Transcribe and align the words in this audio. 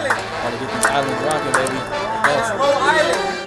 Island. 0.00 0.14
Gotta 0.42 0.56
get 0.58 0.72
these 0.72 0.86
islands 0.86 1.22
rocking, 1.24 1.52
baby. 1.52 1.76
Yes. 1.76 2.50
Rhode 2.58 2.74
Island. 2.80 3.39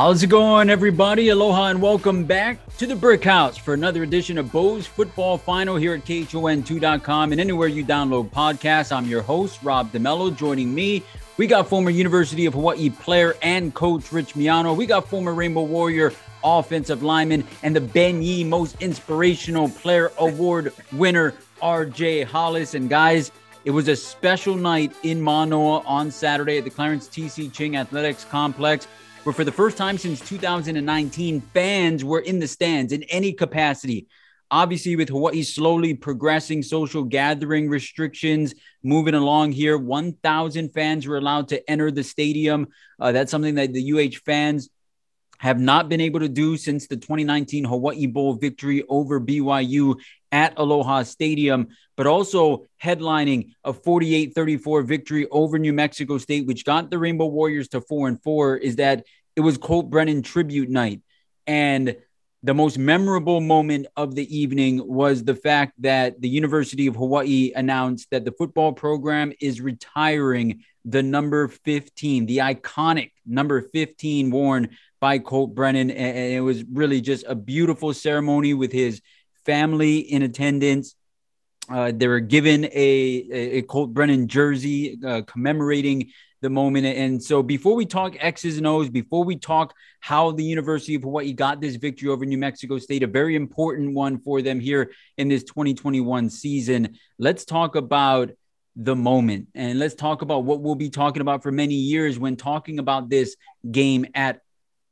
How's 0.00 0.22
it 0.22 0.28
going, 0.28 0.70
everybody? 0.70 1.30
Aloha 1.30 1.70
and 1.70 1.82
welcome 1.82 2.24
back 2.24 2.60
to 2.76 2.86
the 2.86 2.94
Brick 2.94 3.24
House 3.24 3.56
for 3.56 3.74
another 3.74 4.04
edition 4.04 4.38
of 4.38 4.52
Bo's 4.52 4.86
Football 4.86 5.38
Final 5.38 5.74
here 5.74 5.92
at 5.92 6.04
KHON2.com 6.04 7.32
and 7.32 7.40
anywhere 7.40 7.66
you 7.66 7.84
download 7.84 8.30
podcasts. 8.30 8.96
I'm 8.96 9.06
your 9.06 9.22
host, 9.22 9.60
Rob 9.60 9.90
DeMello. 9.90 10.36
Joining 10.36 10.72
me, 10.72 11.02
we 11.36 11.48
got 11.48 11.66
former 11.66 11.90
University 11.90 12.46
of 12.46 12.54
Hawaii 12.54 12.90
player 12.90 13.34
and 13.42 13.74
coach 13.74 14.12
Rich 14.12 14.34
Miano. 14.34 14.76
We 14.76 14.86
got 14.86 15.08
former 15.08 15.34
Rainbow 15.34 15.64
Warrior 15.64 16.12
offensive 16.44 17.02
lineman 17.02 17.42
and 17.64 17.74
the 17.74 17.80
Ben 17.80 18.22
Yee 18.22 18.44
Most 18.44 18.80
Inspirational 18.80 19.68
Player 19.68 20.12
Award 20.18 20.72
winner, 20.92 21.34
RJ 21.60 22.24
Hollis. 22.24 22.74
And 22.74 22.88
guys, 22.88 23.32
it 23.64 23.72
was 23.72 23.88
a 23.88 23.96
special 23.96 24.54
night 24.54 24.92
in 25.02 25.20
Manoa 25.20 25.80
on 25.80 26.12
Saturday 26.12 26.58
at 26.58 26.62
the 26.62 26.70
Clarence 26.70 27.08
TC 27.08 27.52
Ching 27.52 27.74
Athletics 27.74 28.24
Complex 28.24 28.86
where 29.28 29.34
for 29.34 29.44
the 29.44 29.52
first 29.52 29.76
time 29.76 29.98
since 29.98 30.26
2019, 30.26 31.42
fans 31.52 32.02
were 32.02 32.20
in 32.20 32.38
the 32.38 32.48
stands 32.48 32.94
in 32.94 33.02
any 33.10 33.34
capacity. 33.34 34.06
Obviously, 34.50 34.96
with 34.96 35.10
Hawaii 35.10 35.42
slowly 35.42 35.92
progressing 35.92 36.62
social 36.62 37.02
gathering 37.02 37.68
restrictions, 37.68 38.54
moving 38.82 39.12
along 39.12 39.52
here, 39.52 39.76
1,000 39.76 40.70
fans 40.72 41.06
were 41.06 41.18
allowed 41.18 41.48
to 41.48 41.70
enter 41.70 41.90
the 41.90 42.02
stadium. 42.02 42.68
Uh, 42.98 43.12
that's 43.12 43.30
something 43.30 43.56
that 43.56 43.74
the 43.74 43.92
UH 43.92 44.16
fans 44.24 44.70
have 45.36 45.60
not 45.60 45.90
been 45.90 46.00
able 46.00 46.20
to 46.20 46.28
do 46.30 46.56
since 46.56 46.86
the 46.86 46.96
2019 46.96 47.64
Hawaii 47.64 48.06
Bowl 48.06 48.32
victory 48.32 48.82
over 48.88 49.20
BYU 49.20 49.96
at 50.32 50.58
Aloha 50.58 51.02
Stadium, 51.02 51.68
but 51.96 52.06
also 52.06 52.66
headlining 52.82 53.50
a 53.62 53.74
48 53.74 54.34
34 54.34 54.82
victory 54.82 55.26
over 55.30 55.58
New 55.58 55.74
Mexico 55.74 56.16
State, 56.16 56.46
which 56.46 56.64
got 56.64 56.90
the 56.90 56.98
Rainbow 56.98 57.26
Warriors 57.26 57.68
to 57.68 57.82
four 57.82 58.08
and 58.08 58.22
four, 58.22 58.56
is 58.56 58.76
that 58.76 59.04
it 59.38 59.42
was 59.42 59.56
Colt 59.56 59.88
Brennan 59.88 60.22
tribute 60.22 60.68
night. 60.68 61.00
And 61.46 61.96
the 62.42 62.54
most 62.54 62.76
memorable 62.76 63.40
moment 63.40 63.86
of 63.96 64.16
the 64.16 64.36
evening 64.36 64.84
was 64.84 65.22
the 65.22 65.36
fact 65.36 65.74
that 65.78 66.20
the 66.20 66.28
University 66.28 66.88
of 66.88 66.96
Hawaii 66.96 67.52
announced 67.54 68.08
that 68.10 68.24
the 68.24 68.32
football 68.32 68.72
program 68.72 69.32
is 69.40 69.60
retiring 69.60 70.64
the 70.84 71.04
number 71.04 71.46
15, 71.46 72.26
the 72.26 72.38
iconic 72.38 73.12
number 73.24 73.62
15 73.62 74.32
worn 74.32 74.70
by 74.98 75.20
Colt 75.20 75.54
Brennan. 75.54 75.92
And 75.92 76.32
it 76.32 76.40
was 76.40 76.64
really 76.64 77.00
just 77.00 77.24
a 77.28 77.36
beautiful 77.36 77.94
ceremony 77.94 78.54
with 78.54 78.72
his 78.72 79.00
family 79.46 79.98
in 79.98 80.22
attendance. 80.22 80.96
Uh, 81.70 81.92
they 81.94 82.08
were 82.08 82.18
given 82.18 82.64
a, 82.64 83.28
a, 83.30 83.62
Colt 83.62 83.94
Brennan 83.94 84.26
jersey 84.26 84.98
uh, 85.06 85.22
commemorating 85.22 86.10
the 86.40 86.50
moment. 86.50 86.86
And 86.86 87.22
so, 87.22 87.42
before 87.42 87.74
we 87.74 87.86
talk 87.86 88.16
X's 88.18 88.58
and 88.58 88.66
O's, 88.66 88.88
before 88.88 89.24
we 89.24 89.36
talk 89.36 89.74
how 90.00 90.32
the 90.32 90.44
University 90.44 90.94
of 90.94 91.02
Hawaii 91.02 91.32
got 91.32 91.60
this 91.60 91.76
victory 91.76 92.08
over 92.08 92.24
New 92.24 92.38
Mexico 92.38 92.78
State, 92.78 93.02
a 93.02 93.06
very 93.06 93.36
important 93.36 93.94
one 93.94 94.18
for 94.18 94.42
them 94.42 94.60
here 94.60 94.92
in 95.16 95.28
this 95.28 95.44
2021 95.44 96.30
season, 96.30 96.96
let's 97.18 97.44
talk 97.44 97.76
about 97.76 98.30
the 98.76 98.94
moment. 98.94 99.48
And 99.54 99.78
let's 99.78 99.94
talk 99.94 100.22
about 100.22 100.44
what 100.44 100.60
we'll 100.60 100.76
be 100.76 100.90
talking 100.90 101.20
about 101.20 101.42
for 101.42 101.50
many 101.50 101.74
years 101.74 102.18
when 102.18 102.36
talking 102.36 102.78
about 102.78 103.10
this 103.10 103.36
game 103.68 104.06
at 104.14 104.40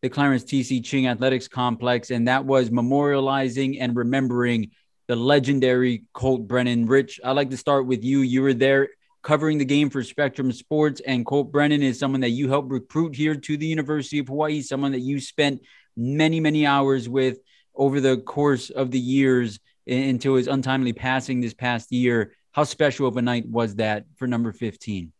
the 0.02 0.08
Clarence 0.08 0.44
TC 0.44 0.84
Ching 0.84 1.06
Athletics 1.06 1.46
Complex. 1.46 2.10
And 2.10 2.26
that 2.26 2.44
was 2.44 2.70
memorializing 2.70 3.78
and 3.80 3.96
remembering 3.96 4.72
the 5.06 5.14
legendary 5.14 6.04
Colt 6.12 6.48
Brennan. 6.48 6.86
Rich, 6.86 7.20
I'd 7.24 7.32
like 7.32 7.50
to 7.50 7.56
start 7.56 7.86
with 7.86 8.02
you. 8.02 8.20
You 8.20 8.42
were 8.42 8.54
there 8.54 8.88
covering 9.26 9.58
the 9.58 9.64
game 9.64 9.90
for 9.90 10.04
Spectrum 10.04 10.52
Sports, 10.52 11.02
and 11.04 11.26
Colt 11.26 11.50
Brennan 11.50 11.82
is 11.82 11.98
someone 11.98 12.20
that 12.20 12.30
you 12.30 12.48
helped 12.48 12.70
recruit 12.70 13.16
here 13.16 13.34
to 13.34 13.56
the 13.56 13.66
University 13.66 14.20
of 14.20 14.28
Hawaii, 14.28 14.62
someone 14.62 14.92
that 14.92 15.00
you 15.00 15.18
spent 15.18 15.62
many, 15.96 16.38
many 16.38 16.64
hours 16.64 17.08
with 17.08 17.38
over 17.74 18.00
the 18.00 18.18
course 18.18 18.70
of 18.70 18.92
the 18.92 19.00
years 19.00 19.58
until 19.84 20.36
his 20.36 20.46
untimely 20.46 20.92
passing 20.92 21.40
this 21.40 21.54
past 21.54 21.90
year. 21.90 22.34
How 22.52 22.62
special 22.62 23.08
of 23.08 23.16
a 23.16 23.22
night 23.22 23.48
was 23.48 23.74
that 23.76 24.04
for 24.14 24.28
number 24.28 24.52
15? 24.52 25.12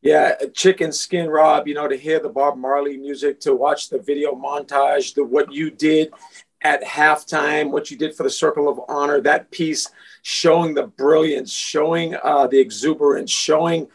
Yeah, 0.00 0.36
chicken 0.54 0.90
skin, 0.90 1.28
Rob. 1.28 1.68
You 1.68 1.74
know, 1.74 1.88
to 1.88 1.98
hear 1.98 2.20
the 2.20 2.30
Bob 2.30 2.56
Marley 2.56 2.96
music, 2.96 3.38
to 3.40 3.54
watch 3.54 3.90
the 3.90 3.98
video 3.98 4.34
montage, 4.34 5.12
the 5.14 5.22
what 5.22 5.52
you 5.52 5.70
did 5.70 6.10
at 6.62 6.82
halftime, 6.82 7.70
what 7.70 7.90
you 7.90 7.96
did 7.96 8.14
for 8.14 8.22
the 8.22 8.30
Circle 8.30 8.68
of 8.68 8.80
Honor, 8.88 9.20
that 9.20 9.50
piece 9.50 9.88
showing 10.22 10.74
the 10.74 10.86
brilliance, 10.86 11.52
showing 11.52 12.16
uh, 12.22 12.46
the 12.46 12.58
exuberance, 12.58 13.30
showing 13.30 13.88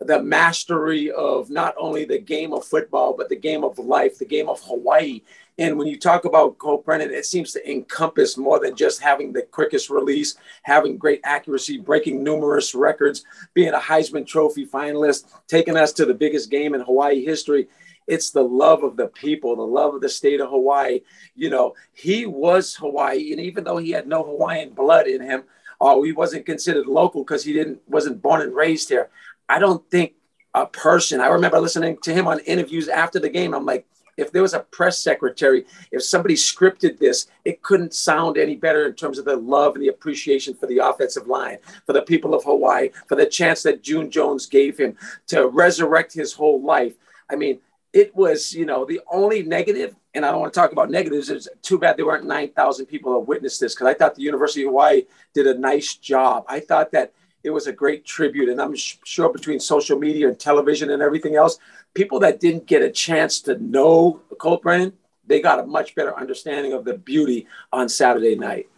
the 0.00 0.22
mastery 0.22 1.10
of 1.10 1.50
not 1.50 1.74
only 1.78 2.04
the 2.04 2.18
game 2.18 2.52
of 2.52 2.64
football, 2.64 3.14
but 3.16 3.28
the 3.28 3.36
game 3.36 3.64
of 3.64 3.78
life, 3.78 4.18
the 4.18 4.24
game 4.24 4.48
of 4.48 4.60
Hawaii. 4.62 5.22
And 5.58 5.76
when 5.76 5.86
you 5.86 5.98
talk 5.98 6.24
about 6.24 6.56
Colt 6.56 6.86
Brennan, 6.86 7.10
it 7.10 7.26
seems 7.26 7.52
to 7.52 7.70
encompass 7.70 8.38
more 8.38 8.58
than 8.58 8.74
just 8.74 9.02
having 9.02 9.30
the 9.30 9.42
quickest 9.42 9.90
release, 9.90 10.36
having 10.62 10.96
great 10.96 11.20
accuracy, 11.22 11.76
breaking 11.76 12.22
numerous 12.22 12.74
records, 12.74 13.26
being 13.52 13.74
a 13.74 13.78
Heisman 13.78 14.26
Trophy 14.26 14.66
finalist, 14.66 15.26
taking 15.48 15.76
us 15.76 15.92
to 15.94 16.06
the 16.06 16.14
biggest 16.14 16.50
game 16.50 16.74
in 16.74 16.80
Hawaii 16.80 17.22
history. 17.22 17.68
It's 18.10 18.30
the 18.30 18.42
love 18.42 18.82
of 18.82 18.96
the 18.96 19.06
people, 19.06 19.54
the 19.54 19.62
love 19.62 19.94
of 19.94 20.00
the 20.00 20.08
state 20.08 20.40
of 20.40 20.50
Hawaii. 20.50 21.00
You 21.36 21.48
know, 21.48 21.74
he 21.92 22.26
was 22.26 22.74
Hawaii, 22.74 23.30
and 23.30 23.40
even 23.40 23.62
though 23.62 23.76
he 23.78 23.92
had 23.92 24.08
no 24.08 24.24
Hawaiian 24.24 24.70
blood 24.70 25.06
in 25.06 25.22
him, 25.22 25.44
oh, 25.80 26.02
he 26.02 26.10
wasn't 26.10 26.44
considered 26.44 26.86
local 26.86 27.22
because 27.22 27.44
he 27.44 27.52
didn't 27.52 27.80
wasn't 27.88 28.20
born 28.20 28.42
and 28.42 28.54
raised 28.54 28.88
here. 28.88 29.10
I 29.48 29.60
don't 29.60 29.88
think 29.90 30.14
a 30.54 30.66
person. 30.66 31.20
I 31.20 31.28
remember 31.28 31.60
listening 31.60 31.98
to 32.02 32.12
him 32.12 32.26
on 32.26 32.40
interviews 32.40 32.88
after 32.88 33.20
the 33.20 33.28
game. 33.28 33.54
I'm 33.54 33.64
like, 33.64 33.86
if 34.16 34.32
there 34.32 34.42
was 34.42 34.54
a 34.54 34.60
press 34.60 34.98
secretary, 34.98 35.64
if 35.92 36.02
somebody 36.02 36.34
scripted 36.34 36.98
this, 36.98 37.28
it 37.44 37.62
couldn't 37.62 37.94
sound 37.94 38.36
any 38.36 38.56
better 38.56 38.86
in 38.86 38.94
terms 38.94 39.18
of 39.18 39.24
the 39.24 39.36
love 39.36 39.74
and 39.76 39.84
the 39.84 39.88
appreciation 39.88 40.54
for 40.54 40.66
the 40.66 40.78
offensive 40.78 41.28
line, 41.28 41.58
for 41.86 41.92
the 41.92 42.02
people 42.02 42.34
of 42.34 42.42
Hawaii, 42.44 42.90
for 43.06 43.14
the 43.14 43.26
chance 43.26 43.62
that 43.62 43.82
June 43.82 44.10
Jones 44.10 44.46
gave 44.46 44.76
him 44.76 44.96
to 45.28 45.46
resurrect 45.46 46.12
his 46.12 46.32
whole 46.32 46.60
life. 46.60 46.94
I 47.30 47.36
mean, 47.36 47.60
it 47.92 48.14
was, 48.14 48.54
you 48.54 48.66
know, 48.66 48.84
the 48.84 49.00
only 49.10 49.42
negative, 49.42 49.96
and 50.14 50.24
I 50.24 50.30
don't 50.30 50.40
want 50.40 50.52
to 50.52 50.60
talk 50.60 50.72
about 50.72 50.90
negatives. 50.90 51.28
It's 51.28 51.48
too 51.62 51.78
bad 51.78 51.96
there 51.96 52.06
weren't 52.06 52.24
9,000 52.26 52.86
people 52.86 53.12
that 53.14 53.20
witnessed 53.20 53.60
this 53.60 53.74
because 53.74 53.88
I 53.88 53.94
thought 53.94 54.14
the 54.14 54.22
University 54.22 54.62
of 54.62 54.68
Hawaii 54.68 55.02
did 55.34 55.46
a 55.46 55.58
nice 55.58 55.96
job. 55.96 56.44
I 56.48 56.60
thought 56.60 56.92
that 56.92 57.12
it 57.42 57.50
was 57.50 57.66
a 57.66 57.72
great 57.72 58.04
tribute. 58.04 58.48
And 58.48 58.60
I'm 58.60 58.74
sure 58.76 59.32
between 59.32 59.60
social 59.60 59.98
media 59.98 60.28
and 60.28 60.38
television 60.38 60.90
and 60.90 61.02
everything 61.02 61.36
else, 61.36 61.58
people 61.94 62.20
that 62.20 62.40
didn't 62.40 62.66
get 62.66 62.82
a 62.82 62.90
chance 62.90 63.40
to 63.42 63.58
know 63.58 64.20
Colt 64.38 64.62
Brennan, 64.62 64.92
they 65.26 65.40
got 65.40 65.58
a 65.58 65.66
much 65.66 65.94
better 65.94 66.16
understanding 66.16 66.72
of 66.72 66.84
the 66.84 66.98
beauty 66.98 67.46
on 67.72 67.88
Saturday 67.88 68.36
night. 68.36 68.68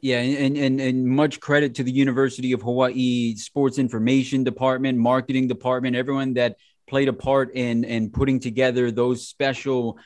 Yeah, 0.00 0.18
and, 0.18 0.56
and 0.58 0.80
and 0.80 1.06
much 1.06 1.38
credit 1.38 1.76
to 1.76 1.84
the 1.84 1.92
University 1.92 2.50
of 2.50 2.60
Hawaii 2.60 3.36
Sports 3.36 3.78
Information 3.78 4.42
Department, 4.42 4.98
Marketing 4.98 5.46
Department, 5.46 5.94
everyone 5.94 6.34
that 6.34 6.56
played 6.92 7.08
a 7.08 7.12
part 7.30 7.54
in 7.54 7.84
in 7.84 8.10
putting 8.10 8.38
together 8.38 8.90
those 8.90 9.26
special 9.26 9.98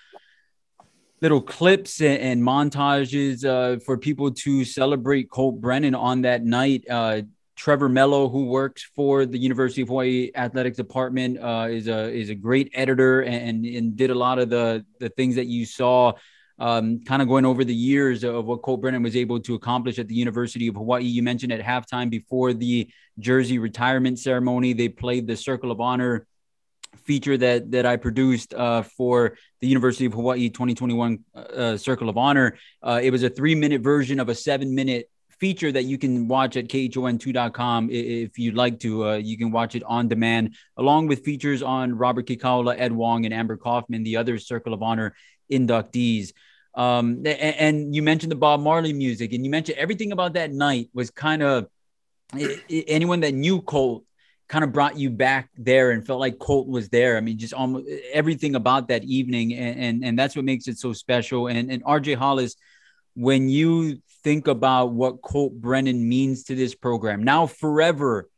little 1.20 1.40
clips 1.40 2.00
and, 2.00 2.20
and 2.28 2.40
montages 2.40 3.44
uh, 3.44 3.80
for 3.80 3.98
people 3.98 4.30
to 4.30 4.64
celebrate 4.64 5.28
Colt 5.28 5.60
Brennan 5.60 5.96
on 5.96 6.22
that 6.22 6.44
night. 6.44 6.84
Uh, 6.88 7.22
Trevor 7.56 7.88
Mello, 7.88 8.28
who 8.28 8.44
works 8.44 8.84
for 8.94 9.26
the 9.26 9.36
University 9.36 9.82
of 9.82 9.88
Hawaii 9.88 10.30
Athletics 10.36 10.76
Department, 10.76 11.40
uh, 11.40 11.66
is 11.68 11.88
a 11.88 12.08
is 12.22 12.30
a 12.30 12.36
great 12.36 12.70
editor 12.72 13.22
and, 13.22 13.66
and 13.66 13.96
did 13.96 14.10
a 14.10 14.18
lot 14.26 14.38
of 14.38 14.48
the 14.48 14.86
the 15.00 15.08
things 15.08 15.34
that 15.34 15.46
you 15.46 15.66
saw. 15.66 16.12
Um, 16.58 17.00
kind 17.04 17.20
of 17.20 17.26
going 17.28 17.44
over 17.44 17.64
the 17.64 17.74
years 17.74 18.24
of 18.24 18.46
what 18.46 18.62
Colt 18.62 18.80
Brennan 18.80 19.02
was 19.02 19.16
able 19.16 19.40
to 19.40 19.54
accomplish 19.56 19.98
at 19.98 20.08
the 20.08 20.14
University 20.14 20.68
of 20.68 20.76
Hawaii. 20.76 21.04
You 21.04 21.22
mentioned 21.22 21.52
at 21.52 21.60
halftime 21.60 22.08
before 22.08 22.54
the 22.54 22.88
jersey 23.18 23.58
retirement 23.58 24.18
ceremony, 24.18 24.72
they 24.72 24.88
played 24.88 25.26
the 25.26 25.36
Circle 25.36 25.70
of 25.70 25.80
Honor 25.80 26.26
feature 26.96 27.36
that 27.36 27.70
that 27.70 27.86
I 27.86 27.96
produced 27.96 28.54
uh, 28.54 28.82
for 28.82 29.36
the 29.60 29.68
University 29.68 30.06
of 30.06 30.12
Hawaii 30.12 30.48
2021 30.48 31.18
uh, 31.34 31.76
Circle 31.76 32.08
of 32.08 32.16
Honor. 32.16 32.56
Uh, 32.82 33.00
it 33.02 33.10
was 33.10 33.22
a 33.22 33.30
three 33.30 33.54
minute 33.54 33.82
version 33.82 34.20
of 34.20 34.28
a 34.28 34.34
seven 34.34 34.74
minute 34.74 35.10
feature 35.38 35.70
that 35.70 35.84
you 35.84 35.98
can 35.98 36.28
watch 36.28 36.56
at 36.56 36.68
khon2.com 36.68 37.90
if 37.90 38.38
you'd 38.38 38.54
like 38.54 38.80
to. 38.80 39.08
Uh, 39.08 39.16
you 39.16 39.36
can 39.36 39.50
watch 39.50 39.74
it 39.74 39.82
on 39.84 40.08
demand, 40.08 40.54
along 40.76 41.06
with 41.06 41.24
features 41.24 41.62
on 41.62 41.96
Robert 41.96 42.26
Kekaula, 42.26 42.74
Ed 42.78 42.92
Wong, 42.92 43.24
and 43.24 43.34
Amber 43.34 43.56
Kaufman, 43.56 44.02
the 44.02 44.16
other 44.16 44.38
Circle 44.38 44.72
of 44.72 44.82
Honor 44.82 45.14
inductees. 45.52 46.32
Um, 46.74 47.22
and, 47.26 47.26
and 47.26 47.94
you 47.94 48.02
mentioned 48.02 48.32
the 48.32 48.36
Bob 48.36 48.60
Marley 48.60 48.92
music, 48.92 49.32
and 49.32 49.44
you 49.44 49.50
mentioned 49.50 49.78
everything 49.78 50.12
about 50.12 50.34
that 50.34 50.52
night 50.52 50.90
was 50.92 51.10
kind 51.10 51.42
of 51.42 51.68
anyone 52.68 53.20
that 53.20 53.34
knew 53.34 53.62
Colt 53.62 54.04
kind 54.48 54.64
of 54.64 54.72
brought 54.72 54.98
you 54.98 55.10
back 55.10 55.50
there 55.56 55.90
and 55.90 56.06
felt 56.06 56.20
like 56.20 56.38
Colt 56.38 56.68
was 56.68 56.88
there. 56.88 57.16
I 57.16 57.20
mean, 57.20 57.38
just 57.38 57.54
almost 57.54 57.88
everything 58.12 58.54
about 58.54 58.88
that 58.88 59.04
evening, 59.04 59.54
and 59.54 59.78
and, 59.78 60.04
and 60.04 60.18
that's 60.18 60.36
what 60.36 60.44
makes 60.44 60.68
it 60.68 60.78
so 60.78 60.92
special. 60.92 61.48
And 61.48 61.70
and 61.70 61.84
RJ 61.84 62.16
Hollis, 62.16 62.56
when 63.14 63.48
you 63.48 63.98
think 64.22 64.46
about 64.46 64.92
what 64.92 65.22
Colt 65.22 65.52
Brennan 65.54 66.08
means 66.08 66.44
to 66.44 66.54
this 66.54 66.74
program, 66.74 67.24
now 67.24 67.46
forever 67.46 68.28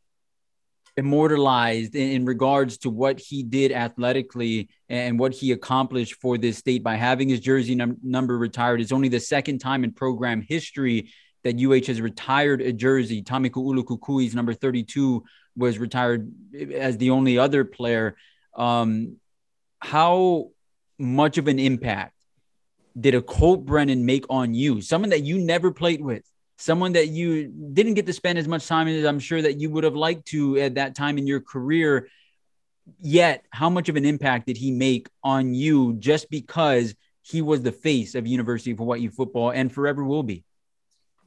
immortalized 0.97 1.95
in, 1.95 2.11
in 2.11 2.25
regards 2.25 2.77
to 2.79 2.89
what 2.89 3.19
he 3.19 3.41
did 3.41 3.71
athletically 3.71 4.69
and 4.89 5.17
what 5.17 5.33
he 5.33 5.51
accomplished 5.51 6.15
for 6.15 6.37
this 6.37 6.57
state 6.57 6.83
by 6.83 6.95
having 6.95 7.29
his 7.29 7.39
jersey 7.39 7.73
num- 7.73 7.97
number 8.03 8.37
retired. 8.37 8.81
It's 8.81 8.91
only 8.91 9.07
the 9.07 9.19
second 9.19 9.59
time 9.59 9.83
in 9.83 9.93
program 9.93 10.41
history 10.41 11.11
that 11.43 11.55
UH 11.55 11.87
has 11.87 12.01
retired 12.01 12.61
a 12.61 12.73
jersey. 12.73 13.21
Tommy 13.21 13.49
Kaulukukui's 13.49 14.35
number 14.35 14.53
32 14.53 15.23
was 15.55 15.77
retired 15.77 16.31
as 16.73 16.97
the 16.97 17.11
only 17.11 17.37
other 17.37 17.65
player. 17.65 18.15
Um, 18.55 19.17
how 19.79 20.49
much 20.97 21.37
of 21.37 21.47
an 21.47 21.59
impact 21.59 22.13
did 22.99 23.15
a 23.15 23.21
Colt 23.21 23.65
Brennan 23.65 24.05
make 24.05 24.25
on 24.29 24.53
you? 24.53 24.81
Someone 24.81 25.11
that 25.11 25.23
you 25.23 25.37
never 25.37 25.71
played 25.71 26.01
with, 26.01 26.23
someone 26.57 26.93
that 26.93 27.07
you 27.07 27.47
didn't 27.47 27.93
get 27.93 28.05
to 28.05 28.13
spend 28.13 28.37
as 28.37 28.47
much 28.47 28.67
time 28.67 28.87
as 28.87 29.05
I'm 29.05 29.19
sure 29.19 29.41
that 29.41 29.59
you 29.59 29.69
would 29.69 29.83
have 29.83 29.95
liked 29.95 30.27
to 30.27 30.57
at 30.57 30.75
that 30.75 30.95
time 30.95 31.17
in 31.17 31.27
your 31.27 31.39
career. 31.39 32.09
Yet, 32.99 33.45
how 33.51 33.69
much 33.69 33.87
of 33.87 33.95
an 33.95 34.05
impact 34.05 34.47
did 34.47 34.57
he 34.57 34.71
make 34.71 35.07
on 35.23 35.53
you 35.53 35.93
just 35.93 36.29
because 36.29 36.95
he 37.21 37.41
was 37.41 37.61
the 37.61 37.71
face 37.71 38.15
of 38.15 38.25
University 38.25 38.71
of 38.71 38.79
Hawaii 38.79 39.07
football 39.07 39.51
and 39.51 39.71
forever 39.71 40.03
will 40.03 40.23
be? 40.23 40.43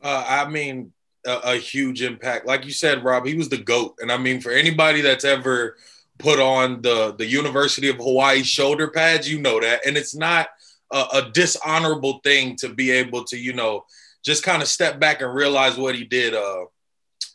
Uh, 0.02 0.24
I 0.28 0.48
mean, 0.48 0.92
a, 1.26 1.52
a, 1.52 1.56
huge 1.56 2.02
impact. 2.02 2.46
Like 2.46 2.64
you 2.64 2.72
said, 2.72 3.04
Rob, 3.04 3.26
he 3.26 3.34
was 3.34 3.48
the 3.48 3.58
GOAT. 3.58 3.96
And 4.00 4.10
I 4.10 4.16
mean, 4.16 4.40
for 4.40 4.50
anybody 4.50 5.00
that's 5.00 5.24
ever 5.24 5.76
put 6.18 6.38
on 6.38 6.82
the, 6.82 7.14
the 7.16 7.26
University 7.26 7.88
of 7.88 7.96
Hawaii 7.96 8.42
shoulder 8.42 8.88
pads, 8.88 9.30
you 9.30 9.40
know 9.40 9.60
that. 9.60 9.86
And 9.86 9.96
it's 9.96 10.14
not 10.14 10.48
a, 10.92 11.04
a 11.14 11.30
dishonorable 11.32 12.20
thing 12.24 12.56
to 12.56 12.68
be 12.68 12.90
able 12.90 13.24
to, 13.24 13.36
you 13.36 13.52
know, 13.52 13.84
just 14.24 14.42
kind 14.42 14.62
of 14.62 14.68
step 14.68 15.00
back 15.00 15.20
and 15.20 15.34
realize 15.34 15.76
what 15.76 15.94
he 15.94 16.04
did. 16.04 16.34
Uh, 16.34 16.64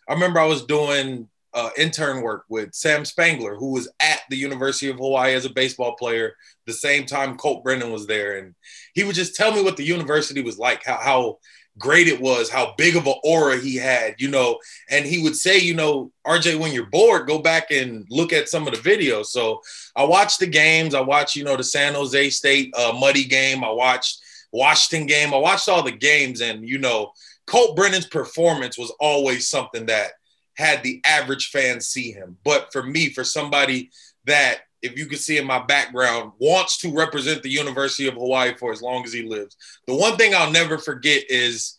I 0.08 0.14
remember 0.14 0.40
I 0.40 0.46
was 0.46 0.66
doing 0.66 1.28
uh, 1.54 1.70
intern 1.78 2.22
work 2.22 2.46
with 2.50 2.74
Sam 2.74 3.04
Spangler, 3.04 3.56
who 3.56 3.72
was 3.72 3.90
at 4.00 4.22
the 4.30 4.38
University 4.38 4.90
of 4.90 4.98
Hawaii 4.98 5.34
as 5.34 5.46
a 5.46 5.50
baseball 5.50 5.96
player 5.96 6.36
the 6.66 6.74
same 6.74 7.06
time 7.06 7.38
Colt 7.38 7.64
Brennan 7.64 7.92
was 7.92 8.06
there. 8.06 8.38
And 8.38 8.54
he 8.94 9.04
would 9.04 9.16
just 9.16 9.36
tell 9.36 9.54
me 9.54 9.64
what 9.64 9.76
the 9.76 9.84
university 9.84 10.42
was 10.42 10.60
like, 10.60 10.86
how, 10.86 10.98
how 11.02 11.38
great 11.78 12.08
it 12.08 12.20
was, 12.20 12.50
how 12.50 12.74
big 12.78 12.96
of 12.96 13.08
an 13.08 13.16
aura 13.24 13.58
he 13.58 13.76
had, 13.76 14.16
you 14.20 14.30
know. 14.30 14.60
And 14.90 15.06
he 15.06 15.22
would 15.22 15.36
say, 15.36 15.58
you 15.60 15.74
know, 15.74 16.12
RJ, 16.26 16.60
when 16.60 16.74
you're 16.74 16.86
bored, 16.86 17.28
go 17.28 17.40
back 17.40 17.72
and 17.72 18.06
look 18.10 18.34
at 18.34 18.50
some 18.50 18.68
of 18.68 18.74
the 18.74 18.80
videos. 18.80 19.28
So 19.28 19.62
I 19.96 20.04
watched 20.04 20.40
the 20.40 20.48
games. 20.48 20.94
I 20.94 21.02
watched, 21.02 21.36
you 21.36 21.44
know, 21.44 21.58
the 21.58 21.64
San 21.64 21.94
Jose 21.94 22.30
State 22.32 22.74
uh, 22.76 22.96
muddy 23.00 23.24
game. 23.24 23.64
I 23.64 23.70
watched 23.70 24.22
Washington 24.52 25.08
game. 25.08 25.34
I 25.34 25.38
watched 25.38 25.70
all 25.70 25.84
the 25.84 25.92
games, 25.92 26.42
and 26.42 26.68
you 26.68 26.78
know, 26.78 27.12
Colt 27.46 27.76
Brennan's 27.76 28.08
performance 28.08 28.78
was 28.78 28.94
always 29.00 29.48
something 29.48 29.86
that 29.88 30.12
had 30.56 30.84
the 30.84 31.02
average 31.06 31.50
fan 31.50 31.80
see 31.80 32.12
him. 32.12 32.38
But 32.44 32.72
for 32.72 32.84
me, 32.84 33.10
for 33.10 33.24
somebody 33.24 33.92
that 34.26 34.62
if 34.82 34.98
you 34.98 35.08
can 35.08 35.18
see 35.18 35.38
in 35.38 35.46
my 35.46 35.64
background, 35.64 36.32
wants 36.40 36.78
to 36.80 36.94
represent 36.94 37.44
the 37.44 37.50
University 37.50 38.08
of 38.08 38.14
Hawaii 38.14 38.54
for 38.56 38.72
as 38.72 38.82
long 38.82 39.04
as 39.04 39.14
he 39.14 39.24
lives. 39.24 39.58
The 39.88 39.96
one 39.96 40.18
thing 40.18 40.36
I'll 40.36 40.52
never 40.52 40.78
forget 40.78 41.24
is 41.30 41.78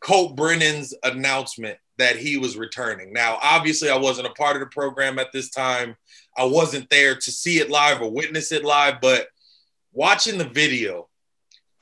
Colt 0.00 0.36
Brennan's 0.36 0.94
announcement 1.02 1.78
that 1.98 2.16
he 2.16 2.38
was 2.38 2.56
returning. 2.56 3.12
Now, 3.12 3.38
obviously, 3.42 3.90
I 3.90 3.98
wasn't 3.98 4.28
a 4.28 4.32
part 4.32 4.56
of 4.56 4.60
the 4.60 4.66
program 4.66 5.18
at 5.18 5.32
this 5.32 5.50
time. 5.50 5.96
I 6.36 6.44
wasn't 6.44 6.88
there 6.88 7.14
to 7.14 7.30
see 7.30 7.58
it 7.58 7.70
live 7.70 8.00
or 8.00 8.10
witness 8.10 8.52
it 8.52 8.64
live, 8.64 9.00
but 9.02 9.28
watching 9.92 10.38
the 10.38 10.44
video 10.44 11.08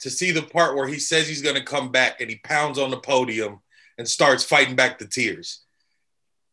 to 0.01 0.11
see 0.11 0.33
the 0.33 0.43
part 0.43 0.77
where 0.77 0.89
he 0.89 0.99
says 0.99 1.29
he's 1.29 1.43
going 1.43 1.57
to 1.57 1.63
come 1.63 1.93
back 1.93 2.21
and 2.21 2.29
he 2.29 2.41
pounds 2.45 2.79
on 2.79 2.91
the 2.91 2.99
podium 2.99 3.61
and 3.97 4.09
starts 4.09 4.45
fighting 4.45 4.77
back 4.77 4.99
the 4.99 5.07
tears 5.07 5.61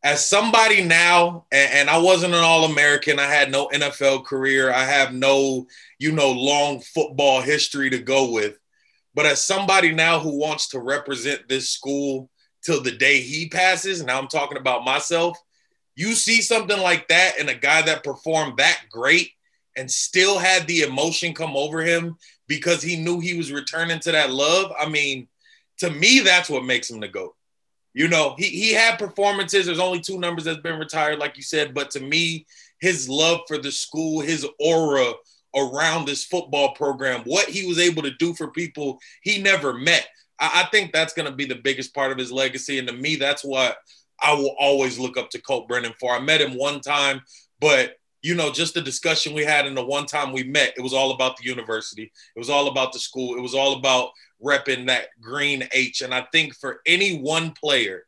as 0.05 0.29
somebody 0.29 0.83
now, 0.83 1.45
and, 1.51 1.73
and, 1.73 1.89
I 1.89 1.97
wasn't 1.97 2.35
an 2.35 2.43
All 2.43 2.65
American, 2.65 3.17
I 3.17 3.25
had 3.25 3.49
no 3.49 3.67
NFL 3.69 4.23
career, 4.23 4.71
I 4.71 4.83
have 4.83 5.15
no, 5.15 5.65
you 5.97 6.11
know, 6.11 6.31
long 6.31 6.79
football 6.79 7.41
history 7.41 7.89
to 7.89 7.97
go 7.97 8.31
with. 8.31 8.59
But 9.15 9.25
as 9.25 9.41
somebody 9.41 9.91
now 9.91 10.19
who 10.19 10.37
wants 10.37 10.69
to 10.69 10.79
represent 10.79 11.49
this 11.49 11.71
school 11.71 12.29
till 12.63 12.83
the 12.83 12.91
day 12.91 13.19
he 13.19 13.49
passes, 13.49 14.03
now 14.03 14.19
I'm 14.19 14.27
talking 14.27 14.59
about 14.59 14.85
myself, 14.85 15.39
you 15.95 16.13
see 16.13 16.39
something 16.43 16.79
like 16.79 17.07
that 17.07 17.39
and 17.39 17.49
a 17.49 17.55
guy 17.55 17.81
that 17.81 18.03
performed 18.03 18.57
that 18.57 18.81
great 18.91 19.31
and 19.75 19.89
still 19.89 20.37
had 20.37 20.67
the 20.67 20.81
emotion 20.81 21.33
come 21.33 21.57
over 21.57 21.81
him 21.81 22.15
because 22.47 22.83
he 22.83 22.95
knew 22.95 23.19
he 23.19 23.35
was 23.35 23.51
returning 23.51 23.99
to 24.01 24.11
that 24.11 24.31
love. 24.31 24.71
I 24.79 24.87
mean, 24.87 25.29
to 25.79 25.89
me, 25.89 26.19
that's 26.19 26.47
what 26.47 26.63
makes 26.63 26.91
him 26.91 26.99
the 26.99 27.07
GOAT. 27.07 27.35
You 27.95 28.09
know, 28.09 28.35
he, 28.37 28.49
he 28.49 28.73
had 28.73 28.99
performances. 28.99 29.65
There's 29.65 29.79
only 29.79 30.01
two 30.01 30.19
numbers 30.19 30.43
that's 30.43 30.59
been 30.59 30.77
retired, 30.77 31.17
like 31.17 31.37
you 31.37 31.43
said. 31.43 31.73
But 31.73 31.89
to 31.91 32.01
me, 32.01 32.45
his 32.81 33.07
love 33.07 33.39
for 33.47 33.57
the 33.57 33.71
school, 33.71 34.19
his 34.19 34.45
aura 34.59 35.13
around 35.55 36.05
this 36.05 36.25
football 36.25 36.73
program, 36.75 37.21
what 37.23 37.47
he 37.47 37.65
was 37.65 37.79
able 37.79 38.03
to 38.03 38.11
do 38.11 38.33
for 38.33 38.51
people 38.51 38.99
he 39.21 39.41
never 39.41 39.73
met. 39.73 40.05
I, 40.41 40.63
I 40.63 40.69
think 40.71 40.91
that's 40.91 41.13
going 41.13 41.29
to 41.29 41.35
be 41.35 41.45
the 41.45 41.55
biggest 41.55 41.95
part 41.95 42.11
of 42.11 42.17
his 42.17 42.33
legacy. 42.33 42.79
And 42.79 42.87
to 42.89 42.93
me, 42.93 43.15
that's 43.15 43.45
what 43.45 43.77
I 44.21 44.33
will 44.33 44.55
always 44.59 44.99
look 44.99 45.15
up 45.15 45.29
to 45.29 45.41
Colt 45.41 45.69
Brennan 45.69 45.93
for. 45.97 46.11
I 46.11 46.19
met 46.19 46.41
him 46.41 46.57
one 46.57 46.81
time, 46.81 47.21
but 47.61 47.95
you 48.21 48.35
know, 48.35 48.51
just 48.51 48.73
the 48.73 48.81
discussion 48.81 49.33
we 49.33 49.45
had 49.45 49.67
in 49.67 49.75
the 49.75 49.85
one 49.85 50.05
time 50.05 50.33
we 50.33 50.43
met, 50.43 50.73
it 50.75 50.81
was 50.81 50.93
all 50.93 51.11
about 51.11 51.37
the 51.37 51.45
university. 51.45 52.11
It 52.35 52.39
was 52.39 52.49
all 52.49 52.67
about 52.67 52.91
the 52.91 52.99
school. 52.99 53.37
It 53.37 53.41
was 53.41 53.53
all 53.53 53.77
about 53.77 54.09
repping 54.45 54.87
that 54.87 55.07
green 55.21 55.67
H. 55.71 56.01
And 56.01 56.13
I 56.13 56.27
think 56.31 56.55
for 56.55 56.81
any 56.85 57.17
one 57.17 57.51
player 57.51 58.05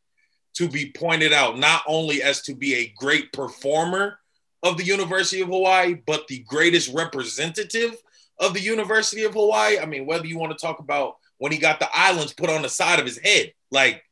to 0.56 0.70
be 0.70 0.92
pointed 0.92 1.34
out, 1.34 1.58
not 1.58 1.84
only 1.88 2.22
as 2.24 2.42
to 2.44 2.56
be 2.56 2.76
a 2.76 2.94
great 2.98 3.32
performer 3.34 4.20
of 4.64 4.78
the 4.78 4.84
University 4.84 5.42
of 5.42 5.50
Hawaii, 5.50 5.96
but 6.06 6.28
the 6.28 6.40
greatest 6.48 6.94
representative 6.94 7.96
of 8.40 8.54
the 8.54 8.62
University 8.62 9.24
of 9.24 9.34
Hawaii. 9.34 9.80
I 9.80 9.86
mean, 9.86 10.06
whether 10.06 10.26
you 10.26 10.38
want 10.38 10.58
to 10.58 10.66
talk 10.66 10.80
about 10.80 11.16
when 11.38 11.52
he 11.52 11.58
got 11.58 11.80
the 11.80 11.90
islands 11.94 12.34
put 12.34 12.50
on 12.50 12.62
the 12.62 12.70
side 12.70 13.00
of 13.00 13.06
his 13.06 13.20
head, 13.20 13.54
like 13.72 14.04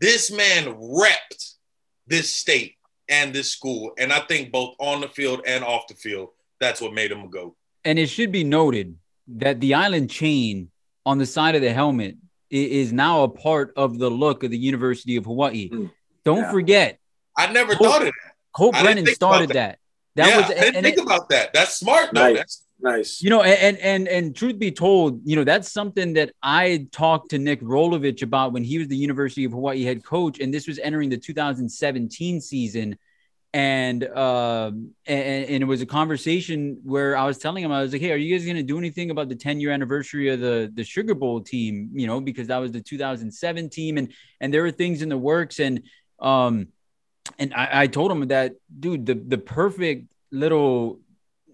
this 0.00 0.30
man 0.30 0.74
repped 0.74 1.54
this 2.06 2.34
state 2.34 2.76
and 3.08 3.32
this 3.32 3.50
school. 3.52 3.92
And 3.98 4.12
I 4.12 4.20
think 4.20 4.52
both 4.52 4.74
on 4.78 5.00
the 5.00 5.08
field 5.08 5.42
and 5.46 5.64
off 5.64 5.88
the 5.88 5.94
field, 5.94 6.28
that's 6.60 6.80
what 6.80 6.94
made 6.94 7.10
him 7.10 7.22
a 7.22 7.28
GOAT. 7.28 7.56
And 7.84 7.98
it 7.98 8.08
should 8.08 8.32
be 8.32 8.44
noted 8.44 8.96
that 9.28 9.60
the 9.60 9.74
island 9.74 10.10
chain 10.10 10.70
on 11.08 11.16
the 11.16 11.24
side 11.24 11.54
of 11.54 11.62
the 11.62 11.72
helmet 11.72 12.16
is 12.50 12.92
now 12.92 13.22
a 13.22 13.28
part 13.30 13.72
of 13.76 13.98
the 13.98 14.10
look 14.10 14.44
of 14.44 14.50
the 14.50 14.58
University 14.58 15.16
of 15.16 15.24
Hawaii. 15.24 15.70
Mm. 15.70 15.90
Don't 16.22 16.42
yeah. 16.42 16.50
forget. 16.50 16.98
I 17.34 17.50
never 17.50 17.74
Colt, 17.74 17.90
thought 17.90 18.02
of 18.02 18.08
that. 18.08 18.32
Colt 18.54 18.76
Brennan 18.78 19.06
started 19.06 19.48
that. 19.50 19.54
that. 19.54 19.78
That, 20.16 20.28
yeah, 20.28 20.36
was 20.36 20.50
I 20.50 20.70
didn't 20.70 20.82
think 20.82 20.98
it, 20.98 21.02
about 21.02 21.30
that. 21.30 21.54
That's 21.54 21.76
smart 21.76 22.10
though. 22.12 22.24
Nice. 22.24 22.36
That's, 22.36 22.66
nice. 22.80 23.22
You 23.22 23.30
know, 23.30 23.42
and 23.42 23.78
and 23.78 24.06
and 24.06 24.36
truth 24.36 24.58
be 24.58 24.70
told, 24.70 25.22
you 25.24 25.34
know, 25.34 25.44
that's 25.44 25.72
something 25.72 26.12
that 26.12 26.32
I 26.42 26.88
talked 26.92 27.30
to 27.30 27.38
Nick 27.38 27.62
Rolovich 27.62 28.22
about 28.22 28.52
when 28.52 28.62
he 28.62 28.76
was 28.76 28.88
the 28.88 28.96
University 28.96 29.44
of 29.44 29.52
Hawaii 29.52 29.84
head 29.84 30.04
coach, 30.04 30.40
and 30.40 30.52
this 30.52 30.68
was 30.68 30.78
entering 30.78 31.08
the 31.08 31.16
2017 31.16 32.42
season 32.42 32.98
and 33.54 34.04
um 34.04 34.90
and, 35.06 35.46
and, 35.46 35.62
it 35.62 35.66
was 35.66 35.80
a 35.80 35.86
conversation 35.86 36.80
where 36.84 37.16
I 37.16 37.24
was 37.24 37.38
telling 37.38 37.64
him 37.64 37.72
I 37.72 37.80
was 37.80 37.92
like, 37.92 38.02
hey, 38.02 38.12
are 38.12 38.16
you 38.16 38.36
guys 38.36 38.46
gonna 38.46 38.62
do 38.62 38.76
anything 38.76 39.10
about 39.10 39.28
the 39.28 39.36
10 39.36 39.60
year 39.60 39.70
anniversary 39.70 40.28
of 40.28 40.40
the 40.40 40.70
the 40.72 40.84
Sugar 40.84 41.14
Bowl 41.14 41.40
team? 41.40 41.90
You 41.94 42.06
know, 42.06 42.20
because 42.20 42.48
that 42.48 42.58
was 42.58 42.72
the 42.72 42.80
2007 42.80 43.70
team, 43.70 43.96
and 43.96 44.12
and 44.40 44.52
there 44.52 44.62
were 44.62 44.70
things 44.70 45.00
in 45.00 45.08
the 45.08 45.18
works, 45.18 45.60
and 45.60 45.82
um 46.20 46.68
and 47.38 47.54
I, 47.54 47.82
I 47.82 47.86
told 47.86 48.12
him 48.12 48.28
that 48.28 48.52
dude, 48.78 49.06
the 49.06 49.14
the 49.14 49.38
perfect 49.38 50.12
little 50.30 51.00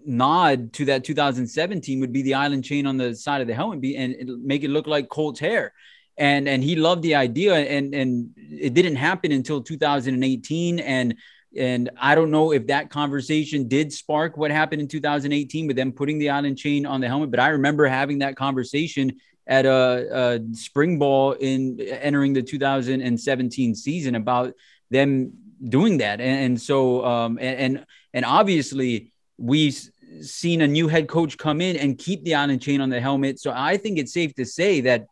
nod 0.05 0.73
to 0.73 0.85
that 0.85 1.03
2017 1.03 1.99
would 1.99 2.13
be 2.13 2.21
the 2.21 2.35
island 2.35 2.63
chain 2.63 2.85
on 2.85 2.97
the 2.97 3.15
side 3.15 3.41
of 3.41 3.47
the 3.47 3.55
helmet 3.55 3.81
be 3.81 3.95
and 3.95 4.15
make 4.43 4.63
it 4.63 4.69
look 4.69 4.85
like 4.85 5.09
Colt's 5.09 5.39
hair 5.39 5.73
and 6.17 6.47
and 6.47 6.63
he 6.63 6.75
loved 6.75 7.01
the 7.01 7.15
idea 7.15 7.55
and 7.55 7.93
and 7.93 8.29
it 8.37 8.73
didn't 8.73 8.95
happen 8.95 9.31
until 9.31 9.61
2018 9.61 10.79
and 10.79 11.15
and 11.57 11.89
I 11.97 12.15
don't 12.15 12.31
know 12.31 12.51
if 12.51 12.67
that 12.67 12.89
conversation 12.89 13.67
did 13.67 13.93
spark 13.93 14.37
what 14.37 14.51
happened 14.51 14.81
in 14.81 14.87
2018 14.87 15.67
with 15.67 15.75
them 15.75 15.91
putting 15.91 16.19
the 16.19 16.29
island 16.29 16.57
chain 16.57 16.85
on 16.85 17.01
the 17.01 17.07
helmet, 17.07 17.31
but 17.31 17.39
I 17.39 17.49
remember 17.49 17.85
having 17.87 18.19
that 18.19 18.35
conversation 18.35 19.19
at 19.47 19.65
a, 19.65 20.07
a 20.11 20.55
spring 20.55 20.97
ball 20.99 21.33
in 21.33 21.79
entering 21.79 22.33
the 22.33 22.41
2017 22.41 23.75
season 23.75 24.15
about 24.15 24.53
them 24.89 25.33
doing 25.63 25.99
that. 25.99 26.19
And, 26.19 26.45
and 26.45 26.61
so, 26.61 27.05
um, 27.05 27.37
and, 27.39 27.59
and, 27.59 27.85
and 28.13 28.25
obviously 28.25 29.13
we've 29.37 29.79
seen 30.21 30.61
a 30.61 30.67
new 30.67 30.87
head 30.87 31.07
coach 31.07 31.37
come 31.37 31.61
in 31.61 31.75
and 31.77 31.97
keep 31.97 32.23
the 32.23 32.35
island 32.35 32.61
chain 32.61 32.81
on 32.81 32.89
the 32.89 32.99
helmet. 32.99 33.39
So 33.39 33.53
I 33.55 33.77
think 33.77 33.97
it's 33.97 34.13
safe 34.13 34.33
to 34.35 34.45
say 34.45 34.81
that 34.81 35.05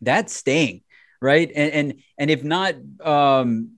that's 0.00 0.34
staying 0.34 0.82
right. 1.20 1.50
And, 1.54 1.72
and, 1.72 1.94
and 2.18 2.30
if 2.30 2.44
not, 2.44 2.74
um, 3.02 3.72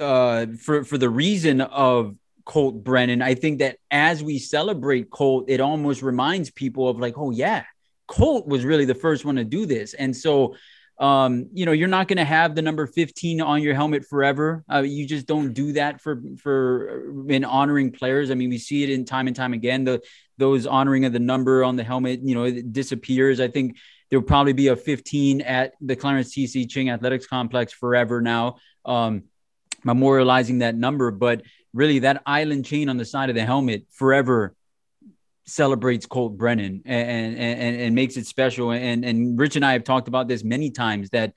uh, 0.00 0.46
for 0.60 0.84
for 0.84 0.98
the 0.98 1.10
reason 1.10 1.60
of 1.60 2.16
Colt 2.44 2.82
Brennan. 2.84 3.22
I 3.22 3.34
think 3.34 3.58
that 3.58 3.78
as 3.90 4.22
we 4.22 4.38
celebrate 4.38 5.10
Colt, 5.10 5.46
it 5.48 5.60
almost 5.60 6.02
reminds 6.02 6.50
people 6.50 6.88
of 6.88 6.98
like, 6.98 7.14
oh 7.16 7.30
yeah, 7.30 7.64
Colt 8.06 8.46
was 8.46 8.64
really 8.64 8.84
the 8.84 8.94
first 8.94 9.24
one 9.24 9.36
to 9.36 9.44
do 9.44 9.66
this, 9.66 9.94
and 9.94 10.16
so 10.16 10.54
um, 10.98 11.48
you 11.52 11.66
know, 11.66 11.72
you're 11.72 11.88
not 11.88 12.08
going 12.08 12.16
to 12.16 12.24
have 12.24 12.54
the 12.54 12.62
number 12.62 12.86
15 12.86 13.42
on 13.42 13.62
your 13.62 13.74
helmet 13.74 14.06
forever. 14.06 14.64
Uh, 14.72 14.80
you 14.80 15.06
just 15.06 15.26
don't 15.26 15.52
do 15.52 15.72
that 15.72 16.00
for 16.00 16.22
for 16.38 17.28
in 17.28 17.44
honoring 17.44 17.92
players. 17.92 18.30
I 18.30 18.34
mean, 18.34 18.48
we 18.48 18.58
see 18.58 18.82
it 18.82 18.90
in 18.90 19.04
time 19.04 19.26
and 19.26 19.36
time 19.36 19.52
again. 19.52 19.84
The 19.84 20.00
those 20.38 20.66
honoring 20.66 21.04
of 21.04 21.12
the 21.12 21.18
number 21.18 21.64
on 21.64 21.76
the 21.76 21.84
helmet, 21.84 22.20
you 22.22 22.34
know, 22.34 22.44
it 22.44 22.72
disappears. 22.72 23.40
I 23.40 23.48
think 23.48 23.76
there'll 24.10 24.24
probably 24.24 24.52
be 24.52 24.68
a 24.68 24.76
15 24.76 25.42
at 25.42 25.72
the 25.80 25.96
Clarence 25.96 26.34
TC 26.34 26.68
Ching 26.68 26.90
Athletics 26.90 27.26
Complex 27.26 27.72
forever 27.72 28.20
now, 28.20 28.56
um, 28.84 29.24
memorializing 29.86 30.60
that 30.60 30.74
number. 30.74 31.10
But 31.10 31.42
really, 31.72 32.00
that 32.00 32.22
island 32.26 32.64
chain 32.64 32.88
on 32.88 32.96
the 32.96 33.04
side 33.04 33.28
of 33.28 33.36
the 33.36 33.44
helmet 33.44 33.84
forever 33.90 34.54
celebrates 35.46 36.06
Colt 36.06 36.36
Brennan 36.36 36.82
and, 36.84 37.38
and, 37.38 37.80
and 37.80 37.94
makes 37.94 38.16
it 38.16 38.26
special. 38.26 38.72
And, 38.72 39.04
and 39.04 39.38
Rich 39.38 39.56
and 39.56 39.64
I 39.64 39.74
have 39.74 39.84
talked 39.84 40.08
about 40.08 40.26
this 40.26 40.42
many 40.42 40.70
times 40.70 41.10
that 41.10 41.34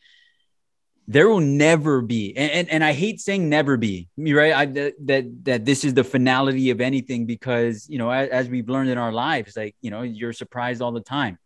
there 1.07 1.27
will 1.27 1.39
never 1.39 2.01
be, 2.01 2.37
and, 2.37 2.51
and, 2.51 2.69
and 2.69 2.83
I 2.83 2.93
hate 2.93 3.19
saying 3.19 3.49
never 3.49 3.77
be, 3.77 4.09
right? 4.17 4.53
I, 4.53 4.65
that, 4.65 5.39
that, 5.43 5.65
this 5.65 5.83
is 5.83 5.95
the 5.95 6.03
finality 6.03 6.69
of 6.69 6.81
anything 6.81 7.25
because, 7.25 7.89
you 7.89 7.97
know, 7.97 8.11
as, 8.11 8.29
as 8.29 8.49
we've 8.49 8.69
learned 8.69 8.91
in 8.91 8.99
our 8.99 9.11
lives, 9.11 9.57
like, 9.57 9.75
you 9.81 9.89
know, 9.89 10.03
you're 10.03 10.33
surprised 10.33 10.83
all 10.83 10.91
the 10.91 11.01
time. 11.01 11.39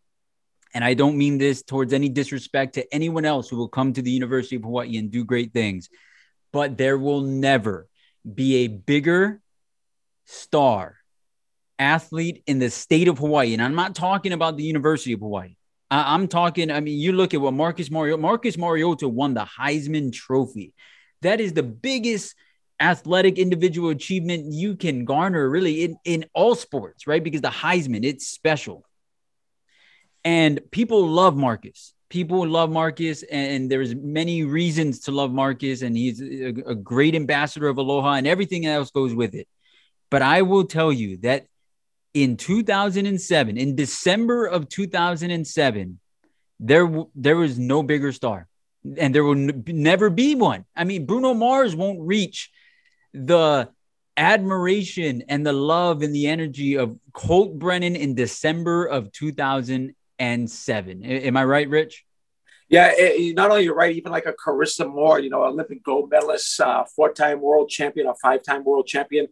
And 0.74 0.84
I 0.84 0.96
don't 0.96 1.18
mean 1.18 1.38
this 1.38 1.64
towards 1.64 1.94
any 1.94 2.10
disrespect 2.10 2.76
to 2.76 2.94
anyone 2.94 3.24
else 3.24 3.48
who 3.48 3.56
will 3.56 3.70
come 3.70 3.94
to 3.94 4.02
the 4.02 4.12
University 4.12 4.58
of 4.58 4.64
Hawaii 4.64 4.98
and 4.98 5.12
do 5.12 5.24
great 5.24 5.54
things, 5.54 5.90
but 6.54 6.78
there 6.78 6.98
will 6.98 7.22
never 7.22 7.90
be 8.32 8.58
a 8.58 8.68
bigger 8.68 9.42
star 10.26 10.96
athlete 11.78 12.44
in 12.48 12.60
the 12.60 12.70
state 12.70 13.10
of 13.10 13.18
Hawaii, 13.18 13.54
and 13.54 13.62
I'm 13.62 13.76
not 13.76 13.96
talking 13.96 14.32
about 14.32 14.56
the 14.56 14.64
University 14.64 15.12
of 15.12 15.20
Hawaii. 15.20 15.56
I, 15.92 16.16
am 16.16 16.28
talking, 16.28 16.72
I 16.72 16.80
mean, 16.80 16.98
you 16.98 17.12
look 17.12 17.34
at 17.34 17.42
what 17.42 17.54
Marcus 17.54 17.92
Mariota, 17.92 18.22
Marcus 18.22 18.58
Mariota 18.58 19.10
won 19.10 19.34
the 19.34 19.46
Heisman 19.46 20.14
Trophy. 20.14 20.74
That 21.22 21.42
is 21.42 21.54
the 21.54 21.64
biggest 21.64 22.36
athletic 22.80 23.38
individual 23.38 23.90
achievement 23.90 24.52
you 24.52 24.76
can 24.76 25.06
garner 25.06 25.50
really 25.50 25.84
in, 25.84 25.98
in 26.06 26.26
all 26.34 26.56
sports, 26.56 27.06
right? 27.06 27.24
Because 27.24 27.42
the 27.42 27.50
Heisman, 27.50 28.04
it's 28.04 28.28
special. 28.28 28.86
And 30.24 30.60
people 30.72 31.08
love 31.08 31.36
Marcus. 31.36 31.93
People 32.14 32.48
love 32.48 32.70
Marcus, 32.70 33.24
and 33.24 33.72
there's 33.72 33.96
many 33.96 34.44
reasons 34.44 35.00
to 35.00 35.12
love 35.12 35.32
Marcus, 35.32 35.82
and 35.82 35.98
he's 35.98 36.22
a, 36.22 36.76
great 36.76 37.16
ambassador 37.16 37.68
of 37.68 37.80
Aloha, 37.80 38.14
and 38.14 38.28
everything 38.28 38.68
else 38.68 38.92
goes 38.92 39.16
with 39.16 39.34
it. 39.34 39.48
But 40.12 40.22
I 40.22 40.44
will 40.44 40.66
tell 40.66 40.94
you 40.94 41.18
that 41.24 41.48
in 42.14 42.38
2007, 42.38 43.58
in 43.58 43.76
December 43.76 44.46
of 44.46 44.70
2007, 44.70 46.00
there 46.60 47.04
there 47.16 47.36
was 47.36 47.58
no 47.58 47.82
bigger 47.82 48.12
star, 48.12 48.48
and 48.96 49.16
there 49.16 49.24
will 49.24 49.50
n- 49.50 49.64
never 49.66 50.12
be 50.12 50.36
one. 50.36 50.66
I 50.76 50.84
mean, 50.84 51.08
Bruno 51.08 51.34
Mars 51.34 51.76
won't 51.76 52.00
reach 52.00 52.52
the 53.16 53.70
admiration 54.16 55.24
and 55.30 55.44
the 55.44 55.54
love 55.54 56.04
and 56.04 56.14
the 56.14 56.28
energy 56.28 56.76
of 56.76 56.96
Colt 57.12 57.58
Brennan 57.58 57.96
in 57.96 58.14
December 58.14 58.86
of 58.86 59.12
2007. 60.20 61.04
Am 61.04 61.38
I 61.38 61.44
right, 61.46 61.70
Rich? 61.70 62.06
Yeah, 62.70 62.92
it, 62.96 63.36
not 63.36 63.52
only 63.52 63.66
you're 63.66 63.76
right, 63.76 63.96
even 63.96 64.12
like 64.12 64.26
a 64.26 64.34
Carissa 64.34 64.92
Moore, 64.92 65.20
you 65.20 65.30
know, 65.30 65.44
Olympic 65.44 65.84
gold 65.84 66.10
medalist, 66.10 66.60
uh, 66.60 66.84
four-time 66.96 67.42
world 67.42 67.70
champion, 67.70 68.08
a 68.08 68.16
five-time 68.16 68.64
world 68.64 68.88
champion. 68.88 69.28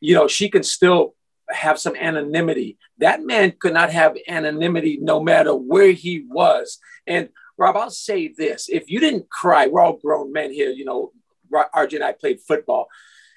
You 0.00 0.14
know, 0.14 0.28
she 0.28 0.48
can 0.48 0.62
still 0.62 1.14
have 1.50 1.78
some 1.78 1.94
anonymity. 1.96 2.78
That 2.98 3.22
man 3.22 3.52
could 3.58 3.74
not 3.74 3.90
have 3.90 4.16
anonymity 4.28 4.98
no 5.00 5.20
matter 5.20 5.54
where 5.54 5.92
he 5.92 6.24
was. 6.28 6.78
And 7.06 7.28
Rob, 7.58 7.76
I'll 7.76 7.90
say 7.90 8.32
this 8.36 8.68
if 8.68 8.90
you 8.90 9.00
didn't 9.00 9.28
cry, 9.28 9.66
we're 9.66 9.80
all 9.80 9.98
grown 9.98 10.32
men 10.32 10.52
here, 10.52 10.70
you 10.70 10.84
know, 10.84 11.12
RJ 11.52 11.94
and 11.94 12.04
I 12.04 12.12
played 12.12 12.40
football. 12.40 12.88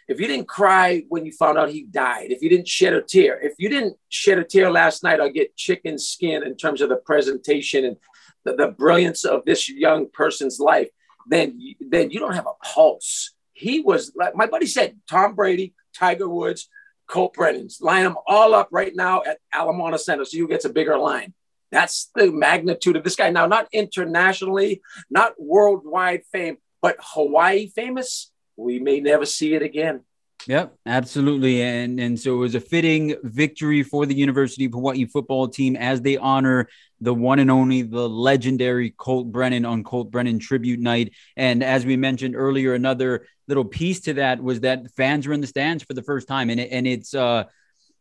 If 0.10 0.20
you 0.20 0.26
didn't 0.26 0.48
cry 0.48 1.04
when 1.08 1.24
you 1.24 1.32
found 1.32 1.60
out 1.60 1.70
he 1.70 1.84
died, 1.84 2.32
if 2.32 2.42
you 2.42 2.50
didn't 2.50 2.68
shed 2.68 2.94
a 2.94 3.02
tear, 3.02 3.40
if 3.40 3.54
you 3.60 3.70
didn't 3.70 3.96
shed 4.10 4.40
a 4.40 4.44
tear 4.44 4.72
last 4.72 5.04
night 5.04 5.20
or 5.20 5.30
get 5.30 5.56
chicken 5.56 6.00
skin 6.00 6.42
in 6.44 6.58
terms 6.58 6.82
of 6.82 6.90
the 6.90 6.96
presentation 6.96 7.86
and 7.86 7.98
the, 8.44 8.56
the 8.56 8.68
brilliance 8.70 9.24
of 9.24 9.46
this 9.46 9.70
young 9.70 10.10
person's 10.10 10.60
life, 10.60 10.90
then, 11.28 11.62
then 11.80 12.10
you 12.10 12.20
don't 12.20 12.34
have 12.34 12.48
a 12.48 12.66
pulse. 12.66 13.36
He 13.54 13.82
was 13.82 14.12
like 14.16 14.36
my 14.36 14.48
buddy 14.48 14.66
said, 14.66 14.98
Tom 15.08 15.36
Brady, 15.36 15.76
Tiger 15.96 16.28
Woods, 16.28 16.68
Colt 17.08 17.36
Brennan's. 17.36 17.80
Line 17.80 18.06
them 18.06 18.16
all 18.26 18.56
up 18.56 18.70
right 18.72 18.96
now 18.96 19.22
at 19.22 19.38
Ala 19.56 19.74
Moana 19.74 20.00
Center 20.00 20.26
so 20.26 20.38
you 20.38 20.48
get 20.48 20.66
a 20.66 20.70
bigger 20.70 20.98
line. 20.98 21.36
That's 21.72 22.10
the 22.16 22.32
magnitude 22.32 22.96
of 22.96 23.04
this 23.04 23.16
guy. 23.16 23.30
Now, 23.30 23.46
not 23.46 23.68
internationally, 23.72 24.82
not 25.12 25.34
worldwide 25.38 26.24
fame, 26.32 26.58
but 26.82 26.98
Hawaii 27.00 27.68
famous. 27.68 28.32
We 28.60 28.80
may 28.80 29.00
never 29.00 29.26
see 29.26 29.54
it 29.54 29.62
again. 29.62 30.02
Yep, 30.48 30.76
absolutely. 30.86 31.62
And 31.62 32.00
and 32.00 32.20
so 32.20 32.36
it 32.36 32.38
was 32.38 32.56
a 32.56 32.62
fitting 32.62 33.16
victory 33.24 33.84
for 33.84 34.06
the 34.06 34.16
University 34.16 34.66
of 34.66 34.72
Hawaii 34.72 35.06
football 35.06 35.48
team 35.48 35.76
as 35.76 36.02
they 36.02 36.18
honor 36.18 36.70
the 37.02 37.14
one 37.14 37.40
and 37.40 37.52
only 37.52 37.82
the 37.82 38.08
legendary 38.08 38.92
Colt 38.92 39.32
Brennan 39.32 39.66
on 39.66 39.84
Colt 39.84 40.12
Brennan 40.12 40.40
tribute 40.40 40.80
night. 40.80 41.14
And 41.36 41.64
as 41.64 41.86
we 41.86 41.98
mentioned 41.98 42.36
earlier, 42.36 42.74
another 42.74 43.26
little 43.48 43.66
piece 43.66 44.02
to 44.02 44.14
that 44.14 44.42
was 44.42 44.62
that 44.62 44.92
fans 44.92 45.28
were 45.28 45.34
in 45.34 45.42
the 45.42 45.48
stands 45.48 45.84
for 45.84 45.94
the 45.94 46.04
first 46.04 46.28
time. 46.28 46.50
And 46.50 46.60
it, 46.60 46.70
and 46.72 46.88
it's 46.88 47.14
uh 47.14 47.44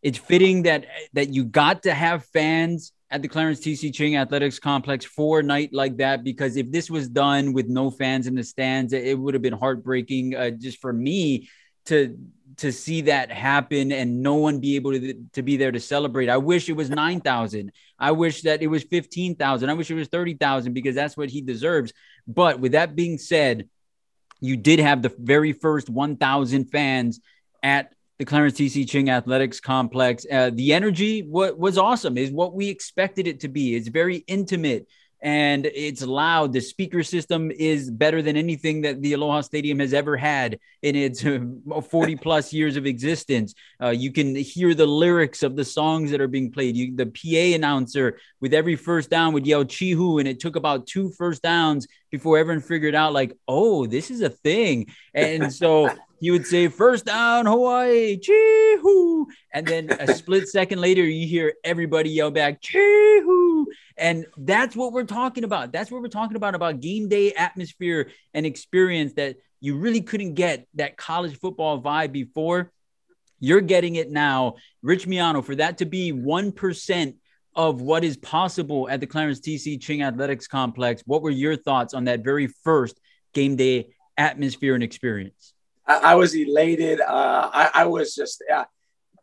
it's 0.03 0.19
fitting 0.19 0.63
that 0.63 0.87
that 1.15 1.31
you 1.31 1.45
got 1.45 1.85
to 1.85 1.95
have 1.95 2.25
fans 2.27 2.93
at 3.11 3.23
the 3.23 3.29
Clarence 3.29 3.61
TC 3.61 3.95
Ching 3.95 4.17
Athletics 4.17 4.59
Complex 4.59 5.05
for 5.05 5.41
a 5.41 5.43
night 5.43 5.73
like 5.73 5.97
that 5.97 6.23
because 6.23 6.57
if 6.57 6.71
this 6.71 6.91
was 6.91 7.09
done 7.09 7.53
with 7.53 7.67
no 7.67 7.91
fans 7.91 8.27
in 8.27 8.35
the 8.35 8.45
stands, 8.45 8.93
it 8.93 9.19
would 9.19 9.35
have 9.35 9.43
been 9.43 9.55
heartbreaking 9.55 10.35
uh, 10.35 10.51
just 10.51 10.81
for 10.81 10.93
me 10.93 11.49
to 11.87 12.19
to 12.57 12.73
see 12.73 13.03
that 13.03 13.31
happen 13.31 13.93
and 13.93 14.21
no 14.21 14.35
one 14.35 14.59
be 14.59 14.75
able 14.75 14.91
to, 14.93 15.15
to 15.33 15.43
be 15.43 15.57
there 15.57 15.71
to 15.71 15.79
celebrate. 15.79 16.29
I 16.29 16.39
wish 16.39 16.69
it 16.69 16.73
was 16.73 16.91
9,000. 16.91 17.71
I 18.01 18.11
wish 18.11 18.43
that 18.43 18.63
it 18.63 18.67
was 18.67 18.83
15,000. 18.83 19.71
I 19.71 19.75
wish 19.75 19.91
it 19.91 19.95
was 19.95 20.09
30,000 20.09 20.73
because 20.73 20.97
that's 20.97 21.17
what 21.17 21.29
he 21.29 21.41
deserves. 21.41 21.93
But 22.27 22.59
with 22.59 22.73
that 22.73 22.97
being 22.97 23.17
said, 23.17 23.69
you 24.41 24.57
did 24.57 24.81
have 24.81 25.03
the 25.03 25.15
very 25.19 25.53
first 25.53 25.89
1,000 25.89 26.65
fans 26.65 27.21
at 27.63 27.93
the 28.19 28.25
Clarence 28.25 28.55
TC 28.55 28.89
Ching 28.89 29.11
Athletics 29.11 29.61
Complex. 29.61 30.27
Uh, 30.31 30.51
the 30.53 30.73
energy 30.73 31.23
what 31.23 31.59
was 31.59 31.79
awesome 31.79 32.19
is 32.19 32.31
what 32.31 32.55
we 32.55 32.69
expected 32.69 33.27
it 33.27 33.41
to 33.41 33.49
be. 33.49 33.77
It's 33.77 33.89
very 33.89 34.17
intimate 34.27 34.89
and 35.21 35.67
it's 35.67 36.03
loud. 36.03 36.53
The 36.53 36.61
speaker 36.61 37.03
system 37.03 37.51
is 37.51 37.91
better 37.91 38.23
than 38.23 38.37
anything 38.37 38.83
that 38.83 39.03
the 39.03 39.15
Aloha 39.15 39.41
Stadium 39.41 39.81
has 39.81 39.93
ever 39.93 40.17
had 40.17 40.59
in 40.83 40.95
its 40.95 41.25
40 41.91 42.17
plus 42.17 42.53
years 42.53 42.77
of 42.77 42.87
existence. 42.87 43.55
Uh, 43.83 43.89
you 43.91 44.13
can 44.13 44.35
hear 44.37 44.75
the 44.75 44.87
lyrics 44.87 45.43
of 45.43 45.57
the 45.57 45.65
songs 45.65 46.11
that 46.11 46.21
are 46.21 46.29
being 46.29 46.53
played. 46.53 46.77
You, 46.77 46.95
the 46.95 47.07
PA 47.07 47.57
announcer 47.57 48.19
with 48.41 48.55
every 48.55 48.77
first 48.77 49.11
down 49.11 49.33
would 49.33 49.47
yell 49.47 49.65
Chihu, 49.65 50.21
and 50.21 50.29
it 50.29 50.41
took 50.41 50.57
about 50.57 50.87
two 50.87 51.11
first 51.11 51.43
downs 51.43 51.87
before 52.11 52.39
everyone 52.39 52.63
figured 52.63 52.95
out, 52.95 53.13
like, 53.13 53.33
oh, 53.47 53.87
this 53.87 54.11
is 54.11 54.21
a 54.21 54.31
thing. 54.31 54.87
And 55.15 55.53
so 55.53 55.91
he 56.21 56.31
would 56.31 56.47
say, 56.47 56.69
first 56.69 57.05
down, 57.05 57.47
Hawaii, 57.47 58.19
Chihu. 58.19 59.27
And 59.53 59.67
then 59.67 59.91
a 59.91 60.15
split 60.15 60.49
second 60.49 60.81
later, 60.81 61.05
you 61.05 61.27
hear 61.27 61.55
everybody 61.65 62.11
yell 62.11 62.31
back, 62.31 62.61
Chihu. 62.61 63.67
And 63.97 64.27
that's 64.37 64.75
what 64.75 64.93
we're 64.93 65.05
talking 65.05 65.45
about. 65.45 65.73
That's 65.73 65.91
what 65.91 66.03
we're 66.03 66.09
talking 66.09 66.37
about, 66.37 66.55
about 66.55 66.81
game 66.81 67.09
day 67.09 67.33
atmosphere 67.33 68.11
and 68.35 68.47
experience 68.47 69.15
that 69.15 69.37
you 69.61 69.77
really 69.77 70.01
couldn't 70.01 70.35
get 70.35 70.67
that 70.75 70.97
college 70.97 71.39
football 71.39 71.81
vibe 71.83 72.13
before. 72.13 72.73
You're 73.41 73.61
getting 73.61 73.97
it 73.97 74.11
now. 74.11 74.57
Rich 74.83 75.07
Miano, 75.07 75.45
for 75.45 75.55
that 75.57 75.79
to 75.79 75.85
be 75.85 76.13
1% 76.13 77.15
of 77.59 77.81
what 77.81 78.05
is 78.05 78.17
possible 78.17 78.89
at 78.89 79.01
the 79.01 79.07
Clarence 79.07 79.41
TC 79.41 79.83
Ching 79.83 80.03
Athletics 80.03 80.47
Complex, 80.47 81.03
what 81.07 81.23
were 81.23 81.31
your 81.31 81.57
thoughts 81.57 81.93
on 81.93 82.05
that 82.05 82.21
very 82.21 82.47
first 82.47 82.99
game 83.35 83.57
day 83.57 83.89
atmosphere 84.17 84.77
and 84.77 84.85
experience? 84.85 85.55
I, 85.85 86.13
I 86.13 86.15
was 86.15 86.37
elated. 86.37 87.01
Uh, 87.01 87.51
I, 87.53 87.71
I, 87.75 87.85
was 87.87 88.15
just 88.15 88.45
uh, 88.53 88.65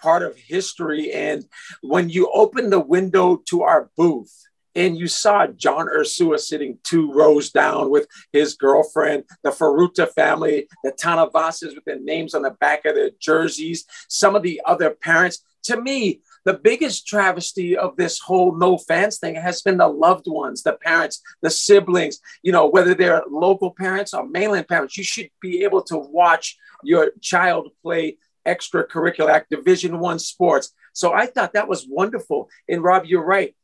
part 0.01 0.21
of 0.21 0.37
history. 0.37 1.13
And 1.13 1.45
when 1.81 2.09
you 2.09 2.29
opened 2.33 2.73
the 2.73 2.79
window 2.79 3.41
to 3.47 3.63
our 3.63 3.89
booth, 3.95 4.33
and 4.75 4.97
you 4.97 5.07
saw 5.07 5.47
John 5.47 5.87
Ursua 5.87 6.37
sitting 6.37 6.79
two 6.83 7.09
rows 7.13 7.49
down 7.49 7.89
with 7.89 8.07
his 8.33 8.55
girlfriend, 8.55 9.23
the 9.41 9.51
Faruta 9.51 10.11
family, 10.11 10.67
the 10.83 10.91
Tanavasas 10.91 11.73
with 11.73 11.85
their 11.85 12.01
names 12.01 12.33
on 12.33 12.41
the 12.41 12.51
back 12.51 12.83
of 12.83 12.95
their 12.95 13.11
jerseys, 13.21 13.85
some 14.09 14.35
of 14.35 14.43
the 14.43 14.61
other 14.65 14.89
parents. 14.89 15.45
To 15.63 15.81
me, 15.81 16.19
the 16.45 16.53
biggest 16.53 17.07
travesty 17.07 17.75
of 17.75 17.95
this 17.97 18.19
whole 18.19 18.55
no 18.55 18.77
fans 18.77 19.17
thing 19.17 19.35
has 19.35 19.61
been 19.61 19.77
the 19.77 19.87
loved 19.87 20.27
ones, 20.27 20.61
the 20.61 20.73
parents, 20.73 21.21
the 21.41 21.49
siblings, 21.49 22.19
you 22.43 22.51
know, 22.51 22.67
whether 22.67 22.93
they're 22.93 23.23
local 23.29 23.71
parents 23.71 24.13
or 24.13 24.27
mainland 24.27 24.67
parents, 24.67 24.95
you 24.95 25.03
should 25.03 25.29
be 25.41 25.63
able 25.63 25.81
to 25.81 25.97
watch 25.97 26.55
your 26.83 27.11
child 27.19 27.69
play 27.81 28.17
extracurricular 28.45 29.29
act 29.29 29.49
division 29.49 29.99
one 29.99 30.19
sports. 30.19 30.71
So 30.93 31.13
I 31.13 31.25
thought 31.25 31.53
that 31.53 31.67
was 31.67 31.87
wonderful. 31.89 32.49
And 32.69 32.83
Rob, 32.83 33.05
you're 33.05 33.25
right. 33.25 33.55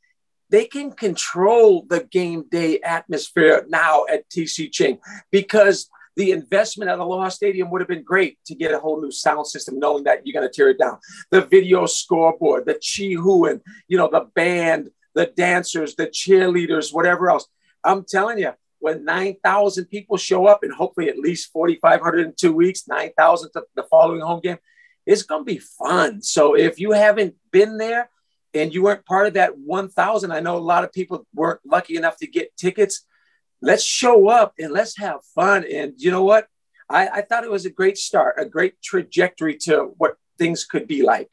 They 0.50 0.66
can 0.66 0.92
control 0.92 1.86
the 1.88 2.04
game 2.04 2.46
day 2.50 2.82
atmosphere 2.82 3.64
now 3.70 4.06
at 4.12 4.30
TC 4.30 4.72
Ching 4.72 5.00
because 5.32 5.90
the 6.16 6.32
investment 6.32 6.90
at 6.92 7.00
Aloha 7.00 7.30
Stadium 7.30 7.70
would 7.70 7.82
have 7.82 7.88
been 7.88 8.04
great 8.04 8.38
to 8.46 8.56
get 8.56 8.74
a 8.74 8.80
whole 8.80 9.02
new 9.02 9.12
sound 9.12 9.48
system, 9.48 9.80
knowing 9.80 10.04
that 10.04 10.26
you're 10.26 10.40
going 10.40 10.50
to 10.50 10.54
tear 10.54 10.70
it 10.70 10.80
down. 10.80 11.00
The 11.30 11.42
video 11.42 11.86
scoreboard, 11.86 12.66
the 12.66 12.74
chi 12.74 13.14
hu, 13.14 13.46
and 13.46 13.62
you 13.88 13.98
know 13.98 14.10
the 14.12 14.28
band, 14.36 14.90
the 15.16 15.28
dancers, 15.28 15.96
the 15.96 16.08
cheerleaders, 16.08 16.94
whatever 16.94 17.30
else. 17.30 17.48
I'm 17.84 18.04
telling 18.04 18.40
you, 18.40 18.52
when 18.80 19.06
9,000 19.06 19.86
people 19.86 20.18
show 20.18 20.48
up, 20.48 20.64
and 20.64 20.74
hopefully 20.74 21.08
at 21.08 21.18
least 21.18 21.52
4,500 21.54 22.26
in 22.26 22.34
two 22.36 22.54
weeks, 22.54 22.88
9,000 22.88 23.52
the 23.76 23.84
following 23.84 24.22
home 24.22 24.42
game, 24.42 24.58
it's 25.06 25.24
going 25.24 25.42
to 25.42 25.46
be 25.46 25.60
fun. 25.60 26.22
So 26.22 26.56
if 26.56 26.80
you 26.80 26.92
haven't 26.92 27.36
been 27.52 27.78
there 27.78 28.10
and 28.54 28.74
you 28.74 28.84
weren't 28.84 29.06
part 29.06 29.28
of 29.28 29.34
that 29.36 29.58
1,000, 29.58 30.32
I 30.32 30.40
know 30.40 30.58
a 30.58 30.60
lot 30.60 30.84
of 30.84 30.92
people 30.92 31.26
weren't 31.34 31.62
lucky 31.66 31.96
enough 31.96 32.18
to 32.18 32.28
get 32.28 32.56
tickets. 32.58 33.06
Let's 33.62 33.84
show 33.84 34.28
up 34.28 34.54
and 34.60 34.72
let's 34.72 34.98
have 34.98 35.20
fun. 35.36 35.66
And 35.72 35.94
you 35.98 36.12
know 36.12 36.24
what? 36.24 36.48
I, 36.90 37.08
I 37.08 37.22
thought 37.22 37.44
it 37.44 37.52
was 37.52 37.66
a 37.66 37.70
great 37.70 37.98
start, 37.98 38.36
a 38.38 38.46
great 38.46 38.82
trajectory 38.82 39.58
to 39.60 39.94
what 39.98 40.16
things 40.38 40.66
could 40.66 40.88
be 40.88 41.04
like. 41.04 41.32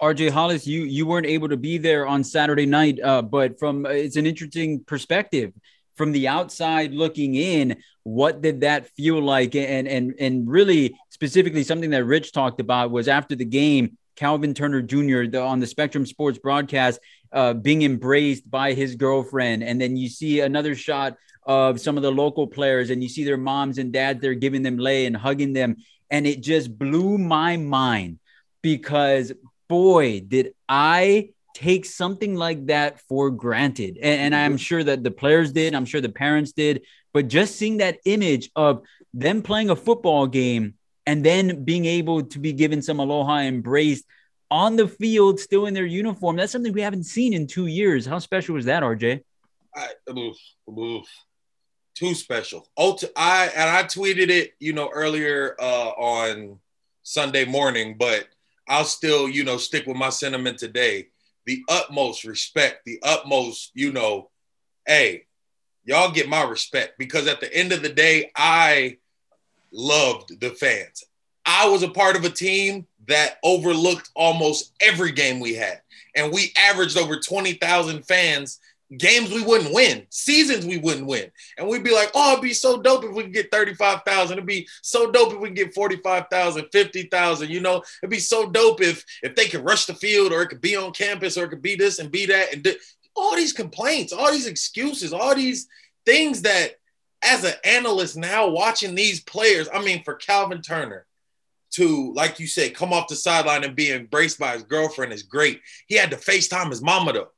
RJ 0.00 0.30
Hollis, 0.30 0.66
you 0.66 0.82
you 0.82 1.06
weren't 1.06 1.26
able 1.26 1.48
to 1.48 1.56
be 1.56 1.78
there 1.78 2.06
on 2.06 2.24
Saturday 2.24 2.66
night, 2.66 2.98
uh, 3.02 3.22
but 3.22 3.58
from 3.58 3.86
it's 3.86 4.16
an 4.16 4.26
interesting 4.26 4.82
perspective 4.84 5.52
from 5.96 6.10
the 6.10 6.26
outside 6.26 6.92
looking 6.92 7.36
in. 7.36 7.80
What 8.02 8.42
did 8.42 8.62
that 8.62 8.88
feel 8.88 9.22
like? 9.22 9.54
And 9.54 9.86
and 9.86 10.14
and 10.18 10.48
really 10.48 10.98
specifically 11.10 11.62
something 11.62 11.90
that 11.90 12.04
Rich 12.04 12.32
talked 12.32 12.60
about 12.60 12.90
was 12.90 13.06
after 13.06 13.36
the 13.36 13.44
game, 13.44 13.96
Calvin 14.16 14.54
Turner 14.54 14.82
Jr. 14.82 15.24
The, 15.26 15.40
on 15.40 15.60
the 15.60 15.68
Spectrum 15.68 16.04
Sports 16.04 16.38
broadcast 16.38 16.98
uh, 17.30 17.54
being 17.54 17.82
embraced 17.82 18.50
by 18.50 18.72
his 18.74 18.96
girlfriend, 18.96 19.62
and 19.62 19.80
then 19.80 19.96
you 19.96 20.08
see 20.08 20.40
another 20.40 20.74
shot 20.74 21.16
of 21.44 21.80
some 21.80 21.96
of 21.96 22.02
the 22.02 22.12
local 22.12 22.46
players, 22.46 22.90
and 22.90 23.02
you 23.02 23.08
see 23.08 23.24
their 23.24 23.36
moms 23.36 23.78
and 23.78 23.92
dads 23.92 24.20
there 24.20 24.34
giving 24.34 24.62
them 24.62 24.78
lei 24.78 25.06
and 25.06 25.16
hugging 25.16 25.52
them, 25.52 25.76
and 26.10 26.26
it 26.26 26.40
just 26.40 26.76
blew 26.78 27.18
my 27.18 27.56
mind 27.56 28.18
because 28.62 29.32
boy, 29.68 30.20
did 30.20 30.54
I 30.68 31.30
take 31.54 31.84
something 31.84 32.34
like 32.34 32.66
that 32.66 33.00
for 33.00 33.30
granted. 33.30 33.96
And, 33.96 34.20
and, 34.20 34.34
I'm 34.34 34.52
mm-hmm. 34.52 34.56
sure 34.56 34.84
that 34.84 35.02
the 35.02 35.10
players 35.10 35.52
did, 35.52 35.74
I'm 35.74 35.84
sure 35.84 36.00
the 36.00 36.08
parents 36.08 36.52
did, 36.52 36.82
but 37.12 37.28
just 37.28 37.56
seeing 37.56 37.78
that 37.78 37.98
image 38.04 38.50
of 38.56 38.82
them 39.12 39.42
playing 39.42 39.70
a 39.70 39.76
football 39.76 40.26
game 40.26 40.74
and 41.06 41.24
then 41.24 41.64
being 41.64 41.84
able 41.84 42.22
to 42.22 42.38
be 42.38 42.52
given 42.52 42.80
some 42.80 43.00
aloha 43.00 43.38
embrace 43.38 44.02
on 44.50 44.76
the 44.76 44.86
field, 44.86 45.40
still 45.40 45.66
in 45.66 45.74
their 45.74 45.86
uniform, 45.86 46.36
that's 46.36 46.52
something 46.52 46.72
we 46.72 46.82
haven't 46.82 47.04
seen 47.04 47.32
in 47.32 47.46
two 47.46 47.66
years. 47.66 48.06
How 48.06 48.18
special 48.18 48.54
was 48.54 48.66
that, 48.66 48.82
RJ? 48.82 49.22
I, 49.74 49.88
oof, 50.10 50.36
oof. 50.68 51.06
Too 51.94 52.14
special. 52.14 52.66
I 52.78 53.50
and 53.54 53.70
I 53.70 53.82
tweeted 53.84 54.30
it, 54.30 54.54
you 54.58 54.72
know, 54.72 54.90
earlier 54.92 55.56
uh, 55.60 55.90
on 55.90 56.58
Sunday 57.02 57.44
morning, 57.44 57.96
but 57.98 58.28
I'll 58.68 58.84
still, 58.84 59.28
you 59.28 59.44
know, 59.44 59.58
stick 59.58 59.86
with 59.86 59.96
my 59.96 60.08
sentiment 60.08 60.58
today. 60.58 61.08
The 61.44 61.62
utmost 61.68 62.24
respect, 62.24 62.84
the 62.86 62.98
utmost, 63.02 63.72
you 63.74 63.92
know, 63.92 64.30
hey, 64.86 65.26
y'all 65.84 66.12
get 66.12 66.28
my 66.28 66.44
respect 66.44 66.98
because 66.98 67.26
at 67.26 67.40
the 67.40 67.52
end 67.54 67.72
of 67.72 67.82
the 67.82 67.88
day, 67.88 68.30
I 68.36 68.98
loved 69.72 70.40
the 70.40 70.50
fans. 70.50 71.04
I 71.44 71.68
was 71.68 71.82
a 71.82 71.88
part 71.88 72.16
of 72.16 72.24
a 72.24 72.30
team 72.30 72.86
that 73.08 73.38
overlooked 73.42 74.10
almost 74.14 74.72
every 74.80 75.12
game 75.12 75.40
we 75.40 75.54
had. 75.54 75.80
And 76.14 76.32
we 76.32 76.52
averaged 76.56 76.96
over 76.96 77.18
20,000 77.18 78.06
fans 78.06 78.60
games 78.98 79.30
we 79.30 79.42
wouldn't 79.42 79.74
win, 79.74 80.06
seasons 80.10 80.66
we 80.66 80.78
wouldn't 80.78 81.06
win. 81.06 81.30
And 81.56 81.68
we'd 81.68 81.84
be 81.84 81.94
like, 81.94 82.10
oh, 82.14 82.32
it'd 82.32 82.42
be 82.42 82.52
so 82.52 82.80
dope 82.80 83.04
if 83.04 83.12
we 83.12 83.24
could 83.24 83.32
get 83.32 83.50
35,000. 83.50 84.32
It'd 84.32 84.46
be 84.46 84.68
so 84.82 85.10
dope 85.10 85.32
if 85.32 85.40
we 85.40 85.48
could 85.48 85.56
get 85.56 85.74
45,000, 85.74 86.66
50,000. 86.70 87.50
You 87.50 87.60
know, 87.60 87.82
it'd 88.02 88.10
be 88.10 88.18
so 88.18 88.50
dope 88.50 88.80
if 88.80 89.04
if 89.22 89.34
they 89.34 89.46
could 89.46 89.64
rush 89.64 89.86
the 89.86 89.94
field 89.94 90.32
or 90.32 90.42
it 90.42 90.48
could 90.48 90.60
be 90.60 90.76
on 90.76 90.92
campus 90.92 91.36
or 91.36 91.44
it 91.44 91.50
could 91.50 91.62
be 91.62 91.76
this 91.76 91.98
and 91.98 92.10
be 92.10 92.26
that. 92.26 92.54
And 92.54 92.76
all 93.14 93.36
these 93.36 93.52
complaints, 93.52 94.12
all 94.12 94.32
these 94.32 94.46
excuses, 94.46 95.12
all 95.12 95.34
these 95.34 95.68
things 96.04 96.42
that 96.42 96.76
as 97.22 97.44
an 97.44 97.54
analyst 97.64 98.16
now 98.16 98.48
watching 98.48 98.94
these 98.94 99.20
players, 99.20 99.68
I 99.72 99.82
mean, 99.82 100.02
for 100.02 100.14
Calvin 100.14 100.60
Turner 100.60 101.06
to, 101.72 102.12
like 102.14 102.38
you 102.38 102.46
said, 102.46 102.74
come 102.74 102.92
off 102.92 103.08
the 103.08 103.16
sideline 103.16 103.64
and 103.64 103.76
be 103.76 103.92
embraced 103.92 104.38
by 104.38 104.52
his 104.52 104.62
girlfriend 104.62 105.12
is 105.12 105.22
great. 105.22 105.60
He 105.86 105.94
had 105.94 106.10
to 106.10 106.16
FaceTime 106.16 106.70
his 106.70 106.82
mama 106.82 107.12
though. 107.12 107.28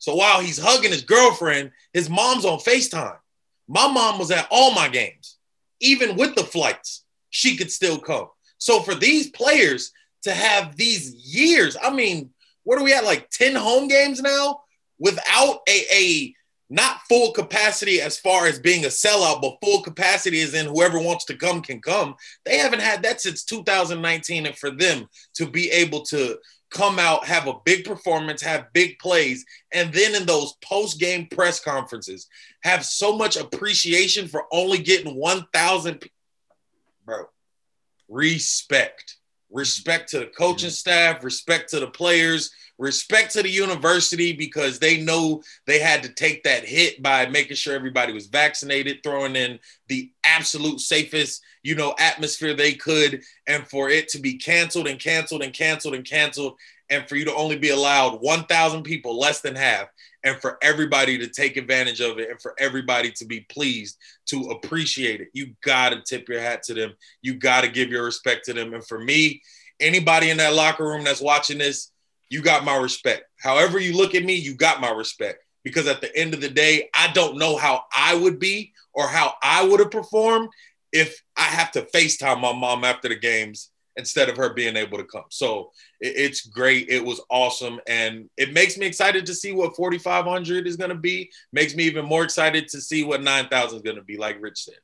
So 0.00 0.14
while 0.14 0.40
he's 0.40 0.58
hugging 0.58 0.90
his 0.90 1.02
girlfriend, 1.02 1.70
his 1.92 2.10
mom's 2.10 2.46
on 2.46 2.58
FaceTime. 2.58 3.18
My 3.68 3.86
mom 3.86 4.18
was 4.18 4.30
at 4.30 4.48
all 4.50 4.74
my 4.74 4.88
games, 4.88 5.36
even 5.78 6.16
with 6.16 6.34
the 6.34 6.42
flights, 6.42 7.04
she 7.28 7.56
could 7.56 7.70
still 7.70 7.98
come. 7.98 8.28
So 8.58 8.80
for 8.80 8.94
these 8.94 9.30
players 9.30 9.92
to 10.22 10.32
have 10.32 10.76
these 10.76 11.14
years, 11.14 11.76
I 11.80 11.90
mean, 11.90 12.30
what 12.64 12.78
are 12.78 12.84
we 12.84 12.94
at? 12.94 13.04
Like 13.04 13.28
10 13.30 13.54
home 13.54 13.88
games 13.88 14.20
now 14.20 14.62
without 14.98 15.60
a, 15.68 15.84
a 15.92 16.34
not 16.70 17.00
full 17.08 17.32
capacity 17.32 18.00
as 18.00 18.18
far 18.18 18.46
as 18.46 18.58
being 18.58 18.84
a 18.86 18.88
sellout, 18.88 19.42
but 19.42 19.58
full 19.62 19.82
capacity 19.82 20.40
as 20.40 20.54
in 20.54 20.66
whoever 20.66 20.98
wants 20.98 21.26
to 21.26 21.36
come 21.36 21.60
can 21.60 21.80
come. 21.80 22.14
They 22.46 22.56
haven't 22.56 22.80
had 22.80 23.02
that 23.02 23.20
since 23.20 23.44
2019. 23.44 24.46
And 24.46 24.56
for 24.56 24.70
them 24.70 25.08
to 25.34 25.46
be 25.46 25.70
able 25.70 26.02
to 26.06 26.38
come 26.70 26.98
out, 26.98 27.26
have 27.26 27.46
a 27.46 27.58
big 27.64 27.84
performance, 27.84 28.42
have 28.42 28.72
big 28.72 28.98
plays, 28.98 29.44
and 29.72 29.92
then 29.92 30.14
in 30.14 30.24
those 30.24 30.54
post 30.64 30.98
game 30.98 31.26
press 31.30 31.60
conferences, 31.60 32.28
have 32.62 32.84
so 32.84 33.16
much 33.16 33.36
appreciation 33.36 34.28
for 34.28 34.44
only 34.52 34.78
getting 34.78 35.16
1,000. 35.16 36.04
Bro, 37.04 37.24
respect. 38.08 39.16
Respect 39.50 40.10
to 40.10 40.20
the 40.20 40.26
coaching 40.26 40.70
staff, 40.70 41.24
respect 41.24 41.70
to 41.70 41.80
the 41.80 41.88
players, 41.88 42.52
respect 42.78 43.32
to 43.32 43.42
the 43.42 43.50
university 43.50 44.32
because 44.32 44.78
they 44.78 45.02
know 45.02 45.42
they 45.66 45.78
had 45.78 46.02
to 46.02 46.08
take 46.08 46.42
that 46.44 46.64
hit 46.64 47.02
by 47.02 47.26
making 47.26 47.56
sure 47.56 47.74
everybody 47.74 48.12
was 48.12 48.26
vaccinated, 48.26 49.02
throwing 49.02 49.36
in 49.36 49.58
the 49.88 50.10
absolute 50.24 50.80
safest, 50.80 51.42
you 51.62 51.74
know, 51.74 51.94
atmosphere 51.98 52.54
they 52.54 52.72
could, 52.72 53.22
and 53.46 53.66
for 53.68 53.90
it 53.90 54.08
to 54.08 54.18
be 54.18 54.38
canceled 54.38 54.86
and 54.86 54.98
canceled 54.98 55.42
and 55.42 55.52
canceled 55.52 55.94
and 55.94 56.04
canceled, 56.04 56.56
and 56.88 57.06
for 57.08 57.16
you 57.16 57.24
to 57.24 57.34
only 57.34 57.56
be 57.56 57.70
allowed 57.70 58.20
1,000 58.20 58.82
people, 58.82 59.18
less 59.18 59.40
than 59.40 59.54
half, 59.54 59.88
and 60.24 60.36
for 60.36 60.58
everybody 60.62 61.18
to 61.18 61.28
take 61.28 61.56
advantage 61.56 62.00
of 62.00 62.18
it, 62.18 62.30
and 62.30 62.40
for 62.40 62.54
everybody 62.58 63.10
to 63.12 63.24
be 63.24 63.40
pleased 63.40 63.96
to 64.26 64.50
appreciate 64.50 65.20
it. 65.20 65.28
You 65.32 65.54
got 65.64 65.90
to 65.90 66.02
tip 66.02 66.28
your 66.28 66.40
hat 66.40 66.62
to 66.64 66.74
them. 66.74 66.92
You 67.22 67.34
got 67.34 67.62
to 67.62 67.68
give 67.68 67.90
your 67.90 68.04
respect 68.04 68.44
to 68.46 68.52
them. 68.52 68.74
And 68.74 68.86
for 68.86 68.98
me, 68.98 69.42
anybody 69.80 70.30
in 70.30 70.36
that 70.38 70.54
locker 70.54 70.84
room 70.84 71.04
that's 71.04 71.20
watching 71.20 71.58
this, 71.58 71.90
you 72.28 72.42
got 72.42 72.64
my 72.64 72.76
respect. 72.76 73.24
However, 73.38 73.78
you 73.78 73.96
look 73.96 74.14
at 74.14 74.24
me, 74.24 74.34
you 74.34 74.54
got 74.54 74.80
my 74.80 74.90
respect. 74.90 75.44
Because 75.62 75.86
at 75.86 76.00
the 76.00 76.14
end 76.16 76.32
of 76.32 76.40
the 76.40 76.48
day, 76.48 76.88
I 76.94 77.12
don't 77.12 77.36
know 77.36 77.56
how 77.56 77.84
I 77.94 78.14
would 78.14 78.38
be 78.38 78.72
or 78.94 79.06
how 79.06 79.34
I 79.42 79.66
would 79.66 79.80
have 79.80 79.90
performed 79.90 80.48
if 80.92 81.22
I 81.36 81.42
have 81.42 81.70
to 81.72 81.82
FaceTime 81.82 82.40
my 82.40 82.52
mom 82.52 82.84
after 82.84 83.08
the 83.08 83.16
games 83.16 83.70
instead 84.00 84.28
of 84.28 84.36
her 84.36 84.52
being 84.52 84.76
able 84.76 84.98
to 84.98 85.04
come. 85.04 85.24
So 85.28 85.70
it's 86.00 86.46
great. 86.46 86.88
It 86.88 87.04
was 87.04 87.20
awesome. 87.30 87.80
And 87.86 88.28
it 88.36 88.52
makes 88.52 88.76
me 88.76 88.86
excited 88.86 89.24
to 89.26 89.34
see 89.34 89.52
what 89.52 89.76
4,500 89.76 90.66
is 90.66 90.76
going 90.76 90.90
to 90.90 90.96
be. 90.96 91.30
Makes 91.52 91.76
me 91.76 91.84
even 91.84 92.04
more 92.04 92.24
excited 92.24 92.66
to 92.68 92.80
see 92.80 93.04
what 93.04 93.22
9,000 93.22 93.76
is 93.76 93.82
going 93.82 93.96
to 93.96 94.02
be, 94.02 94.16
like 94.16 94.42
Rich 94.42 94.64
said. 94.64 94.78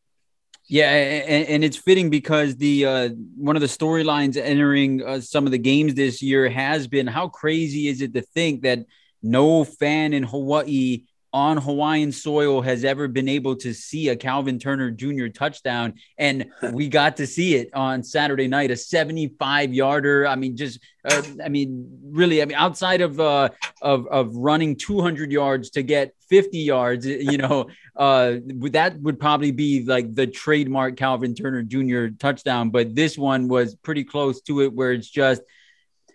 Yeah, 0.68 0.90
and, 0.90 1.48
and, 1.48 1.64
it's 1.64 1.76
fitting 1.76 2.10
because 2.10 2.56
the 2.56 2.86
uh, 2.86 3.08
one 3.36 3.54
of 3.54 3.62
the 3.62 3.68
storylines 3.68 4.36
entering 4.36 5.00
uh, 5.00 5.20
some 5.20 5.46
of 5.46 5.52
the 5.52 5.58
games 5.58 5.94
this 5.94 6.20
year 6.20 6.48
has 6.48 6.88
been 6.88 7.06
how 7.06 7.28
crazy 7.28 7.86
is 7.86 8.00
it 8.00 8.12
to 8.14 8.22
think 8.22 8.62
that 8.62 8.84
no 9.22 9.62
fan 9.62 10.12
in 10.12 10.24
Hawaii 10.24 11.04
on 11.36 11.58
Hawaiian 11.58 12.12
soil 12.12 12.62
has 12.62 12.82
ever 12.82 13.08
been 13.08 13.28
able 13.28 13.54
to 13.56 13.74
see 13.74 14.08
a 14.08 14.16
Calvin 14.16 14.58
Turner 14.58 14.90
Jr. 14.90 15.26
touchdown. 15.26 15.92
And 16.16 16.46
we 16.72 16.88
got 17.00 17.18
to 17.18 17.26
see 17.26 17.56
it 17.56 17.68
on 17.74 18.02
Saturday 18.02 18.48
night, 18.48 18.70
a 18.70 18.76
75 18.76 19.74
yarder. 19.74 20.26
I 20.26 20.34
mean, 20.34 20.56
just, 20.56 20.80
uh, 21.04 21.22
I 21.44 21.50
mean, 21.50 21.90
really, 22.06 22.40
I 22.40 22.46
mean, 22.46 22.56
outside 22.56 23.02
of, 23.02 23.20
uh, 23.20 23.50
of, 23.82 24.06
of 24.06 24.34
running 24.34 24.76
200 24.76 25.30
yards 25.30 25.68
to 25.72 25.82
get 25.82 26.14
50 26.30 26.56
yards, 26.56 27.04
you 27.04 27.36
know, 27.36 27.66
uh, 27.96 28.36
that 28.70 28.98
would 29.02 29.20
probably 29.20 29.50
be 29.50 29.84
like 29.84 30.14
the 30.14 30.26
trademark 30.26 30.96
Calvin 30.96 31.34
Turner 31.34 31.62
Jr. 31.62 32.16
touchdown. 32.18 32.70
But 32.70 32.94
this 32.94 33.18
one 33.18 33.46
was 33.48 33.74
pretty 33.74 34.04
close 34.04 34.40
to 34.42 34.62
it, 34.62 34.72
where 34.72 34.92
it's 34.92 35.10
just, 35.10 35.42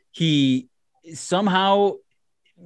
he 0.09 0.67
somehow 1.13 1.97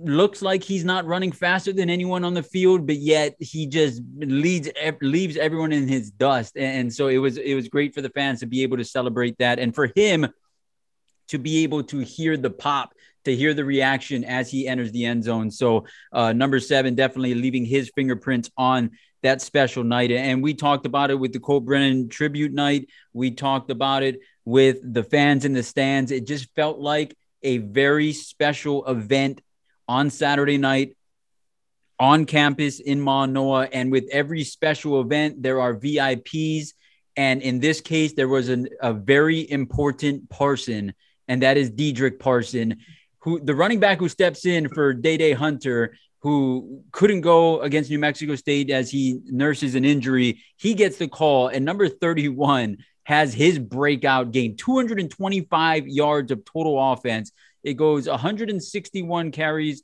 looks 0.03 0.41
like 0.41 0.63
he's 0.63 0.83
not 0.83 1.05
running 1.05 1.31
faster 1.31 1.71
than 1.71 1.89
anyone 1.89 2.23
on 2.23 2.33
the 2.33 2.43
field, 2.43 2.85
but 2.85 2.97
yet 2.97 3.35
he 3.39 3.67
just 3.67 4.01
leads 4.17 4.69
leaves 5.01 5.37
everyone 5.37 5.71
in 5.71 5.87
his 5.87 6.11
dust. 6.11 6.57
And 6.57 6.93
so 6.93 7.07
it 7.07 7.17
was 7.17 7.37
it 7.37 7.55
was 7.55 7.67
great 7.67 7.93
for 7.93 8.01
the 8.01 8.09
fans 8.09 8.39
to 8.41 8.45
be 8.45 8.63
able 8.63 8.77
to 8.77 8.85
celebrate 8.85 9.37
that, 9.39 9.59
and 9.59 9.73
for 9.73 9.91
him 9.95 10.27
to 11.29 11.37
be 11.39 11.63
able 11.63 11.83
to 11.83 11.99
hear 11.99 12.37
the 12.37 12.49
pop, 12.49 12.93
to 13.23 13.35
hear 13.35 13.53
the 13.53 13.65
reaction 13.65 14.23
as 14.23 14.51
he 14.51 14.67
enters 14.67 14.91
the 14.91 15.05
end 15.05 15.23
zone. 15.23 15.49
So 15.49 15.85
uh, 16.11 16.33
number 16.33 16.59
seven 16.59 16.95
definitely 16.95 17.33
leaving 17.33 17.65
his 17.65 17.91
fingerprints 17.95 18.51
on 18.57 18.91
that 19.23 19.41
special 19.41 19.83
night. 19.83 20.11
And 20.11 20.43
we 20.43 20.53
talked 20.53 20.85
about 20.85 21.09
it 21.09 21.15
with 21.15 21.33
the 21.33 21.39
Colt 21.39 21.65
Brennan 21.65 22.09
tribute 22.09 22.53
night. 22.53 22.89
We 23.11 23.31
talked 23.31 23.71
about 23.71 24.03
it 24.03 24.19
with 24.43 24.77
the 24.83 25.03
fans 25.03 25.45
in 25.45 25.53
the 25.53 25.63
stands. 25.63 26.11
It 26.11 26.27
just 26.27 26.53
felt 26.53 26.77
like 26.77 27.17
a 27.41 27.57
very 27.57 28.13
special 28.13 28.85
event 28.85 29.41
on 29.87 30.09
Saturday 30.09 30.57
night 30.57 30.95
on 31.99 32.25
campus 32.25 32.79
in 32.79 32.99
Manoa. 32.99 33.69
And 33.71 33.91
with 33.91 34.05
every 34.11 34.43
special 34.43 35.01
event, 35.01 35.41
there 35.41 35.61
are 35.61 35.73
VIPs. 35.73 36.73
And 37.15 37.41
in 37.41 37.59
this 37.59 37.81
case, 37.81 38.13
there 38.13 38.27
was 38.27 38.49
an, 38.49 38.67
a 38.81 38.93
very 38.93 39.49
important 39.49 40.29
person, 40.29 40.93
and 41.27 41.41
that 41.41 41.57
is 41.57 41.71
Dedrick 41.71 42.19
Parson, 42.19 42.77
who 43.19 43.39
the 43.39 43.55
running 43.55 43.79
back 43.79 43.99
who 43.99 44.09
steps 44.09 44.45
in 44.45 44.67
for 44.69 44.93
Dae 44.93 45.15
Dae 45.15 45.31
Hunter, 45.31 45.97
who 46.19 46.83
couldn't 46.91 47.21
go 47.21 47.61
against 47.61 47.89
New 47.89 47.99
Mexico 47.99 48.35
State 48.35 48.69
as 48.69 48.91
he 48.91 49.19
nurses 49.25 49.75
an 49.75 49.85
injury. 49.85 50.43
He 50.57 50.73
gets 50.73 50.97
the 50.97 51.07
call, 51.07 51.47
and 51.47 51.63
number 51.63 51.87
31 51.87 52.77
has 53.03 53.33
his 53.33 53.59
breakout 53.59 54.31
game 54.31 54.57
225 54.57 55.87
yards 55.87 56.31
of 56.31 56.43
total 56.43 56.91
offense. 56.91 57.31
It 57.65 57.73
goes 57.73 58.07
161 58.07 59.31
carries, 59.31 59.81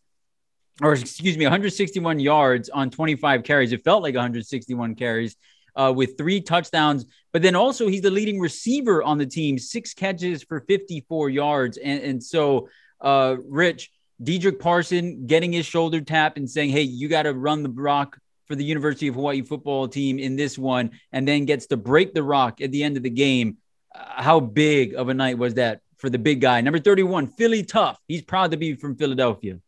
or 0.82 0.94
excuse 0.94 1.36
me, 1.36 1.46
161 1.46 2.20
yards 2.20 2.70
on 2.70 2.92
25 2.92 3.44
carries. 3.44 3.72
It 3.72 3.84
felt 3.84 4.04
like 4.04 4.14
161 4.14 4.94
carries 4.94 5.36
uh, 5.76 5.92
with 5.96 6.16
three 6.16 6.42
touchdowns. 6.42 7.08
But 7.34 7.42
then 7.42 7.56
also, 7.56 7.88
he's 7.88 8.02
the 8.02 8.12
leading 8.12 8.40
receiver 8.40 9.02
on 9.02 9.18
the 9.18 9.26
team, 9.26 9.58
six 9.58 9.96
catches 9.96 10.44
for 10.44 10.62
54 10.62 11.32
yards. 11.32 11.78
And, 11.78 12.04
and 12.04 12.24
so, 12.24 12.70
uh, 13.02 13.38
Rich, 13.48 13.92
Dedrick 14.22 14.60
Parson 14.60 15.26
getting 15.26 15.52
his 15.52 15.66
shoulder 15.66 16.02
tap 16.02 16.38
and 16.38 16.48
saying, 16.48 16.70
hey, 16.70 16.84
you 16.84 17.08
got 17.08 17.24
to 17.24 17.34
run 17.34 17.64
the 17.64 17.70
rock 17.70 18.20
for 18.46 18.56
the 18.56 18.64
University 18.64 19.08
of 19.08 19.16
Hawaii 19.16 19.42
football 19.42 19.88
team 19.88 20.20
in 20.20 20.36
this 20.36 20.56
one, 20.56 20.92
and 21.12 21.28
then 21.28 21.46
gets 21.46 21.66
to 21.68 21.78
break 21.78 22.14
the 22.14 22.22
rock 22.22 22.62
at 22.62 22.72
the 22.72 22.84
end 22.84 22.96
of 22.96 23.02
the 23.02 23.10
game. 23.10 23.58
Uh, 23.96 24.22
how 24.22 24.40
big 24.40 24.94
of 24.94 25.10
a 25.10 25.16
night 25.16 25.40
was 25.40 25.56
that 25.56 25.82
for 26.02 26.10
the 26.10 26.20
big 26.20 26.42
guy. 26.42 26.60
Number 26.62 26.80
31, 26.80 27.28
Philly 27.28 27.64
Tough. 27.64 28.00
He's 28.08 28.24
proud 28.24 28.52
to 28.52 28.58
be 28.58 28.74
from 28.74 28.96
Philadelphia. 28.96 29.60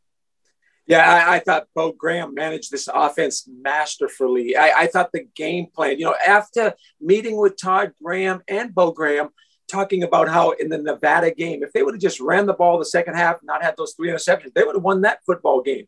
Yeah, 0.86 1.10
I, 1.10 1.36
I, 1.36 1.40
thought 1.40 1.68
Bo 1.74 1.94
Graham 1.94 2.34
managed 2.34 2.70
this 2.70 2.90
offense 2.94 3.48
masterfully. 3.48 4.58
I, 4.58 4.82
I, 4.82 4.88
thought 4.88 5.12
the 5.14 5.26
game 5.34 5.68
plan, 5.74 5.98
you 5.98 6.04
know, 6.04 6.16
after 6.28 6.74
meeting 7.00 7.38
with 7.38 7.56
Todd 7.56 7.94
Graham 8.04 8.42
and 8.50 8.76
Bo 8.76 8.92
Graham, 8.92 9.30
talking 9.70 10.04
about 10.04 10.28
how 10.28 10.52
in 10.52 10.68
the 10.68 10.78
Nevada 10.78 11.32
game, 11.32 11.64
if 11.64 11.72
they 11.72 11.84
would 11.84 11.94
have 11.94 12.02
just 12.02 12.20
ran 12.20 12.48
the 12.48 12.54
ball 12.54 12.78
the 12.80 12.86
second 12.86 13.16
half, 13.16 13.38
not 13.44 13.64
had 13.64 13.76
those 13.78 13.94
three 13.94 14.10
interceptions, 14.10 14.54
they 14.54 14.64
would 14.64 14.76
have 14.76 14.84
won 14.84 15.02
that 15.02 15.20
football 15.26 15.62
game. 15.62 15.86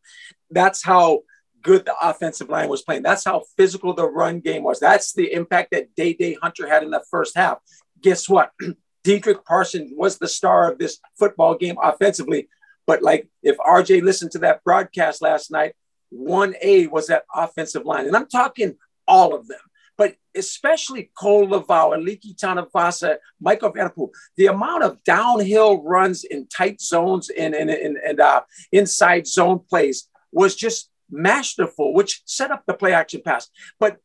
That's 0.50 0.82
how 0.82 1.24
good 1.62 1.84
the 1.84 1.96
offensive 2.02 2.48
line 2.48 2.70
was 2.70 2.84
playing. 2.84 3.04
That's 3.04 3.26
how 3.26 3.44
physical 3.58 3.94
the 3.94 4.08
run 4.08 4.40
game 4.40 4.64
was. 4.64 4.80
That's 4.80 5.12
the 5.12 5.34
impact 5.34 5.72
that 5.72 5.94
Dae 5.96 6.14
Dae 6.14 6.38
Hunter 6.42 6.70
had 6.70 6.84
in 6.84 6.92
the 6.92 7.04
first 7.12 7.36
half. 7.36 7.58
Guess 8.02 8.30
what? 8.30 8.52
Dedrick 9.06 9.46
Parson 9.46 9.92
was 9.96 10.18
the 10.18 10.28
star 10.28 10.72
of 10.72 10.80
this 10.80 11.00
football 11.18 11.56
game 11.56 11.78
offensively. 11.82 12.50
But 12.88 13.02
like 13.02 13.28
if 13.44 13.58
RJ 13.58 14.02
listened 14.02 14.32
to 14.32 14.40
that 14.40 14.64
broadcast 14.64 15.22
last 15.22 15.52
night, 15.52 15.74
1A 16.14 16.90
was 16.90 17.08
that 17.08 17.24
offensive 17.34 17.86
line. 17.86 18.08
And 18.08 18.16
I'm 18.16 18.28
talking 18.28 18.76
all 19.08 19.36
of 19.36 19.48
them, 19.48 19.60
but 19.98 20.16
especially 20.36 21.12
Kohl 21.18 21.48
Levao, 21.48 21.96
Aliki 21.96 22.36
Tanavasa, 22.36 23.18
Michael 23.40 23.72
Vanterpool, 23.72 24.10
the 24.38 24.48
amount 24.48 24.84
of 24.84 25.04
downhill 25.04 25.84
runs 25.84 26.24
in 26.24 26.48
tight 26.48 26.82
zones 26.82 27.30
and, 27.30 27.54
and, 27.54 27.70
and, 27.70 27.98
and 27.98 28.20
uh, 28.20 28.42
inside 28.72 29.28
zone 29.28 29.60
plays 29.70 30.08
was 30.32 30.56
just 30.56 30.90
masterful, 31.10 31.94
which 31.94 32.22
set 32.26 32.52
up 32.52 32.64
the 32.66 32.74
play 32.74 32.94
action 32.94 33.22
pass. 33.24 33.50
But 33.80 33.98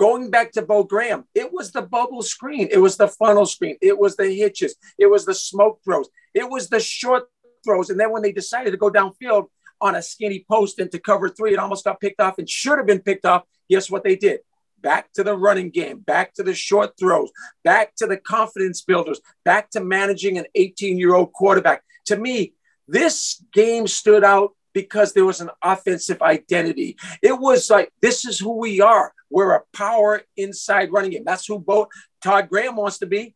Going 0.00 0.30
back 0.30 0.52
to 0.52 0.62
Bo 0.62 0.84
Graham, 0.84 1.26
it 1.34 1.52
was 1.52 1.72
the 1.72 1.82
bubble 1.82 2.22
screen, 2.22 2.68
it 2.70 2.78
was 2.78 2.96
the 2.96 3.06
funnel 3.06 3.44
screen, 3.44 3.76
it 3.82 3.98
was 3.98 4.16
the 4.16 4.34
hitches, 4.34 4.74
it 4.96 5.04
was 5.04 5.26
the 5.26 5.34
smoke 5.34 5.80
throws, 5.84 6.08
it 6.32 6.48
was 6.48 6.70
the 6.70 6.80
short 6.80 7.24
throws. 7.62 7.90
And 7.90 8.00
then 8.00 8.10
when 8.10 8.22
they 8.22 8.32
decided 8.32 8.70
to 8.70 8.78
go 8.78 8.90
downfield 8.90 9.48
on 9.78 9.96
a 9.96 10.00
skinny 10.00 10.42
post 10.50 10.78
into 10.78 10.98
cover 10.98 11.28
three, 11.28 11.52
it 11.52 11.58
almost 11.58 11.84
got 11.84 12.00
picked 12.00 12.18
off 12.18 12.38
and 12.38 12.48
should 12.48 12.78
have 12.78 12.86
been 12.86 13.00
picked 13.00 13.26
off. 13.26 13.42
Guess 13.68 13.90
what 13.90 14.02
they 14.02 14.16
did? 14.16 14.40
Back 14.80 15.12
to 15.12 15.22
the 15.22 15.36
running 15.36 15.68
game, 15.68 15.98
back 15.98 16.32
to 16.36 16.42
the 16.42 16.54
short 16.54 16.94
throws, 16.98 17.30
back 17.62 17.94
to 17.96 18.06
the 18.06 18.16
confidence 18.16 18.80
builders, 18.80 19.20
back 19.44 19.68
to 19.72 19.80
managing 19.80 20.38
an 20.38 20.46
18 20.54 20.98
year 20.98 21.14
old 21.14 21.34
quarterback. 21.34 21.82
To 22.06 22.16
me, 22.16 22.54
this 22.88 23.44
game 23.52 23.86
stood 23.86 24.24
out 24.24 24.52
because 24.72 25.12
there 25.12 25.26
was 25.26 25.42
an 25.42 25.50
offensive 25.62 26.22
identity. 26.22 26.96
It 27.20 27.38
was 27.38 27.68
like, 27.68 27.92
this 28.00 28.24
is 28.24 28.38
who 28.38 28.56
we 28.56 28.80
are. 28.80 29.12
We're 29.30 29.52
a 29.52 29.62
power 29.72 30.22
inside 30.36 30.92
running 30.92 31.12
game. 31.12 31.24
That's 31.24 31.46
who 31.46 31.58
Bo, 31.58 31.88
Todd 32.22 32.48
Graham 32.48 32.76
wants 32.76 32.98
to 32.98 33.06
be. 33.06 33.34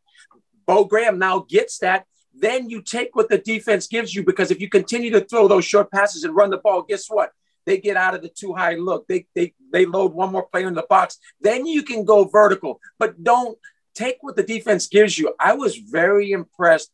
Bo 0.66 0.84
Graham 0.84 1.18
now 1.18 1.46
gets 1.48 1.78
that. 1.78 2.06
Then 2.34 2.68
you 2.68 2.82
take 2.82 3.14
what 3.14 3.28
the 3.28 3.38
defense 3.38 3.86
gives 3.86 4.14
you 4.14 4.24
because 4.24 4.50
if 4.50 4.60
you 4.60 4.68
continue 4.68 5.10
to 5.10 5.20
throw 5.20 5.46
those 5.46 5.64
short 5.64 5.90
passes 5.90 6.24
and 6.24 6.34
run 6.34 6.50
the 6.50 6.58
ball, 6.58 6.82
guess 6.82 7.06
what? 7.08 7.30
They 7.64 7.78
get 7.78 7.96
out 7.96 8.14
of 8.14 8.22
the 8.22 8.28
two 8.28 8.52
high 8.54 8.74
look. 8.74 9.06
They, 9.08 9.26
they, 9.34 9.54
they 9.72 9.86
load 9.86 10.12
one 10.12 10.32
more 10.32 10.46
player 10.46 10.68
in 10.68 10.74
the 10.74 10.86
box. 10.88 11.18
Then 11.40 11.64
you 11.64 11.82
can 11.82 12.04
go 12.04 12.24
vertical, 12.24 12.80
but 12.98 13.22
don't 13.22 13.56
take 13.94 14.16
what 14.20 14.36
the 14.36 14.42
defense 14.42 14.88
gives 14.88 15.18
you. 15.18 15.34
I 15.38 15.54
was 15.54 15.76
very 15.76 16.32
impressed 16.32 16.90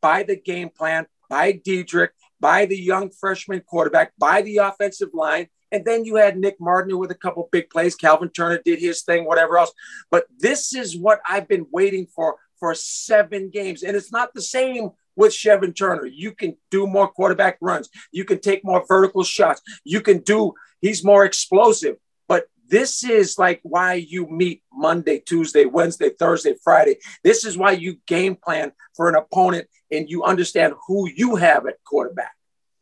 by 0.00 0.22
the 0.22 0.36
game 0.36 0.70
plan, 0.70 1.06
by 1.28 1.52
Dedrick, 1.52 2.08
by 2.40 2.66
the 2.66 2.76
young 2.76 3.10
freshman 3.10 3.60
quarterback, 3.60 4.12
by 4.18 4.42
the 4.42 4.58
offensive 4.58 5.10
line. 5.12 5.48
And 5.72 5.84
then 5.84 6.04
you 6.04 6.16
had 6.16 6.38
Nick 6.38 6.58
Mardner 6.60 6.98
with 6.98 7.10
a 7.10 7.16
couple 7.16 7.48
big 7.52 7.70
plays. 7.70 7.94
Calvin 7.94 8.30
Turner 8.30 8.60
did 8.64 8.80
his 8.80 9.02
thing, 9.02 9.24
whatever 9.24 9.58
else. 9.58 9.72
But 10.10 10.26
this 10.38 10.74
is 10.74 10.96
what 10.96 11.20
I've 11.28 11.48
been 11.48 11.66
waiting 11.70 12.06
for 12.06 12.36
for 12.58 12.74
seven 12.74 13.50
games. 13.50 13.82
And 13.82 13.96
it's 13.96 14.12
not 14.12 14.34
the 14.34 14.42
same 14.42 14.90
with 15.16 15.32
Chevin 15.32 15.74
Turner. 15.74 16.06
You 16.06 16.32
can 16.32 16.56
do 16.70 16.86
more 16.86 17.08
quarterback 17.08 17.58
runs. 17.60 17.88
You 18.12 18.24
can 18.24 18.40
take 18.40 18.64
more 18.64 18.84
vertical 18.86 19.24
shots. 19.24 19.62
You 19.84 20.00
can 20.00 20.18
do, 20.18 20.54
he's 20.80 21.04
more 21.04 21.24
explosive. 21.24 21.96
But 22.28 22.46
this 22.68 23.02
is 23.02 23.38
like 23.38 23.60
why 23.62 23.94
you 23.94 24.26
meet 24.28 24.62
Monday, 24.72 25.20
Tuesday, 25.20 25.64
Wednesday, 25.64 26.10
Thursday, 26.10 26.54
Friday. 26.62 26.96
This 27.24 27.44
is 27.44 27.56
why 27.56 27.72
you 27.72 27.98
game 28.06 28.36
plan 28.36 28.72
for 28.94 29.08
an 29.08 29.16
opponent 29.16 29.66
and 29.90 30.08
you 30.08 30.22
understand 30.22 30.74
who 30.86 31.08
you 31.08 31.36
have 31.36 31.66
at 31.66 31.82
quarterback. 31.84 32.32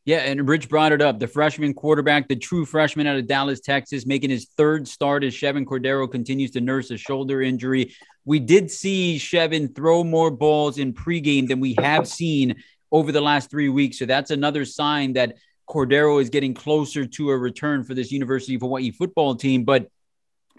Yeah, 0.09 0.21
and 0.21 0.49
Rich 0.49 0.71
brought 0.71 0.93
it 0.93 1.03
up. 1.03 1.19
The 1.21 1.27
freshman 1.27 1.75
quarterback, 1.75 2.29
the 2.29 2.37
true 2.37 2.65
freshman 2.65 3.07
out 3.07 3.19
of 3.19 3.27
Dallas, 3.27 3.61
Texas, 3.61 4.07
making 4.07 4.31
his 4.31 4.47
third 4.57 4.89
start 4.89 5.23
as 5.23 5.35
Chevan 5.35 5.67
Cordeiro 5.67 6.11
continues 6.11 6.51
to 6.53 6.63
nurse 6.63 6.91
a 6.91 6.97
shoulder 6.97 7.43
injury. 7.43 7.95
We 8.25 8.39
did 8.39 8.71
see 8.71 9.19
Chevan 9.19 9.77
throw 9.77 10.03
more 10.03 10.31
balls 10.31 10.79
in 10.79 10.95
pregame 10.95 11.47
than 11.47 11.61
we 11.61 11.77
have 11.79 12.09
seen 12.09 12.57
over 12.91 13.13
the 13.13 13.21
last 13.21 13.51
three 13.51 13.69
weeks. 13.69 13.99
So 13.99 14.07
that's 14.07 14.31
another 14.31 14.65
sign 14.65 15.13
that 15.13 15.37
Cordeiro 15.69 16.23
is 16.23 16.31
getting 16.31 16.55
closer 16.55 17.05
to 17.05 17.29
a 17.29 17.37
return 17.37 17.85
for 17.85 17.93
this 17.93 18.11
University 18.11 18.55
of 18.55 18.63
Hawaii 18.63 18.91
football 18.91 19.35
team. 19.35 19.65
But 19.65 19.91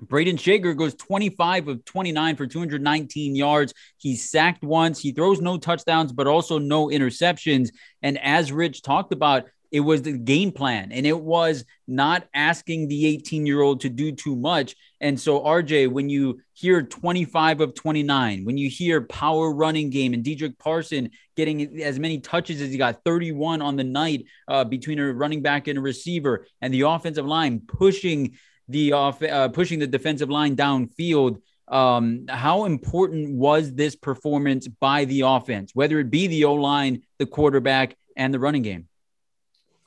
Brayden 0.06 0.40
Schager 0.40 0.74
goes 0.74 0.96
25 0.96 1.68
of 1.68 1.86
29 1.86 2.36
for 2.36 2.48
219 2.48 3.36
yards. 3.36 3.74
He's 3.98 4.30
sacked 4.30 4.64
once. 4.64 5.00
He 5.00 5.12
throws 5.12 5.42
no 5.42 5.58
touchdowns, 5.58 6.14
but 6.14 6.28
also 6.28 6.58
no 6.58 6.88
interceptions. 6.88 7.70
And 8.02 8.18
as 8.20 8.52
Rich 8.52 8.82
talked 8.82 9.14
about, 9.14 9.46
it 9.72 9.82
was 9.82 10.02
the 10.02 10.14
game 10.14 10.52
plan 10.52 10.92
and 10.92 11.06
it 11.06 11.20
was 11.20 11.64
not 11.88 12.28
asking 12.34 12.88
the 12.88 13.06
18 13.06 13.46
year 13.46 13.62
old 13.62 13.82
to 13.82 13.90
do 13.90 14.12
too 14.12 14.36
much. 14.36 14.76
And 15.00 15.20
so, 15.20 15.42
RJ, 15.42 15.92
when 15.92 16.10
you 16.10 16.42
hear 16.54 16.82
25 16.82 17.62
of 17.62 17.76
29, 17.76 18.46
when 18.46 18.58
you 18.58 18.70
hear 18.70 19.02
power 19.02 19.54
running 19.54 19.90
game 19.90 20.14
and 20.14 20.24
Dedrick 20.24 20.58
Parson 20.58 21.12
getting 21.36 21.82
as 21.82 22.00
many 22.00 22.20
touches 22.20 22.62
as 22.62 22.72
he 22.72 22.78
got 22.78 23.04
31 23.06 23.62
on 23.62 23.76
the 23.76 23.84
night 23.84 24.26
uh, 24.48 24.64
between 24.64 25.00
a 25.00 25.14
running 25.14 25.42
back 25.42 25.68
and 25.68 25.78
a 25.78 25.82
receiver, 25.82 26.48
and 26.62 26.74
the 26.74 26.82
offensive 26.82 27.26
line 27.26 27.62
pushing 27.66 28.38
the 28.70 28.94
off 28.94 29.22
uh, 29.22 29.50
pushing 29.50 29.80
the 29.80 29.88
defensive 29.88 30.30
line 30.30 30.56
downfield. 30.56 31.42
Um, 31.68 32.26
how 32.28 32.66
important 32.66 33.36
was 33.36 33.74
this 33.74 33.96
performance 33.96 34.68
by 34.68 35.06
the 35.06 35.22
offense, 35.22 35.72
whether 35.76 36.00
it 36.00 36.10
be 36.10 36.28
the 36.28 36.46
O 36.46 36.56
line, 36.56 37.04
the 37.20 37.26
quarterback, 37.26 37.96
and 38.16 38.34
the 38.34 38.40
running 38.40 38.64
game? 38.64 38.88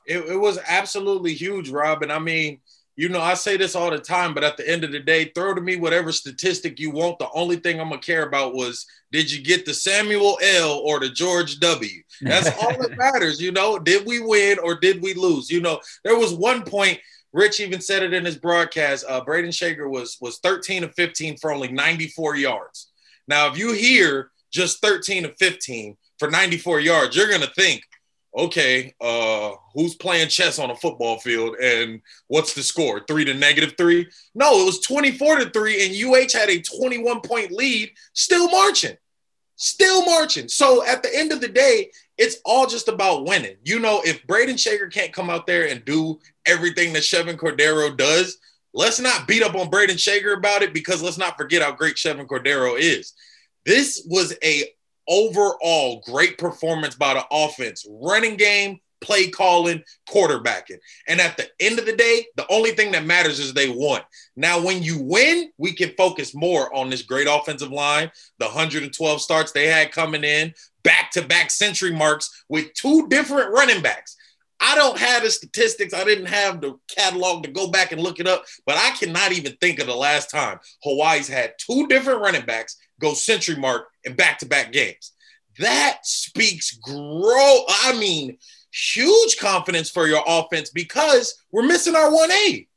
It, 0.05 0.19
it 0.19 0.37
was 0.37 0.59
absolutely 0.67 1.33
huge, 1.33 1.69
Rob. 1.69 2.03
And 2.03 2.11
I 2.11 2.19
mean, 2.19 2.59
you 2.95 3.09
know, 3.09 3.21
I 3.21 3.33
say 3.33 3.57
this 3.57 3.75
all 3.75 3.89
the 3.89 3.97
time, 3.97 4.33
but 4.33 4.43
at 4.43 4.55
the 4.55 4.69
end 4.69 4.83
of 4.83 4.91
the 4.91 4.99
day, 4.99 5.25
throw 5.25 5.53
to 5.53 5.61
me 5.61 5.77
whatever 5.77 6.11
statistic 6.11 6.79
you 6.79 6.91
want. 6.91 7.17
The 7.17 7.29
only 7.33 7.55
thing 7.55 7.79
I'm 7.79 7.89
gonna 7.89 8.01
care 8.01 8.23
about 8.23 8.53
was 8.53 8.85
did 9.11 9.31
you 9.31 9.43
get 9.43 9.65
the 9.65 9.73
Samuel 9.73 10.37
L 10.41 10.79
or 10.85 10.99
the 10.99 11.09
George 11.09 11.59
W? 11.59 12.03
That's 12.21 12.55
all 12.61 12.77
that 12.77 12.97
matters, 12.97 13.41
you 13.41 13.51
know. 13.51 13.79
Did 13.79 14.05
we 14.05 14.19
win 14.19 14.59
or 14.59 14.79
did 14.79 15.01
we 15.01 15.15
lose? 15.15 15.49
You 15.49 15.61
know, 15.61 15.79
there 16.03 16.17
was 16.17 16.33
one 16.33 16.63
point. 16.63 16.99
Rich 17.33 17.59
even 17.59 17.81
said 17.81 18.03
it 18.03 18.13
in 18.13 18.23
his 18.23 18.37
broadcast. 18.37 19.05
Uh, 19.09 19.23
Brayden 19.25 19.53
Schager 19.53 19.89
was 19.89 20.17
was 20.21 20.37
13 20.39 20.83
of 20.83 20.93
15 20.93 21.37
for 21.37 21.51
only 21.51 21.67
94 21.67 22.35
yards. 22.37 22.91
Now, 23.27 23.51
if 23.51 23.57
you 23.57 23.73
hear 23.73 24.29
just 24.51 24.81
13 24.81 25.25
of 25.25 25.33
15 25.39 25.97
for 26.19 26.29
94 26.29 26.79
yards, 26.79 27.15
you're 27.15 27.29
gonna 27.29 27.47
think, 27.57 27.81
okay, 28.37 28.93
uh, 29.01 29.51
who's 29.73 29.95
playing 29.95 30.29
chess 30.29 30.59
on 30.59 30.69
a 30.69 30.75
football 30.75 31.19
field 31.19 31.55
and 31.55 32.01
what's 32.27 32.53
the 32.53 32.61
score? 32.61 33.01
Three 33.07 33.25
to 33.25 33.33
negative 33.33 33.73
three? 33.77 34.07
No, 34.35 34.61
it 34.61 34.65
was 34.65 34.81
24 34.81 35.37
to 35.37 35.49
three, 35.49 35.85
and 35.85 35.95
UH 35.95 36.37
had 36.37 36.49
a 36.49 36.61
21 36.61 37.21
point 37.21 37.51
lead, 37.51 37.91
still 38.13 38.49
marching, 38.51 38.97
still 39.55 40.05
marching. 40.05 40.47
So 40.47 40.85
at 40.85 41.01
the 41.01 41.15
end 41.15 41.31
of 41.31 41.41
the 41.41 41.47
day, 41.47 41.89
it's 42.17 42.37
all 42.45 42.67
just 42.67 42.87
about 42.87 43.25
winning. 43.25 43.57
You 43.63 43.79
know, 43.79 44.01
if 44.05 44.25
Brayden 44.27 44.59
Schager 44.59 44.87
can't 44.87 45.13
come 45.13 45.29
out 45.29 45.47
there 45.47 45.67
and 45.67 45.83
do 45.83 46.19
everything 46.45 46.93
that 46.93 47.03
Chevan 47.03 47.37
Cordeiro 47.37 47.95
does, 47.95 48.37
let's 48.73 48.99
not 48.99 49.27
beat 49.27 49.43
up 49.43 49.55
on 49.55 49.69
Brayden 49.69 49.99
Schager 49.99 50.33
about 50.33 50.61
it 50.61 50.73
because 50.73 51.01
let's 51.01 51.17
not 51.17 51.37
forget 51.37 51.61
how 51.61 51.71
great 51.71 51.95
Chevan 51.95 52.27
Cordeiro 52.27 52.77
is. 52.77 53.13
This 53.65 54.05
was 54.09 54.35
a 54.43 54.65
overall 55.07 56.01
great 56.05 56.37
performance 56.37 56.95
by 56.95 57.13
the 57.13 57.25
offense, 57.31 57.85
running 57.89 58.37
game, 58.37 58.79
play 59.03 59.29
calling, 59.29 59.83
quarterbacking. 60.09 60.79
And 61.07 61.19
at 61.19 61.37
the 61.37 61.47
end 61.59 61.77
of 61.77 61.85
the 61.85 61.95
day, 61.95 62.25
the 62.37 62.49
only 62.49 62.71
thing 62.71 62.93
that 62.93 63.05
matters 63.05 63.39
is 63.39 63.53
they 63.53 63.69
won. 63.69 64.01
Now, 64.35 64.63
when 64.63 64.81
you 64.81 65.03
win, 65.03 65.51
we 65.57 65.73
can 65.73 65.91
focus 65.97 66.33
more 66.33 66.73
on 66.73 66.89
this 66.89 67.01
great 67.01 67.27
offensive 67.29 67.71
line, 67.71 68.11
the 68.39 68.45
112 68.45 69.21
starts 69.21 69.51
they 69.51 69.67
had 69.67 69.91
coming 69.91 70.23
in, 70.23 70.53
back 70.83 71.11
to 71.11 71.21
back 71.21 71.51
century 71.51 71.91
marks 71.91 72.45
with 72.49 72.73
two 72.73 73.07
different 73.09 73.51
running 73.51 73.81
backs. 73.81 74.15
I 74.65 74.75
don't 74.75 74.97
have 74.97 75.23
the 75.23 75.29
statistics. 75.29 75.93
I 75.93 76.05
didn't 76.05 76.27
have 76.27 76.61
the 76.61 76.75
catalog 76.87 77.43
to 77.43 77.51
go 77.51 77.69
back 77.69 77.91
and 77.91 78.01
look 78.01 78.21
it 78.21 78.27
up, 78.27 78.45
but 78.65 78.77
I 78.77 78.91
cannot 78.91 79.33
even 79.33 79.57
think 79.59 79.79
of 79.79 79.87
the 79.87 79.95
last 79.95 80.29
time 80.29 80.57
Hawaii's 80.83 81.27
had 81.27 81.53
two 81.57 81.85
different 81.87 82.21
running 82.21 82.45
backs 82.45 82.77
go 83.01 83.13
century 83.13 83.57
mark 83.57 83.87
in 84.05 84.15
back 84.15 84.39
to 84.39 84.45
back 84.45 84.71
games. 84.71 85.11
That 85.59 85.99
speaks 86.03 86.77
grow. 86.77 87.63
I 87.67 87.93
mean, 87.99 88.37
huge 88.71 89.37
confidence 89.37 89.89
for 89.89 90.07
your 90.07 90.23
offense 90.25 90.69
because 90.69 91.35
we're 91.51 91.67
missing 91.67 91.95
our 91.95 92.09
1A. 92.09 92.67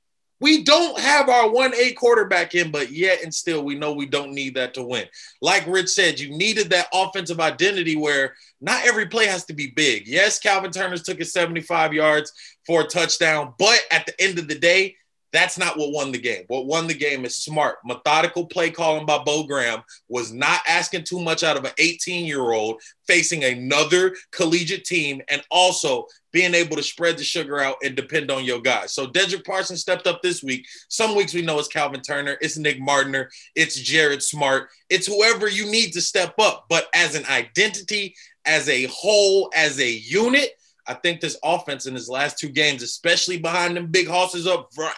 We 0.40 0.64
don't 0.64 0.98
have 0.98 1.28
our 1.28 1.48
1A 1.48 1.96
quarterback 1.96 2.54
in, 2.54 2.70
but 2.70 2.90
yet 2.90 3.22
and 3.22 3.32
still, 3.32 3.64
we 3.64 3.74
know 3.74 3.92
we 3.92 4.06
don't 4.06 4.32
need 4.32 4.54
that 4.54 4.74
to 4.74 4.82
win. 4.82 5.06
Like 5.40 5.66
Rich 5.66 5.88
said, 5.88 6.20
you 6.20 6.36
needed 6.36 6.70
that 6.70 6.88
offensive 6.92 7.40
identity 7.40 7.96
where 7.96 8.34
not 8.60 8.84
every 8.86 9.06
play 9.06 9.26
has 9.26 9.44
to 9.46 9.54
be 9.54 9.68
big. 9.68 10.06
Yes, 10.06 10.38
Calvin 10.38 10.70
Turner's 10.70 11.02
took 11.02 11.20
it 11.20 11.26
75 11.26 11.94
yards 11.94 12.32
for 12.66 12.82
a 12.82 12.86
touchdown, 12.86 13.54
but 13.58 13.80
at 13.90 14.06
the 14.06 14.20
end 14.20 14.38
of 14.38 14.48
the 14.48 14.58
day, 14.58 14.96
that's 15.32 15.58
not 15.58 15.76
what 15.76 15.92
won 15.92 16.12
the 16.12 16.18
game. 16.18 16.44
What 16.48 16.66
won 16.66 16.86
the 16.86 16.94
game 16.94 17.24
is 17.24 17.36
smart, 17.36 17.76
methodical 17.84 18.46
play 18.46 18.70
calling 18.70 19.04
by 19.04 19.18
Bo 19.18 19.44
Graham 19.44 19.82
was 20.08 20.32
not 20.32 20.60
asking 20.66 21.04
too 21.04 21.20
much 21.20 21.42
out 21.42 21.58
of 21.58 21.64
an 21.64 21.72
18 21.78 22.24
year 22.24 22.52
old 22.52 22.80
facing 23.06 23.44
another 23.44 24.14
collegiate 24.32 24.84
team 24.84 25.20
and 25.28 25.42
also 25.50 26.06
being 26.36 26.52
able 26.52 26.76
to 26.76 26.82
spread 26.82 27.16
the 27.16 27.24
sugar 27.24 27.60
out 27.60 27.76
and 27.82 27.96
depend 27.96 28.30
on 28.30 28.44
your 28.44 28.60
guys. 28.60 28.92
So 28.92 29.06
Dedrick 29.06 29.46
Parsons 29.46 29.80
stepped 29.80 30.06
up 30.06 30.20
this 30.20 30.42
week. 30.42 30.66
Some 30.90 31.16
weeks 31.16 31.32
we 31.32 31.40
know 31.40 31.58
it's 31.58 31.66
Calvin 31.66 32.02
Turner, 32.02 32.36
it's 32.42 32.58
Nick 32.58 32.78
Mardner, 32.78 33.28
it's 33.54 33.80
Jared 33.80 34.22
Smart, 34.22 34.68
it's 34.90 35.06
whoever 35.06 35.48
you 35.48 35.64
need 35.64 35.92
to 35.92 36.02
step 36.02 36.34
up. 36.38 36.66
But 36.68 36.88
as 36.94 37.14
an 37.14 37.24
identity, 37.24 38.14
as 38.44 38.68
a 38.68 38.84
whole, 38.84 39.50
as 39.56 39.80
a 39.80 39.90
unit, 39.90 40.50
I 40.86 40.92
think 40.92 41.22
this 41.22 41.38
offense 41.42 41.86
in 41.86 41.94
his 41.94 42.10
last 42.10 42.38
two 42.38 42.50
games, 42.50 42.82
especially 42.82 43.38
behind 43.38 43.74
them 43.74 43.86
big 43.86 44.06
horses 44.06 44.46
up 44.46 44.68
front, 44.74 44.94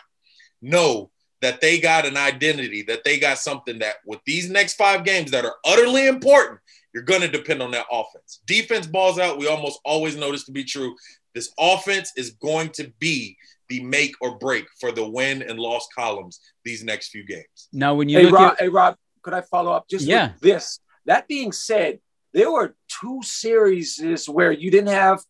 know 0.60 1.08
that 1.40 1.60
they 1.60 1.78
got 1.78 2.04
an 2.04 2.16
identity, 2.16 2.82
that 2.88 3.04
they 3.04 3.20
got 3.20 3.38
something 3.38 3.78
that 3.78 3.98
with 4.04 4.18
these 4.26 4.50
next 4.50 4.74
five 4.74 5.04
games 5.04 5.30
that 5.30 5.44
are 5.44 5.54
utterly 5.64 6.08
important, 6.08 6.58
you're 6.92 7.04
going 7.04 7.20
to 7.20 7.28
depend 7.28 7.62
on 7.62 7.70
that 7.70 7.86
offense. 7.92 8.40
Defense 8.46 8.86
balls 8.86 9.18
out. 9.18 9.38
We 9.38 9.46
almost 9.46 9.78
always 9.84 10.16
know 10.16 10.32
this 10.32 10.44
to 10.46 10.52
be 10.52 10.64
true. 10.64 10.96
This 11.38 11.52
offense 11.56 12.10
is 12.16 12.30
going 12.30 12.70
to 12.70 12.92
be 12.98 13.36
the 13.68 13.80
make 13.84 14.12
or 14.20 14.38
break 14.38 14.66
for 14.80 14.90
the 14.90 15.08
win 15.08 15.40
and 15.40 15.56
loss 15.56 15.86
columns 15.96 16.40
these 16.64 16.82
next 16.82 17.10
few 17.10 17.24
games. 17.24 17.68
Now, 17.72 17.94
when 17.94 18.08
you 18.08 18.18
hey 18.18 18.24
look 18.24 18.32
Rob, 18.34 18.52
at 18.54 18.60
hey 18.60 18.68
Rob, 18.68 18.96
could 19.22 19.34
I 19.34 19.42
follow 19.42 19.70
up 19.70 19.86
just 19.88 20.04
Yeah. 20.04 20.32
with 20.32 20.40
this? 20.40 20.80
That 21.06 21.28
being 21.28 21.52
said, 21.52 22.00
there 22.34 22.50
were 22.50 22.74
two 22.88 23.20
series 23.22 24.26
where 24.26 24.50
you 24.50 24.68
didn't 24.72 24.88
have 24.88 25.20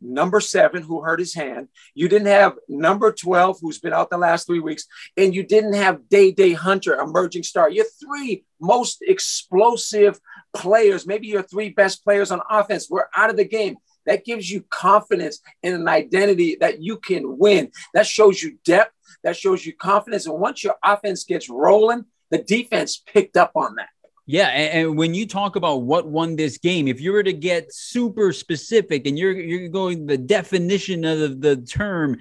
number 0.00 0.38
seven 0.38 0.84
who 0.84 1.02
hurt 1.02 1.18
his 1.18 1.34
hand, 1.34 1.66
you 1.92 2.08
didn't 2.08 2.28
have 2.28 2.56
number 2.68 3.10
12 3.10 3.58
who's 3.60 3.80
been 3.80 3.92
out 3.92 4.10
the 4.10 4.16
last 4.16 4.46
three 4.46 4.60
weeks, 4.60 4.86
and 5.16 5.34
you 5.34 5.42
didn't 5.42 5.72
have 5.72 6.08
Dae 6.08 6.30
Dae 6.30 6.52
Hunter, 6.52 7.00
emerging 7.00 7.42
star. 7.42 7.68
Your 7.68 7.86
three 8.00 8.44
most 8.60 8.98
explosive 9.02 10.20
players, 10.54 11.04
maybe 11.04 11.26
your 11.26 11.42
three 11.42 11.70
best 11.70 12.04
players 12.04 12.30
on 12.30 12.40
offense, 12.48 12.88
were 12.88 13.08
out 13.16 13.28
of 13.30 13.36
the 13.36 13.44
game. 13.44 13.74
That 14.08 14.24
gives 14.24 14.50
you 14.50 14.64
confidence 14.70 15.40
in 15.62 15.74
an 15.74 15.86
identity 15.86 16.56
that 16.60 16.82
you 16.82 16.96
can 16.96 17.38
win. 17.38 17.70
That 17.94 18.06
shows 18.06 18.42
you 18.42 18.58
depth. 18.64 18.92
That 19.22 19.36
shows 19.36 19.64
you 19.64 19.74
confidence. 19.74 20.26
And 20.26 20.40
once 20.40 20.64
your 20.64 20.76
offense 20.82 21.24
gets 21.24 21.48
rolling, 21.50 22.06
the 22.30 22.38
defense 22.38 22.96
picked 22.96 23.36
up 23.36 23.52
on 23.54 23.76
that. 23.76 23.88
Yeah, 24.26 24.48
and, 24.48 24.98
when 24.98 25.14
you 25.14 25.26
talk 25.26 25.56
about 25.56 25.82
what 25.82 26.06
won 26.06 26.36
this 26.36 26.58
game, 26.58 26.86
if 26.86 27.00
you 27.00 27.12
were 27.12 27.22
to 27.22 27.32
get 27.32 27.72
super 27.72 28.32
specific 28.32 29.06
and 29.06 29.18
you're 29.18 29.32
you're 29.32 29.68
going 29.68 30.04
the 30.04 30.18
definition 30.18 31.04
of 31.06 31.18
the, 31.18 31.28
the 31.28 31.56
term, 31.56 32.18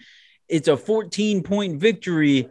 it's 0.48 0.70
a 0.70 0.78
14 0.78 1.44
point 1.44 1.82
victory, 1.82 2.50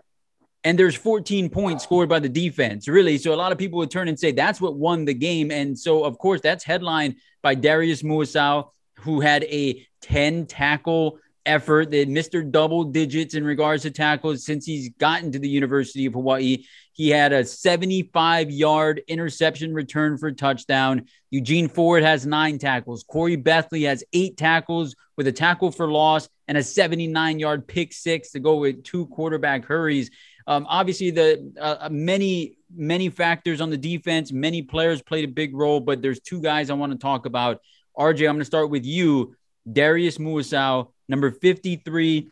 and 0.63 0.79
there's 0.79 0.95
14 0.95 1.49
points 1.49 1.85
scored 1.85 2.11
by 2.11 2.19
the 2.19 2.29
defense, 2.29 2.87
really. 2.87 3.17
So 3.17 3.33
a 3.33 3.37
lot 3.37 3.51
of 3.51 3.57
people 3.57 3.79
would 3.79 3.91
turn 3.91 4.09
and 4.09 4.21
say 4.21 4.31
that's 4.31 4.61
what 4.61 4.77
won 4.77 5.07
the 5.07 5.15
game, 5.15 5.51
and 5.51 5.79
so 5.79 6.05
of 6.05 6.19
course 6.19 6.43
that's 6.43 6.63
headlined 6.63 7.17
by 7.43 7.55
Darius 7.55 8.03
Muasau, 8.03 8.69
who 9.01 9.21
had 9.21 9.45
a 9.45 9.87
10 10.03 10.47
tackle 10.47 11.19
effort 11.47 11.91
that 11.93 12.09
Mr. 12.09 12.49
Double 12.49 12.85
digits 12.85 13.35
in 13.35 13.45
regards 13.45 13.85
to 13.85 13.91
tackles 13.91 14.45
since 14.45 14.67
he's 14.67 14.91
gotten 14.99 15.33
to 15.33 15.39
the 15.39 15.49
University 15.49 16.07
of 16.07 16.15
Hawaii. 16.15 16.65
He 16.93 17.11
had 17.11 17.33
a 17.33 17.45
75 17.45 18.51
yard 18.51 19.03
interception 19.07 19.73
return 19.73 20.19
for 20.19 20.33
touchdown. 20.33 21.07
Eugene 21.31 21.69
Ford 21.69 22.03
has 22.03 22.27
nine 22.27 22.59
tackles. 22.59 23.05
Khoury 23.05 23.43
Bethley 23.43 23.87
has 23.87 24.03
eight 24.13 24.37
tackles 24.37 24.97
with 25.17 25.27
a 25.27 25.33
tackle 25.33 25.71
for 25.71 25.89
loss 25.89 26.29
and 26.49 26.59
a 26.59 26.63
79 26.63 27.39
yard 27.39 27.67
pick 27.67 27.93
six 27.93 28.33
to 28.33 28.41
go 28.41 28.57
with 28.57 28.83
two 28.83 29.07
quarterback 29.07 29.65
hurries. 29.65 30.11
Um, 30.47 30.67
obviously, 30.69 31.11
the 31.11 31.53
uh, 31.61 31.89
many 31.91 32.59
many 32.75 33.09
factors 33.09 33.61
on 33.61 33.71
the 33.71 33.77
defense, 33.77 34.33
many 34.33 34.63
players 34.63 35.03
played 35.03 35.25
a 35.25 35.33
big 35.33 35.55
role, 35.55 35.81
but 35.81 36.03
there's 36.03 36.21
two 36.21 36.41
guys 36.41 36.71
I 36.71 36.75
want 36.75 36.93
to 36.93 36.99
talk 36.99 37.27
about. 37.27 37.61
RJ, 37.99 38.29
I'm 38.29 38.35
going 38.35 38.39
to 38.39 38.45
start 38.45 38.71
with 38.71 38.85
you. 38.85 39.35
Darius 39.71 40.19
Muasau, 40.19 40.89
number 41.09 41.31
53, 41.31 42.29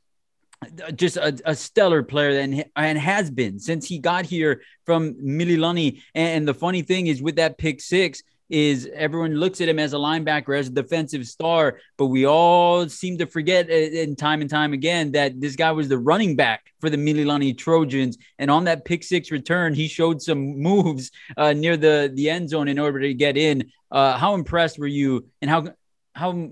just 0.95 1.17
a, 1.17 1.37
a, 1.45 1.55
stellar 1.55 2.03
player 2.03 2.39
and, 2.39 2.65
and 2.77 2.99
has 2.99 3.31
been 3.31 3.59
since 3.59 3.87
he 3.87 3.99
got 3.99 4.25
here 4.25 4.63
from 4.87 5.15
Mililani. 5.15 6.01
And, 6.15 6.37
and 6.37 6.49
the 6.49 6.55
funny 6.55 6.83
thing 6.83 7.09
is 7.09 7.21
with 7.21 7.37
that 7.37 7.59
pick 7.59 7.81
six 7.81 8.23
is 8.55 8.89
everyone 8.95 9.35
looks 9.35 9.61
at 9.61 9.69
him 9.69 9.81
as 9.81 9.95
a 9.95 9.97
linebacker, 9.97 10.57
as 10.57 10.69
a 10.69 10.71
defensive 10.71 11.27
star, 11.27 11.81
but 11.99 12.07
we 12.07 12.25
all 12.25 12.89
seem 12.89 13.19
to 13.19 13.27
forget 13.27 13.69
in 13.69 14.15
time 14.15 14.41
and 14.43 14.49
time 14.49 14.73
again 14.73 15.11
that 15.11 15.41
this 15.41 15.57
guy 15.57 15.73
was 15.73 15.89
the 15.89 15.99
running 15.99 16.37
back 16.37 16.73
for 16.81 16.89
the 16.89 16.97
Mililani 16.97 17.59
Trojans. 17.59 18.17
And 18.39 18.53
on 18.53 18.65
that 18.65 18.85
pick 18.85 19.03
six 19.03 19.33
return, 19.33 19.75
he 19.75 19.89
showed 19.89 20.23
some 20.23 20.39
moves 20.63 21.11
uh, 21.37 21.53
near 21.53 21.77
the, 21.77 22.13
the 22.15 22.31
end 22.31 22.49
zone 22.49 22.69
in 22.69 22.79
order 22.79 23.01
to 23.01 23.13
get 23.13 23.37
in. 23.37 23.73
Uh, 23.91 24.17
how 24.17 24.35
impressed 24.35 24.79
were 24.79 24.87
you 24.87 25.27
and 25.43 25.51
how, 25.51 25.67
how 26.13 26.49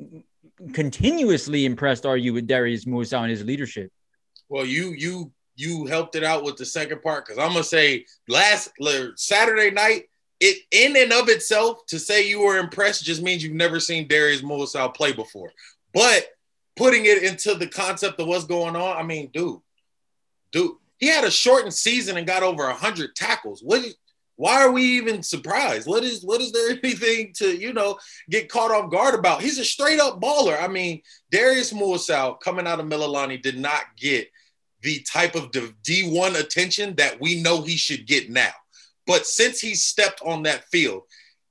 continuously 0.73 1.65
impressed 1.65 2.05
are 2.05 2.17
you 2.17 2.35
with 2.35 2.49
Darius 2.49 2.85
Muasau 2.85 3.21
and 3.21 3.31
his 3.31 3.45
leadership? 3.45 3.93
Well, 4.49 4.67
you 4.67 4.91
you 4.91 5.33
you 5.55 5.87
helped 5.87 6.15
it 6.15 6.25
out 6.25 6.45
with 6.45 6.57
the 6.57 6.67
second 6.67 7.01
part 7.01 7.25
because 7.25 7.39
I'm 7.39 7.53
gonna 7.53 7.65
say 7.65 8.05
last 8.29 8.73
Saturday 9.17 9.71
night, 9.71 10.05
it 10.43 10.65
in 10.73 10.97
and 10.97 11.13
of 11.13 11.29
itself 11.29 11.87
to 11.87 12.01
say 12.01 12.27
you 12.27 12.41
were 12.41 12.59
impressed 12.59 13.05
just 13.05 13.23
means 13.23 13.45
you've 13.45 13.55
never 13.55 13.79
seen 13.79 14.09
Darius 14.09 14.43
Muasau 14.43 14.93
play 14.93 15.13
before. 15.13 15.53
But 15.95 16.27
putting 16.75 17.07
it 17.07 17.23
into 17.23 17.55
the 17.55 17.69
concept 17.69 18.19
of 18.19 18.27
what's 18.27 18.45
going 18.45 18.75
on, 18.75 18.97
I 18.97 19.05
mean, 19.05 19.31
dude, 19.33 19.61
dude, 20.51 20.73
he 20.99 21.07
had 21.07 21.23
a 21.23 21.31
shortened 21.31 21.75
season 21.75 22.17
and 22.17 22.27
got 22.27 22.43
over 22.43 22.69
hundred 22.71 23.15
tackles. 23.15 23.63
What? 23.63 23.85
Why 24.35 24.63
are 24.63 24.73
we 24.73 24.83
even 24.83 25.23
surprised? 25.23 25.87
What 25.87 26.03
is 26.03 26.25
what 26.25 26.41
is 26.41 26.51
there 26.51 26.71
anything 26.83 27.33
to 27.35 27.57
you 27.57 27.73
know 27.73 28.01
get 28.29 28.49
caught 28.49 28.73
off 28.73 28.91
guard 28.91 29.15
about? 29.15 29.43
He's 29.43 29.61
a 29.61 29.65
straight 29.65 30.01
up 30.01 30.21
baller. 30.21 30.61
I 30.61 30.67
mean, 30.67 31.03
Darius 31.31 31.73
Muasau 31.73 32.41
coming 32.41 32.67
out 32.67 32.81
of 32.81 32.87
Mililani 32.87 33.41
did 33.41 33.59
not 33.59 33.83
get 33.97 34.29
the 34.81 34.99
type 35.03 35.37
of 35.37 35.53
D1 35.53 36.41
attention 36.41 36.97
that 36.97 37.21
we 37.21 37.41
know 37.41 37.63
he 37.63 37.77
should 37.77 38.09
get 38.09 38.29
now. 38.29 38.51
But 39.07 39.27
since 39.27 39.61
he 39.61 39.75
stepped 39.75 40.21
on 40.25 40.45
that 40.45 40.65
field, 40.65 41.03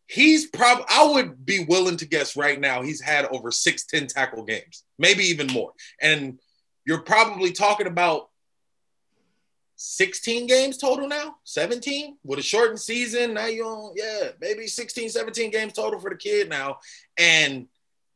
he's 0.07 0.47
probably, 0.47 0.85
I 0.89 1.05
would 1.05 1.45
be 1.45 1.65
willing 1.65 1.97
to 1.97 2.07
guess 2.07 2.35
right 2.35 2.59
now, 2.59 2.81
he's 2.81 3.01
had 3.01 3.25
over 3.25 3.51
six, 3.51 3.85
10 3.85 4.07
tackle 4.07 4.43
games, 4.43 4.83
maybe 4.99 5.23
even 5.23 5.47
more. 5.47 5.71
And 6.01 6.39
you're 6.85 7.01
probably 7.01 7.51
talking 7.51 7.87
about 7.87 8.29
16 9.75 10.47
games 10.47 10.77
total 10.77 11.07
now, 11.07 11.37
17 11.43 12.17
with 12.23 12.39
a 12.39 12.43
shortened 12.43 12.79
season. 12.79 13.33
Now 13.33 13.47
you 13.47 13.65
on, 13.65 13.93
yeah, 13.95 14.29
maybe 14.39 14.67
16, 14.67 15.09
17 15.09 15.49
games 15.49 15.73
total 15.73 15.99
for 15.99 16.09
the 16.09 16.17
kid 16.17 16.49
now. 16.49 16.77
And 17.17 17.67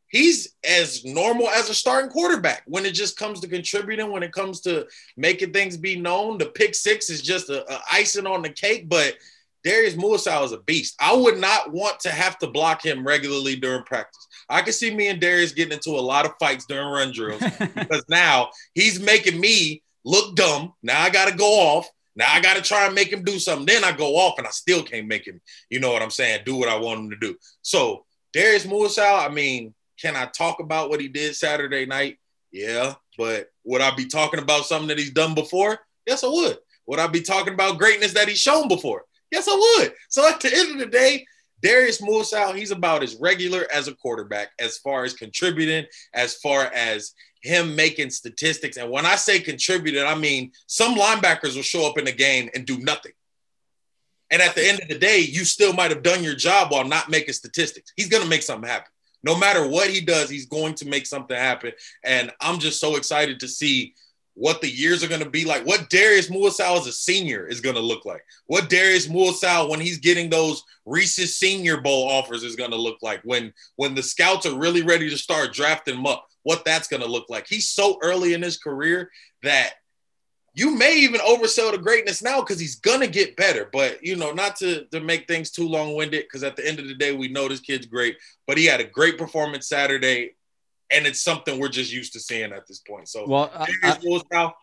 he's 0.08 0.56
as 0.68 1.04
normal 1.04 1.50
as 1.50 1.70
a 1.70 1.74
starting 1.74 2.10
quarterback 2.10 2.64
when 2.66 2.86
it 2.86 2.94
just 2.94 3.18
comes 3.18 3.40
to 3.42 3.48
contributing, 3.48 4.12
when 4.12 4.24
it 4.24 4.32
comes 4.32 4.62
to 4.62 4.88
making 5.18 5.54
things 5.54 5.78
be 5.78 6.00
known. 6.00 6.38
The 6.38 6.48
pick 6.48 6.76
six 6.76 7.10
is 7.10 7.22
just 7.22 7.50
a, 7.50 7.70
a 7.72 7.82
icing 7.92 8.28
on 8.28 8.42
the 8.42 8.50
cake, 8.50 8.88
but 8.90 9.16
Darius 9.66 9.96
Muasau 9.96 10.46
is 10.46 10.52
a 10.52 10.60
beast. 10.60 10.96
I 11.00 11.16
would 11.16 11.40
not 11.40 11.74
want 11.74 12.00
to 12.02 12.12
have 12.12 12.38
to 12.40 12.48
block 12.48 12.86
him 12.86 13.06
regularly 13.06 13.56
during 13.56 13.84
practice. 13.84 14.28
I 14.48 14.62
can 14.62 14.74
see 14.74 14.94
me 14.94 15.08
and 15.08 15.20
Darius 15.20 15.54
getting 15.54 15.74
into 15.74 15.90
a 15.90 16.00
lot 16.00 16.26
of 16.26 16.34
fights 16.40 16.66
during 16.68 16.88
run 16.88 17.12
drills 17.12 17.42
because 17.60 18.06
now 18.08 18.50
he's 18.76 19.00
making 19.00 19.40
me 19.40 19.82
look 20.04 20.36
dumb. 20.36 20.74
Now 20.84 21.02
I 21.02 21.10
got 21.10 21.30
to 21.30 21.36
go 21.36 21.48
off. 21.48 21.90
Now 22.16 22.32
I 22.32 22.42
got 22.42 22.56
to 22.58 22.62
try 22.62 22.86
and 22.86 22.94
make 22.94 23.12
him 23.12 23.24
do 23.24 23.40
something. 23.40 23.66
Then 23.66 23.84
I 23.84 23.92
go 23.92 24.16
off 24.16 24.38
and 24.38 24.46
I 24.46 24.52
still 24.52 24.84
can't 24.84 25.08
make 25.08 25.26
him, 25.26 25.42
you 25.72 25.80
know 25.80 25.92
what 25.92 26.04
I'm 26.04 26.12
saying, 26.12 26.44
do 26.46 26.56
what 26.56 26.70
I 26.70 26.78
want 26.78 27.00
him 27.00 27.10
to 27.10 27.18
do. 27.18 27.36
So 27.64 28.06
Darius 28.34 28.68
Muasau, 28.68 29.28
I 29.28 29.34
mean, 29.34 29.74
can 30.00 30.16
I 30.16 30.26
talk 30.26 30.60
about 30.60 30.90
what 30.90 31.00
he 31.00 31.08
did 31.08 31.36
Saturday 31.36 31.86
night? 31.86 32.18
Yeah. 32.52 32.96
But 33.18 33.50
would 33.64 33.82
I 33.82 33.94
be 33.96 34.06
talking 34.06 34.40
about 34.40 34.66
something 34.66 34.88
that 34.90 35.00
he's 35.00 35.12
done 35.12 35.34
before? 35.34 35.80
Yes, 36.06 36.24
I 36.24 36.28
would. 36.28 36.58
Would 36.88 37.00
I 37.00 37.08
be 37.08 37.22
talking 37.22 37.54
about 37.54 37.80
greatness 37.80 38.14
that 38.14 38.28
he's 38.28 38.40
shown 38.40 38.68
before? 38.68 39.04
Yes, 39.32 39.48
I 39.48 39.56
would. 39.56 39.94
So 40.10 40.28
at 40.28 40.40
the 40.40 40.56
end 40.56 40.72
of 40.72 40.80
the 40.80 40.86
day, 40.86 41.26
Darius 41.62 42.02
Muasau, 42.02 42.56
he's 42.56 42.72
about 42.72 43.04
as 43.04 43.16
regular 43.16 43.66
as 43.74 43.88
a 43.88 43.96
quarterback 43.96 44.50
as 44.60 44.78
far 44.78 45.04
as 45.04 45.14
contributing, 45.14 45.86
as 46.14 46.36
far 46.36 46.66
as 46.74 47.14
him 47.42 47.76
making 47.76 48.10
statistics. 48.12 48.78
And 48.78 48.92
when 48.92 49.06
I 49.06 49.16
say 49.16 49.40
contributing, 49.40 50.04
I 50.06 50.16
mean 50.16 50.52
some 50.68 50.96
linebackers 50.96 51.56
will 51.56 51.64
show 51.64 51.88
up 51.88 51.98
in 51.98 52.06
the 52.06 52.12
game 52.12 52.50
and 52.54 52.66
do 52.66 52.78
nothing. 52.80 53.14
And 54.32 54.42
at 54.42 54.56
the 54.56 54.68
end 54.68 54.80
of 54.82 54.88
the 54.88 54.98
day, 54.98 55.20
you 55.20 55.46
still 55.46 55.74
might 55.74 55.92
have 55.92 56.04
done 56.04 56.24
your 56.24 56.36
job 56.36 56.72
while 56.72 56.86
not 56.86 57.10
making 57.10 57.34
statistics. 57.34 57.94
He's 57.96 58.10
going 58.10 58.24
to 58.24 58.30
make 58.30 58.42
something 58.42 58.70
happen. 58.70 58.92
No 59.26 59.38
matter 59.38 59.68
what 59.68 59.90
he 59.90 60.02
does, 60.02 60.30
he's 60.30 60.46
going 60.46 60.76
to 60.76 60.88
make 60.88 61.06
something 61.06 61.36
happen. 61.36 61.72
And 62.04 62.32
I'm 62.40 62.60
just 62.60 62.80
so 62.80 62.96
excited 62.96 63.40
to 63.40 63.48
see 63.48 63.96
what 64.36 64.62
the 64.62 64.70
years 64.70 65.04
are 65.04 65.08
going 65.08 65.24
to 65.24 65.30
be 65.30 65.46
like, 65.46 65.66
what 65.66 65.90
Darius 65.90 66.30
Muasau 66.30 66.78
as 66.78 66.88
a 66.88 66.92
senior 66.92 67.48
is 67.48 67.62
going 67.62 67.76
to 67.76 67.82
look 67.82 68.06
like, 68.06 68.24
what 68.48 68.70
Darius 68.70 69.08
Muasau 69.08 69.70
when 69.70 69.80
he's 69.80 69.98
getting 69.98 70.30
those 70.30 70.62
Reese's 70.86 71.38
Senior 71.38 71.82
Bowl 71.82 72.08
offers 72.10 72.44
is 72.44 72.56
going 72.56 72.72
to 72.72 72.78
look 72.78 72.98
like, 73.02 73.22
when 73.24 73.54
when 73.78 73.96
the 73.96 74.04
scouts 74.04 74.46
are 74.46 74.60
really 74.60 74.84
ready 74.84 75.10
to 75.10 75.18
start 75.18 75.54
drafting 75.54 75.96
him 75.96 76.06
up, 76.06 76.28
what 76.44 76.66
that's 76.66 76.88
going 76.88 77.02
to 77.02 77.10
look 77.10 77.30
like. 77.30 77.48
He's 77.48 77.68
so 77.68 77.98
early 78.04 78.34
in 78.34 78.42
his 78.42 78.58
career 78.58 79.10
that 79.42 79.76
you 80.56 80.74
may 80.74 80.98
even 81.00 81.20
oversell 81.20 81.72
the 81.72 81.78
greatness 81.78 82.24
now 82.24 82.40
because 82.40 82.60
he's 82.60 82.76
gonna 82.78 83.08
get 83.08 83.36
better. 83.36 83.70
But 83.72 84.04
you 84.04 84.16
know, 84.16 84.32
not 84.32 84.56
to 84.58 84.86
to 84.86 85.02
make 85.02 85.28
things 85.28 85.52
too 85.52 85.68
long 85.68 85.96
winded, 85.96 86.24
because 86.24 86.44
at 86.44 86.56
the 86.56 86.68
end 86.68 86.80
of 86.80 86.88
the 86.88 86.96
day, 86.96 87.14
we 87.14 87.28
know 87.28 87.48
this 87.48 87.60
kid's 87.60 87.86
great. 87.86 88.18
But 88.48 88.58
he 88.58 88.66
had 88.66 88.80
a 88.80 88.86
great 88.86 89.18
performance 89.18 89.68
Saturday, 89.68 90.36
and 90.90 91.06
it's 91.06 91.22
something 91.22 91.60
we're 91.60 91.68
just 91.68 91.92
used 91.92 92.14
to 92.14 92.20
seeing 92.22 92.54
at 92.54 92.68
this 92.68 92.80
point. 92.80 93.10
So, 93.10 93.26
well, 93.28 93.52
Darius 93.82 94.04
Muasau, 94.06 94.54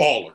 baller. 0.00 0.34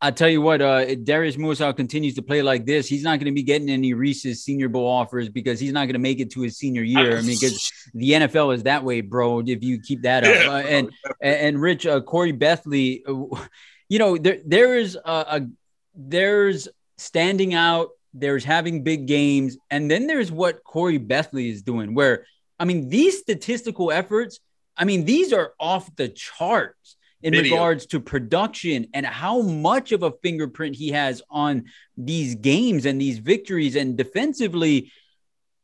I 0.00 0.10
tell 0.10 0.28
you 0.28 0.42
what, 0.42 0.60
uh, 0.60 0.96
Darius 0.96 1.36
Muasau 1.36 1.74
continues 1.74 2.14
to 2.16 2.22
play 2.22 2.42
like 2.42 2.66
this. 2.66 2.86
He's 2.86 3.02
not 3.02 3.18
going 3.20 3.32
to 3.32 3.34
be 3.34 3.42
getting 3.42 3.70
any 3.70 3.94
Reese's 3.94 4.44
Senior 4.44 4.68
Bowl 4.68 4.86
offers 4.86 5.30
because 5.30 5.58
he's 5.58 5.72
not 5.72 5.86
going 5.86 5.94
to 5.94 5.98
make 5.98 6.20
it 6.20 6.30
to 6.32 6.42
his 6.42 6.58
senior 6.58 6.82
year. 6.82 7.16
I 7.16 7.22
mean, 7.22 7.38
because 7.40 7.72
the 7.94 8.10
NFL 8.10 8.54
is 8.54 8.64
that 8.64 8.84
way, 8.84 9.00
bro. 9.00 9.40
If 9.40 9.64
you 9.64 9.80
keep 9.80 10.02
that 10.02 10.24
up, 10.24 10.34
yeah, 10.34 10.50
uh, 10.50 10.58
and, 10.58 10.90
and 11.22 11.58
Rich 11.58 11.86
uh, 11.86 12.02
Khoury 12.02 12.38
Bethley, 12.38 13.02
uh, 13.08 13.46
you 13.88 13.98
know, 13.98 14.16
there 14.16 14.40
there 14.44 14.76
is 14.76 14.96
a, 14.96 15.10
a 15.10 15.48
there's 15.94 16.68
standing 16.98 17.54
out. 17.54 17.90
There's 18.12 18.44
having 18.44 18.84
big 18.84 19.06
games, 19.06 19.56
and 19.70 19.90
then 19.90 20.06
there's 20.06 20.30
what 20.30 20.62
Khoury 20.64 21.04
Bethley 21.04 21.50
is 21.50 21.62
doing. 21.62 21.94
Where 21.94 22.26
I 22.58 22.64
mean, 22.64 22.88
these 22.88 23.18
statistical 23.18 23.90
efforts 23.90 24.38
I 24.76 24.84
mean, 24.84 25.04
these 25.04 25.32
are 25.32 25.54
off 25.58 25.94
the 25.96 26.08
charts 26.08 26.96
in 27.22 27.32
Video. 27.32 27.54
regards 27.54 27.86
to 27.86 28.00
production 28.00 28.88
and 28.92 29.06
how 29.06 29.40
much 29.40 29.92
of 29.92 30.02
a 30.02 30.12
fingerprint 30.22 30.76
he 30.76 30.90
has 30.90 31.22
on 31.30 31.64
these 31.96 32.34
games 32.34 32.84
and 32.86 33.00
these 33.00 33.18
victories 33.18 33.76
and 33.76 33.96
defensively. 33.96 34.92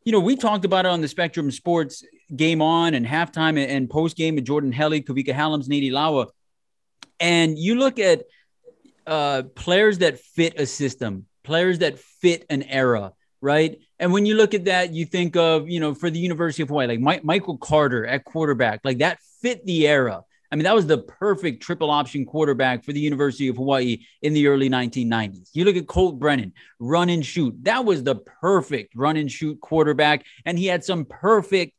You 0.05 0.13
know, 0.13 0.21
we 0.21 0.37
talked 0.37 0.65
about 0.65 0.87
it 0.87 0.89
on 0.89 1.01
the 1.03 1.09
Spectrum 1.09 1.51
Sports 1.51 2.05
game 2.35 2.63
on 2.63 2.95
and 2.95 3.05
halftime 3.05 3.59
and, 3.59 3.91
post 3.91 4.17
game 4.17 4.37
with 4.37 4.47
Jordan 4.47 4.73
Helly, 4.73 5.03
Kavika 5.03 5.35
Hallams, 5.35 5.69
Nady 5.69 5.91
Lawa. 5.91 6.29
And 7.21 7.59
you 7.59 7.77
look 7.77 7.99
at 7.99 8.25
uh, 9.07 9.43
players 9.55 9.99
that 9.99 10.19
fit 10.19 10.59
a 10.59 10.67
system, 10.67 11.27
players 11.45 11.79
that 11.81 11.99
fit 11.99 12.47
an 12.51 12.63
era, 12.63 13.13
right? 13.41 13.79
And 13.99 14.13
when 14.13 14.27
you 14.27 14.35
look 14.35 14.55
at 14.55 14.65
that, 14.65 14.93
you 14.93 15.05
think 15.05 15.37
of, 15.37 15.69
you 15.69 15.81
know, 15.81 15.95
for 15.95 16.11
the 16.11 16.19
University 16.19 16.63
of 16.63 16.69
Hawaii, 16.69 16.99
like 16.99 17.23
Michael 17.23 17.59
Carter 17.59 18.07
at 18.07 18.25
quarterback, 18.25 18.81
like 18.85 18.99
that 18.99 19.19
fit 19.43 19.65
the 19.67 19.87
era. 19.87 20.25
I 20.53 20.57
mean, 20.57 20.65
that 20.65 20.75
was 20.75 20.87
the 20.87 20.99
perfect 20.99 21.63
triple 21.63 21.91
option 21.91 22.25
quarterback 22.25 22.83
for 22.83 22.93
the 22.93 22.99
University 22.99 23.47
of 23.49 23.57
Hawaii 23.57 23.99
in 24.23 24.33
the 24.33 24.49
early 24.49 24.69
1990s. 24.69 25.51
You 25.53 25.65
look 25.65 25.77
at 25.77 25.87
Colt 25.87 26.19
Brennan, 26.19 26.53
run 26.81 27.09
and 27.09 27.25
shoot. 27.25 27.55
That 27.63 27.85
was 27.85 28.03
the 28.03 28.17
perfect 28.17 28.95
run 28.97 29.17
and 29.17 29.31
shoot 29.31 29.61
quarterback. 29.61 30.25
And 30.45 30.59
he 30.59 30.67
had 30.67 30.83
some 30.83 31.05
perfect 31.05 31.75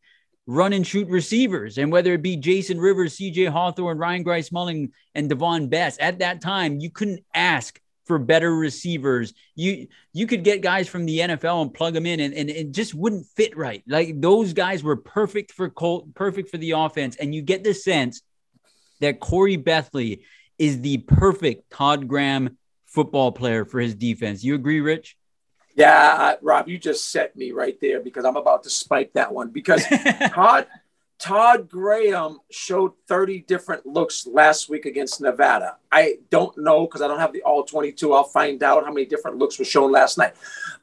run 0.51 0.73
and 0.73 0.85
shoot 0.85 1.07
receivers. 1.07 1.77
And 1.77 1.91
whether 1.91 2.13
it 2.13 2.21
be 2.21 2.35
Jason 2.35 2.79
Rivers, 2.79 3.17
CJ 3.17 3.49
Hawthorne, 3.49 3.97
Ryan 3.97 4.23
Grice-Mullen, 4.23 4.91
and 5.15 5.31
Davone 5.31 5.69
Bess, 5.69 5.97
at 5.99 6.19
that 6.19 6.41
time, 6.41 6.79
you 6.79 6.89
couldn't 6.89 7.23
ask 7.33 7.79
for 8.05 8.19
better 8.19 8.53
receivers. 8.53 9.33
You 9.55 9.87
you 10.11 10.27
could 10.27 10.43
get 10.43 10.61
guys 10.61 10.89
from 10.89 11.05
the 11.05 11.19
NFL 11.19 11.61
and 11.61 11.73
plug 11.73 11.93
them 11.93 12.05
in 12.05 12.19
and, 12.19 12.33
and 12.33 12.49
it 12.49 12.71
just 12.71 12.93
wouldn't 12.93 13.27
fit 13.37 13.55
right. 13.55 13.81
Like 13.87 14.19
those 14.19 14.51
guys 14.51 14.83
were 14.83 14.97
perfect 14.97 15.53
for 15.53 15.69
Colt, 15.69 16.13
perfect 16.13 16.49
for 16.49 16.57
the 16.57 16.71
offense. 16.71 17.15
And 17.15 17.33
you 17.33 17.41
get 17.41 17.63
the 17.63 17.73
sense 17.73 18.21
that 18.99 19.21
Khoury 19.21 19.63
Bethley 19.63 20.23
is 20.57 20.81
the 20.81 20.97
perfect 20.97 21.71
Todd 21.71 22.07
Graham 22.07 22.57
football 22.87 23.31
player 23.31 23.63
for 23.63 23.79
his 23.79 23.95
defense. 23.95 24.43
You 24.43 24.55
agree, 24.55 24.81
Rich? 24.81 25.15
Yeah, 25.75 26.35
Rob, 26.41 26.67
you 26.67 26.77
just 26.77 27.11
set 27.11 27.35
me 27.35 27.51
right 27.51 27.79
there 27.79 28.01
because 28.01 28.25
I'm 28.25 28.35
about 28.35 28.63
to 28.63 28.69
spike 28.69 29.13
that 29.13 29.33
one 29.33 29.49
because 29.49 29.85
Todd 30.33 30.67
Todd 31.21 31.69
Graham 31.69 32.39
showed 32.49 32.93
30 33.07 33.41
different 33.41 33.85
looks 33.85 34.25
last 34.25 34.69
week 34.69 34.87
against 34.87 35.21
Nevada. 35.21 35.77
I 35.91 36.15
don't 36.31 36.57
know 36.57 36.87
because 36.87 37.03
I 37.03 37.07
don't 37.07 37.19
have 37.19 37.31
the 37.31 37.43
all 37.43 37.63
22. 37.63 38.11
I'll 38.11 38.23
find 38.23 38.63
out 38.63 38.85
how 38.85 38.91
many 38.91 39.05
different 39.05 39.37
looks 39.37 39.59
were 39.59 39.65
shown 39.65 39.91
last 39.91 40.17
night. 40.17 40.33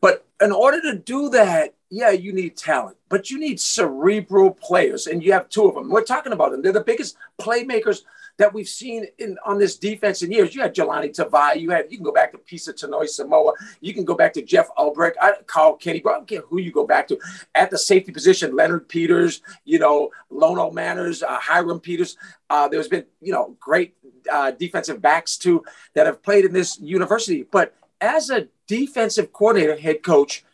But 0.00 0.24
in 0.40 0.52
order 0.52 0.80
to 0.82 0.94
do 0.96 1.28
that, 1.30 1.74
yeah, 1.90 2.10
you 2.10 2.32
need 2.32 2.56
talent, 2.56 2.96
but 3.08 3.30
you 3.30 3.40
need 3.40 3.58
cerebral 3.58 4.52
players, 4.52 5.08
and 5.08 5.24
you 5.24 5.32
have 5.32 5.48
two 5.48 5.66
of 5.66 5.74
them. 5.74 5.90
We're 5.90 6.04
talking 6.04 6.32
about 6.32 6.52
them. 6.52 6.62
They're 6.62 6.70
the 6.70 6.84
biggest 6.84 7.16
playmakers 7.40 8.02
that 8.38 8.54
we've 8.54 8.68
seen 8.68 9.06
in 9.18 9.36
on 9.44 9.58
this 9.58 9.76
defense 9.76 10.22
in 10.22 10.32
years. 10.32 10.54
You 10.54 10.62
had 10.62 10.74
Jahlani 10.74 11.14
Tavai, 11.14 11.60
you 11.60 11.70
had 11.70 11.86
you 11.90 11.98
can 11.98 12.04
go 12.04 12.12
back 12.12 12.32
to 12.32 12.38
Pisa 12.38 12.72
Tinoisamoa, 12.72 13.52
you 13.80 13.92
can 13.92 14.04
go 14.04 14.14
back 14.14 14.32
to 14.34 14.42
Jeff 14.42 14.68
Ulbrich, 14.78 15.14
I, 15.20 15.34
Carl 15.46 15.74
Kenny, 15.74 16.00
bro. 16.00 16.12
I 16.12 16.16
don't 16.16 16.28
care 16.28 16.42
who 16.42 16.58
you 16.60 16.72
go 16.72 16.86
back 16.86 17.08
to. 17.08 17.18
At 17.54 17.70
the 17.70 17.78
safety 17.78 18.12
position, 18.12 18.56
Leonard 18.56 18.88
Peters, 18.88 19.42
you 19.64 19.78
know, 19.78 20.10
Lono 20.30 20.70
Manners, 20.70 21.22
uh, 21.22 21.38
Hiram 21.38 21.80
Peters. 21.80 22.16
Uh, 22.48 22.68
there's 22.68 22.88
been, 22.88 23.04
you 23.20 23.32
know, 23.32 23.56
great 23.60 23.94
uh, 24.32 24.52
defensive 24.52 25.02
backs 25.02 25.36
too 25.36 25.64
that 25.94 26.06
have 26.06 26.22
played 26.22 26.44
in 26.44 26.52
this 26.52 26.78
university. 26.80 27.42
But 27.42 27.74
as 28.00 28.30
a 28.30 28.48
defensive 28.66 29.32
coordinator, 29.32 29.76
head 29.76 30.02
coach, 30.02 30.44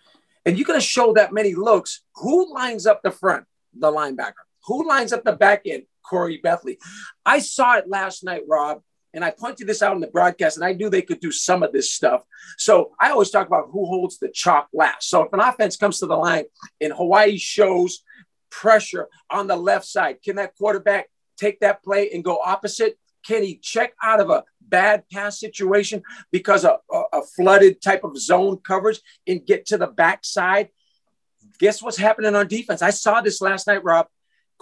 and 0.47 0.59
you're 0.59 0.67
going 0.67 0.81
to 0.81 0.87
show 0.87 1.13
that 1.15 1.33
many 1.33 1.55
looks, 1.55 2.03
who 2.17 2.53
lines 2.53 2.87
up 2.87 3.03
the 3.03 3.11
front? 3.11 3.47
The 3.75 3.91
linebacker. 3.91 4.45
Who 4.67 4.87
lines 4.87 5.13
up 5.13 5.25
the 5.25 5.33
back 5.33 5.63
end? 5.67 5.85
Khoury 6.11 6.43
Bethley. 6.43 6.79
I 7.25 7.39
saw 7.39 7.77
it 7.77 7.89
last 7.89 8.25
night, 8.25 8.43
Rob, 8.49 8.83
and 9.15 9.25
I 9.25 9.31
pointed 9.31 9.67
this 9.67 9.83
out 9.83 9.95
in 9.95 10.01
the 10.01 10.09
broadcast, 10.09 10.57
and 10.57 10.65
I 10.65 10.73
knew 10.73 10.91
they 10.91 11.03
could 11.03 11.21
do 11.21 11.31
some 11.33 11.63
of 11.63 11.73
this 11.73 11.93
stuff. 11.93 12.23
So 12.59 12.93
I 13.01 13.11
always 13.11 13.31
talk 13.31 13.47
about 13.47 13.69
who 13.71 13.87
holds 13.87 14.19
the 14.19 14.29
chalk 14.29 14.69
last. 14.73 15.09
So 15.09 15.23
if 15.23 15.33
an 15.33 15.41
offense 15.41 15.77
comes 15.77 16.01
to 16.01 16.07
the 16.07 16.17
line 16.17 16.45
and 16.81 16.93
Hawaii 16.93 17.39
shows 17.39 18.03
pressure 18.51 19.09
on 19.31 19.47
the 19.47 19.57
left 19.57 19.87
side, 19.87 20.23
can 20.23 20.37
that 20.37 20.57
quarterback 20.57 21.09
take 21.37 21.61
that 21.61 21.83
play 21.83 22.11
and 22.11 22.25
go 22.25 22.41
opposite? 22.45 22.99
Can 23.25 23.43
he 23.43 23.57
check 23.57 23.95
out 24.03 24.21
of 24.21 24.31
a 24.31 24.45
bad 24.61 25.05
pass 25.11 25.39
situation 25.41 26.03
because 26.31 26.65
of 26.65 26.81
a, 26.93 27.03
a 27.15 27.23
flooded 27.23 27.81
type 27.81 28.05
of 28.05 28.19
zone 28.19 28.59
coverage 28.59 29.01
and 29.27 29.47
get 29.47 29.67
to 29.67 29.79
the 29.79 29.87
backside? 29.87 30.69
Guess 31.59 31.83
what's 31.83 31.97
happening 31.97 32.35
on 32.35 32.49
defense? 32.49 32.83
I 32.83 32.91
saw 32.91 33.21
this 33.21 33.41
last 33.41 33.67
night, 33.67 33.85
Rob. 33.85 34.07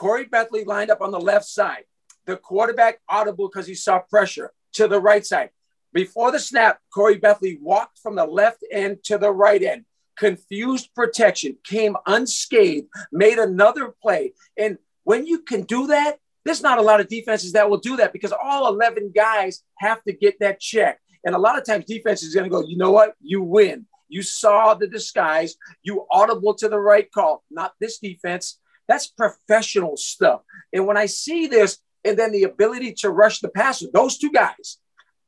Khoury 0.02 0.28
Bethley 0.28 0.64
lined 0.66 0.90
up 0.90 1.00
on 1.00 1.12
the 1.12 1.20
left 1.20 1.44
side. 1.44 1.84
The 2.26 2.36
quarterback 2.36 2.98
audible 3.08 3.48
because 3.48 3.68
he 3.68 3.74
saw 3.76 4.00
pressure 4.00 4.52
to 4.72 4.88
the 4.88 5.00
right 5.00 5.24
side. 5.24 5.50
Before 5.92 6.32
the 6.32 6.40
snap, 6.40 6.80
Khoury 6.96 7.20
Bethley 7.20 7.60
walked 7.60 8.00
from 8.00 8.16
the 8.16 8.24
left 8.24 8.64
end 8.72 9.04
to 9.04 9.16
the 9.16 9.30
right 9.30 9.62
end, 9.62 9.84
confused 10.16 10.90
protection, 10.96 11.56
came 11.62 11.96
unscathed, 12.06 12.88
made 13.12 13.38
another 13.38 13.94
play. 14.02 14.32
And 14.58 14.78
when 15.04 15.24
you 15.24 15.40
can 15.40 15.62
do 15.62 15.86
that, 15.88 16.18
there's 16.44 16.62
not 16.62 16.78
a 16.78 16.82
lot 16.82 17.00
of 17.00 17.06
defenses 17.06 17.52
that 17.52 17.70
will 17.70 17.78
do 17.78 17.96
that 17.98 18.12
because 18.12 18.32
all 18.32 18.66
11 18.66 19.12
guys 19.14 19.62
have 19.78 20.02
to 20.04 20.12
get 20.12 20.40
that 20.40 20.58
check. 20.58 20.98
And 21.24 21.36
a 21.36 21.38
lot 21.38 21.56
of 21.56 21.64
times 21.64 21.84
defense 21.84 22.24
is 22.24 22.34
going 22.34 22.44
to 22.44 22.50
go, 22.50 22.66
you 22.66 22.76
know 22.76 22.90
what? 22.90 23.14
You 23.20 23.44
win. 23.44 23.86
You 24.08 24.22
saw 24.22 24.74
the 24.74 24.88
disguise. 24.88 25.54
You 25.84 26.06
audible 26.10 26.54
to 26.54 26.68
the 26.68 26.80
right 26.80 27.08
call. 27.12 27.44
Not 27.50 27.74
this 27.78 27.98
defense. 27.98 28.58
That's 28.92 29.06
professional 29.06 29.96
stuff. 29.96 30.42
And 30.70 30.86
when 30.86 30.98
I 30.98 31.06
see 31.06 31.46
this, 31.46 31.78
and 32.04 32.18
then 32.18 32.30
the 32.30 32.42
ability 32.42 32.92
to 32.98 33.08
rush 33.08 33.40
the 33.40 33.48
passer, 33.48 33.86
those 33.90 34.18
two 34.18 34.30
guys, 34.30 34.76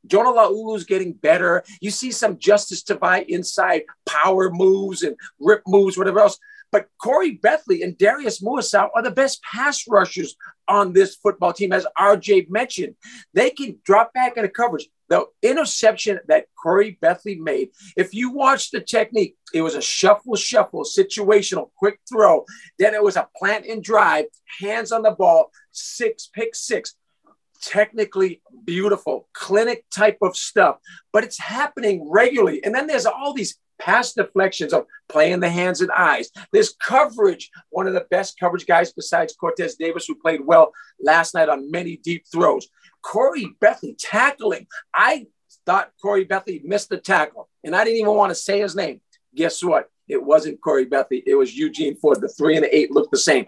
Jonah 0.05 0.29
Laulu's 0.29 0.83
getting 0.83 1.13
better. 1.13 1.63
You 1.81 1.89
see 1.89 2.11
some 2.11 2.37
Justice 2.37 2.83
Tavai 2.83 3.25
inside 3.27 3.85
power 4.07 4.51
moves 4.51 5.01
and 5.01 5.15
rip 5.39 5.63
moves, 5.65 5.97
whatever 5.97 6.19
else. 6.19 6.37
But 6.71 6.89
Khoury 7.03 7.41
Bethley 7.41 7.83
and 7.83 7.97
Darius 7.97 8.39
Muasau 8.39 8.89
are 8.93 9.01
the 9.01 9.09
best 9.09 9.41
pass 9.41 9.87
rushers 9.87 10.35
on 10.67 10.93
this 10.93 11.15
football 11.15 11.51
team, 11.51 11.73
as 11.73 11.87
RJ 11.97 12.51
mentioned. 12.51 12.95
They 13.33 13.49
can 13.49 13.79
drop 13.83 14.13
back 14.13 14.37
into 14.37 14.49
coverage. 14.49 14.87
The 15.09 15.25
interception 15.41 16.19
that 16.27 16.47
Khoury 16.63 16.99
Bethley 16.99 17.39
made, 17.39 17.69
if 17.95 18.13
you 18.13 18.31
watch 18.31 18.71
the 18.71 18.81
technique, 18.81 19.35
it 19.53 19.61
was 19.61 19.75
a 19.75 19.81
shuffle, 19.81 20.35
shuffle, 20.35 20.83
situational, 20.83 21.69
quick 21.77 21.99
throw. 22.11 22.45
Then 22.79 22.93
it 22.93 23.03
was 23.03 23.15
a 23.15 23.29
plant 23.37 23.65
and 23.65 23.83
drive, 23.83 24.25
hands 24.59 24.91
on 24.91 25.03
the 25.03 25.11
ball, 25.11 25.51
six, 25.71 26.29
pick 26.33 26.55
six 26.55 26.95
technically 27.61 28.41
beautiful, 28.65 29.27
clinic 29.33 29.85
type 29.93 30.17
of 30.21 30.35
stuff, 30.35 30.77
but 31.11 31.23
it's 31.23 31.39
happening 31.39 32.07
regularly. 32.09 32.63
And 32.63 32.73
then 32.73 32.85
there's 32.87 33.05
all 33.05 33.33
these 33.33 33.57
past 33.79 34.15
deflections 34.15 34.73
of 34.73 34.85
playing 35.09 35.39
the 35.39 35.49
hands 35.49 35.81
and 35.81 35.91
eyes. 35.91 36.29
There's 36.51 36.75
coverage, 36.81 37.49
one 37.69 37.87
of 37.87 37.93
the 37.93 38.05
best 38.09 38.39
coverage 38.39 38.65
guys 38.65 38.93
besides 38.93 39.35
Cortez 39.35 39.75
Davis, 39.75 40.05
who 40.05 40.15
played 40.15 40.41
well 40.45 40.71
last 40.99 41.33
night 41.33 41.49
on 41.49 41.71
many 41.71 41.97
deep 41.97 42.25
throws. 42.31 42.67
Khoury 43.05 43.55
Bethley 43.59 43.95
tackling. 43.97 44.67
I 44.93 45.27
thought 45.65 45.91
Khoury 46.03 46.27
Bethley 46.27 46.63
missed 46.63 46.89
the 46.89 46.97
tackle, 46.97 47.49
and 47.63 47.75
I 47.75 47.83
didn't 47.83 47.99
even 47.99 48.15
want 48.15 48.31
to 48.31 48.35
say 48.35 48.61
his 48.61 48.75
name. 48.75 49.01
Guess 49.35 49.63
what? 49.63 49.89
It 50.07 50.23
wasn't 50.23 50.61
Khoury 50.61 50.89
Bethley. 50.89 51.23
It 51.25 51.35
was 51.35 51.55
Eugene 51.55 51.97
Ford. 51.97 52.21
The 52.21 52.29
three 52.29 52.55
and 52.55 52.63
the 52.63 52.75
eight 52.75 52.91
looked 52.91 53.11
the 53.11 53.17
same. 53.17 53.45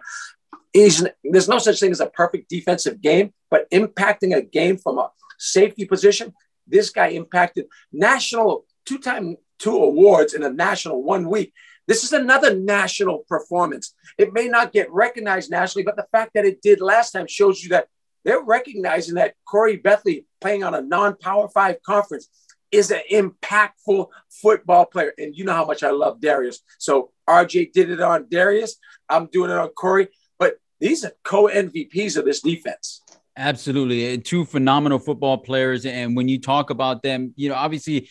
He's, 0.73 1.05
there's 1.23 1.47
no 1.47 1.59
such 1.59 1.79
thing 1.79 1.91
as 1.91 2.01
a 2.01 2.07
perfect 2.07 2.49
defensive 2.49 3.01
game, 3.01 3.33
but 3.49 3.69
impacting 3.71 4.35
a 4.35 4.41
game 4.41 4.77
from 4.77 4.99
a 4.99 5.09
safety 5.39 5.85
position, 5.85 6.33
this 6.67 6.89
guy 6.89 7.07
impacted 7.09 7.65
national 7.91 8.65
two-time 8.85 9.37
two 9.59 9.75
awards 9.75 10.33
in 10.33 10.43
a 10.43 10.49
national 10.49 11.03
one 11.03 11.29
week. 11.29 11.53
This 11.87 12.03
is 12.03 12.11
another 12.11 12.55
national 12.55 13.19
performance. 13.29 13.93
It 14.17 14.33
may 14.33 14.47
not 14.47 14.73
get 14.73 14.91
recognized 14.91 15.49
nationally, 15.49 15.83
but 15.83 15.95
the 15.95 16.07
fact 16.11 16.31
that 16.35 16.45
it 16.45 16.61
did 16.61 16.81
last 16.81 17.11
time 17.11 17.27
shows 17.27 17.63
you 17.63 17.69
that 17.69 17.87
they're 18.28 18.43
recognizing 18.43 19.15
that 19.15 19.36
Khoury 19.47 19.82
Bethley 19.82 20.25
playing 20.41 20.61
on 20.61 20.75
a 20.75 20.82
non-power 20.82 21.47
five 21.47 21.82
conference 21.82 22.28
is 22.73 22.91
an 22.91 22.99
impactful 23.09 24.07
football 24.30 24.86
player. 24.86 25.13
And 25.17 25.34
you 25.34 25.45
know 25.45 25.53
how 25.53 25.65
much 25.65 25.82
I 25.82 25.91
love 25.91 26.19
Darius. 26.19 26.59
So 26.78 27.11
RJ 27.28 27.71
did 27.71 27.89
it 27.89 28.01
on 28.01 28.28
Darius. 28.30 28.75
I'm 29.07 29.28
doing 29.28 29.49
it 29.49 29.57
on 29.57 29.69
Khoury. 29.69 30.09
But 30.38 30.55
these 30.82 31.05
are 31.05 31.13
co-MVPs 31.23 32.17
of 32.17 32.25
this 32.25 32.41
defense. 32.41 33.01
Absolutely. 33.38 34.13
Uh, 34.13 34.17
two 34.21 34.43
phenomenal 34.43 34.99
football 34.99 35.38
players. 35.38 35.86
And 35.86 36.13
when 36.17 36.28
you 36.28 36.38
talk 36.38 36.69
about 36.69 37.03
them, 37.03 37.34
you 37.38 37.47
know, 37.47 37.55
obviously 37.55 38.09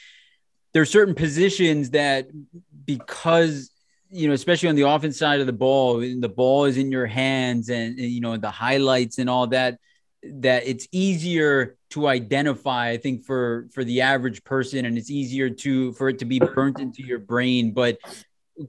there 0.73 0.81
are 0.81 0.87
certain 0.87 1.15
positions 1.15 1.91
that 1.91 2.29
because 2.87 3.71
you 4.11 4.29
know, 4.29 4.35
especially 4.35 4.69
on 4.69 4.77
the 4.77 4.89
offense 4.89 5.19
side 5.19 5.41
of 5.41 5.47
the 5.47 5.53
ball, 5.53 5.99
the 5.99 6.33
ball 6.35 6.65
is 6.65 6.77
in 6.77 6.91
your 6.91 7.07
hands 7.07 7.69
and, 7.69 7.99
and, 7.99 8.09
you 8.09 8.21
know, 8.21 8.37
the 8.37 8.51
highlights 8.51 9.19
and 9.19 9.29
all 9.29 9.49
that, 9.49 9.79
that 10.23 10.67
it's 10.67 10.89
easier 10.93 11.77
to 11.91 12.09
identify, 12.09 12.91
I 12.91 12.97
think, 12.97 13.25
for 13.25 13.69
for 13.73 13.85
the 13.85 14.01
average 14.01 14.43
person, 14.45 14.85
and 14.85 14.99
it's 14.99 15.11
easier 15.11 15.51
to 15.51 15.93
for 15.93 16.09
it 16.09 16.19
to 16.21 16.25
be 16.25 16.39
burnt 16.39 16.81
into 16.81 17.03
your 17.03 17.19
brain. 17.19 17.73
But 17.73 17.99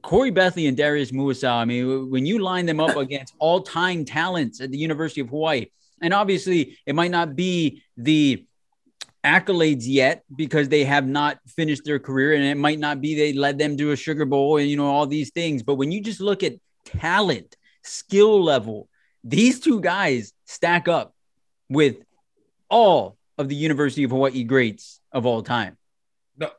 Khoury 0.04 0.34
Bethley 0.34 0.68
and 0.68 0.76
Darius 0.76 1.12
Muasau, 1.12 1.54
I 1.54 1.66
mean, 1.66 2.10
when 2.10 2.26
you 2.26 2.40
line 2.40 2.66
them 2.66 2.80
up 2.80 2.98
against 2.98 3.34
all-time 3.40 4.04
talents 4.04 4.60
at 4.60 4.70
the 4.72 4.78
University 4.78 5.22
of 5.22 5.30
Hawaii, 5.30 5.68
and 6.02 6.14
obviously 6.14 6.78
it 6.86 6.94
might 6.94 7.12
not 7.12 7.36
be 7.36 7.84
the 7.96 8.46
accolades 9.24 9.84
yet 9.86 10.24
because 10.36 10.70
they 10.70 10.86
have 10.86 11.08
not 11.08 11.40
finished 11.48 11.84
their 11.86 12.00
career 12.00 12.34
and 12.34 12.44
it 12.44 12.56
might 12.56 12.80
not 12.80 13.02
be 13.02 13.16
they 13.16 13.34
led 13.34 13.58
them 13.58 13.76
to 13.76 13.92
a 13.92 13.96
sugar 13.96 14.26
bowl 14.26 14.58
and 14.58 14.70
you 14.70 14.78
know 14.78 14.88
all 14.88 15.06
these 15.06 15.32
things 15.32 15.64
but 15.64 15.76
when 15.76 15.92
you 15.92 16.02
just 16.02 16.22
look 16.22 16.44
at 16.44 16.54
talent 16.86 17.58
skill 17.84 18.42
level 18.42 18.88
these 19.24 19.60
two 19.60 19.82
guys 19.82 20.32
stack 20.46 20.88
up 20.88 21.14
with 21.70 21.98
all 22.70 23.18
of 23.38 23.50
the 23.50 23.56
university 23.56 24.04
of 24.04 24.12
hawaii 24.12 24.44
greats 24.44 25.00
of 25.12 25.26
all 25.26 25.42
time. 25.42 25.78
No 26.38 26.50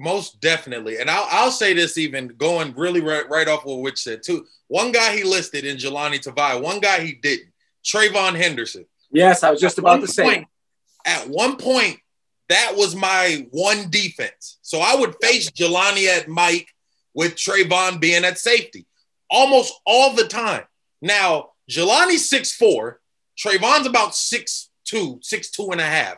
most 0.00 0.40
definitely. 0.40 0.98
And 0.98 1.10
i'll, 1.10 1.26
I'll 1.30 1.50
say 1.50 1.74
this 1.74 1.98
even 1.98 2.28
going 2.28 2.72
really 2.76 3.00
right, 3.00 3.28
right 3.28 3.48
off 3.48 3.64
what 3.64 3.80
which 3.80 3.98
said 3.98 4.22
too. 4.22 4.46
One 4.68 4.92
guy 4.92 5.16
he 5.16 5.24
listed 5.24 5.64
in 5.64 5.76
Jahlani 5.76 6.22
Tavai 6.22 6.60
one 6.60 6.80
guy 6.80 7.00
he 7.00 7.14
didn't 7.14 7.52
Trayvon 7.84 8.36
Henderson. 8.36 8.86
Yes 9.10 9.42
i 9.42 9.50
was 9.50 9.60
just 9.60 9.78
about 9.78 10.00
to 10.00 10.08
say. 10.08 10.22
point, 10.22 10.46
at 11.04 11.28
one 11.28 11.56
point 11.56 11.98
that 12.48 12.72
was 12.74 12.96
my 12.96 13.46
one 13.50 13.90
defense. 13.90 14.58
So 14.62 14.80
I 14.80 14.94
would 14.94 15.16
face 15.20 15.50
Jahlani 15.50 16.06
at 16.06 16.28
Mike 16.28 16.68
with 17.14 17.34
Trayvon 17.34 18.00
being 18.00 18.24
at 18.24 18.38
safety 18.38 18.86
almost 19.30 19.74
all 19.84 20.14
the 20.14 20.26
time. 20.26 20.64
Now, 21.02 21.50
Jelani's 21.70 22.30
6'4, 22.30 22.94
Trayvon's 23.38 23.86
about 23.86 24.10
6'2, 24.10 24.68
6'2 24.92 25.72
and 25.72 25.80
a 25.80 25.84
half. 25.84 26.16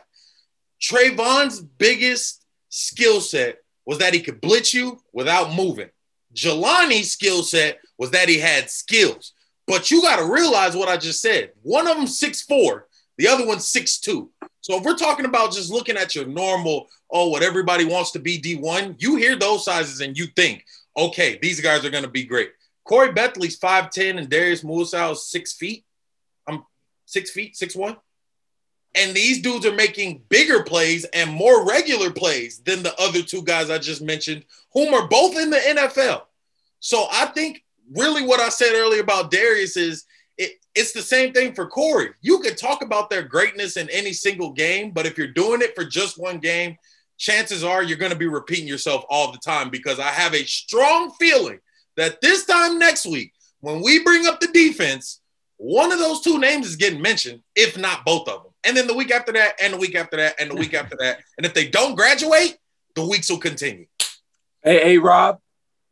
Trayvon's 0.81 1.61
biggest 1.61 2.43
skill 2.69 3.21
set 3.21 3.59
was 3.85 3.99
that 3.99 4.13
he 4.13 4.21
could 4.21 4.41
blitz 4.41 4.73
you 4.73 4.99
without 5.13 5.53
moving. 5.53 5.89
Jahlani's 6.35 7.11
skill 7.11 7.43
set 7.43 7.79
was 7.97 8.11
that 8.11 8.29
he 8.29 8.39
had 8.39 8.69
skills. 8.69 9.33
But 9.67 9.91
you 9.91 10.01
got 10.01 10.17
to 10.17 10.25
realize 10.25 10.75
what 10.75 10.89
I 10.89 10.97
just 10.97 11.21
said. 11.21 11.51
One 11.61 11.87
of 11.87 11.95
them 11.95 12.07
six 12.07 12.41
four, 12.41 12.87
the 13.17 13.27
other 13.27 13.45
one's 13.45 13.71
6'2. 13.71 14.27
So 14.61 14.77
if 14.77 14.83
we're 14.83 14.97
talking 14.97 15.25
about 15.25 15.51
just 15.51 15.71
looking 15.71 15.97
at 15.97 16.15
your 16.15 16.25
normal, 16.25 16.87
oh, 17.11 17.29
what 17.29 17.43
everybody 17.43 17.85
wants 17.85 18.11
to 18.11 18.19
be 18.19 18.41
D1, 18.41 18.95
you 18.99 19.15
hear 19.15 19.35
those 19.35 19.65
sizes 19.65 20.01
and 20.01 20.17
you 20.17 20.25
think, 20.35 20.65
okay, 20.97 21.37
these 21.39 21.59
guys 21.59 21.85
are 21.85 21.91
going 21.91 22.03
to 22.03 22.09
be 22.09 22.23
great. 22.23 22.51
Khoury 22.87 23.13
Bethley's 23.13 23.59
5'10 23.59 24.17
and 24.17 24.29
Darius 24.29 24.63
Muasau 24.63 25.11
is 25.11 25.27
six 25.27 25.53
feet. 25.53 25.85
Six 27.11 27.29
feet, 27.31 27.57
six 27.57 27.75
one. 27.75 27.97
And 28.95 29.13
these 29.13 29.41
dudes 29.41 29.65
are 29.65 29.75
making 29.75 30.23
bigger 30.29 30.63
plays 30.63 31.03
and 31.13 31.29
more 31.29 31.67
regular 31.67 32.09
plays 32.09 32.59
than 32.59 32.83
the 32.83 32.97
other 33.01 33.21
two 33.21 33.43
guys 33.43 33.69
I 33.69 33.79
just 33.79 34.01
mentioned, 34.01 34.45
whom 34.73 34.93
are 34.93 35.09
both 35.09 35.37
in 35.37 35.49
the 35.49 35.57
NFL. 35.57 36.21
So 36.79 37.07
I 37.11 37.25
think 37.25 37.65
really 37.93 38.25
what 38.25 38.39
I 38.39 38.47
said 38.47 38.73
earlier 38.73 39.01
about 39.01 39.29
Darius 39.29 39.75
is 39.75 40.05
it, 40.37 40.53
it's 40.73 40.93
the 40.93 41.01
same 41.01 41.33
thing 41.33 41.53
for 41.53 41.69
Khoury. 41.69 42.13
You 42.21 42.39
could 42.39 42.57
talk 42.57 42.81
about 42.81 43.09
their 43.09 43.23
greatness 43.23 43.75
in 43.75 43.89
any 43.89 44.13
single 44.13 44.53
game, 44.53 44.91
but 44.91 45.05
if 45.05 45.17
you're 45.17 45.27
doing 45.27 45.61
it 45.61 45.75
for 45.75 45.83
just 45.83 46.17
one 46.17 46.37
game, 46.37 46.77
chances 47.17 47.61
are 47.61 47.83
you're 47.83 47.97
going 47.97 48.13
to 48.13 48.17
be 48.17 48.27
repeating 48.27 48.69
yourself 48.69 49.03
all 49.09 49.33
the 49.33 49.37
time 49.39 49.69
because 49.69 49.99
I 49.99 50.11
have 50.11 50.33
a 50.33 50.45
strong 50.45 51.11
feeling 51.19 51.59
that 51.97 52.21
this 52.21 52.45
time 52.45 52.79
next 52.79 53.05
week, 53.05 53.33
when 53.59 53.81
we 53.81 54.01
bring 54.01 54.27
up 54.27 54.39
the 54.39 54.47
defense, 54.47 55.20
one 55.61 55.91
of 55.91 55.99
those 55.99 56.21
two 56.21 56.39
names 56.39 56.65
is 56.65 56.75
getting 56.75 56.99
mentioned, 56.99 57.43
if 57.55 57.77
not 57.77 58.03
both 58.03 58.27
of 58.27 58.41
them. 58.41 58.51
And 58.63 58.75
then 58.75 58.87
the 58.87 58.95
week 58.95 59.11
after 59.11 59.31
that, 59.33 59.61
and 59.61 59.73
the 59.73 59.77
week 59.77 59.93
after 59.93 60.17
that, 60.17 60.33
and 60.39 60.49
the 60.49 60.55
week 60.55 60.73
after 60.73 60.97
that. 60.99 61.19
And 61.37 61.45
if 61.45 61.53
they 61.53 61.67
don't 61.67 61.93
graduate, 61.93 62.57
the 62.95 63.05
weeks 63.05 63.29
will 63.29 63.37
continue. 63.37 63.85
Hey, 64.63 64.81
hey, 64.83 64.97
Rob, 64.97 65.37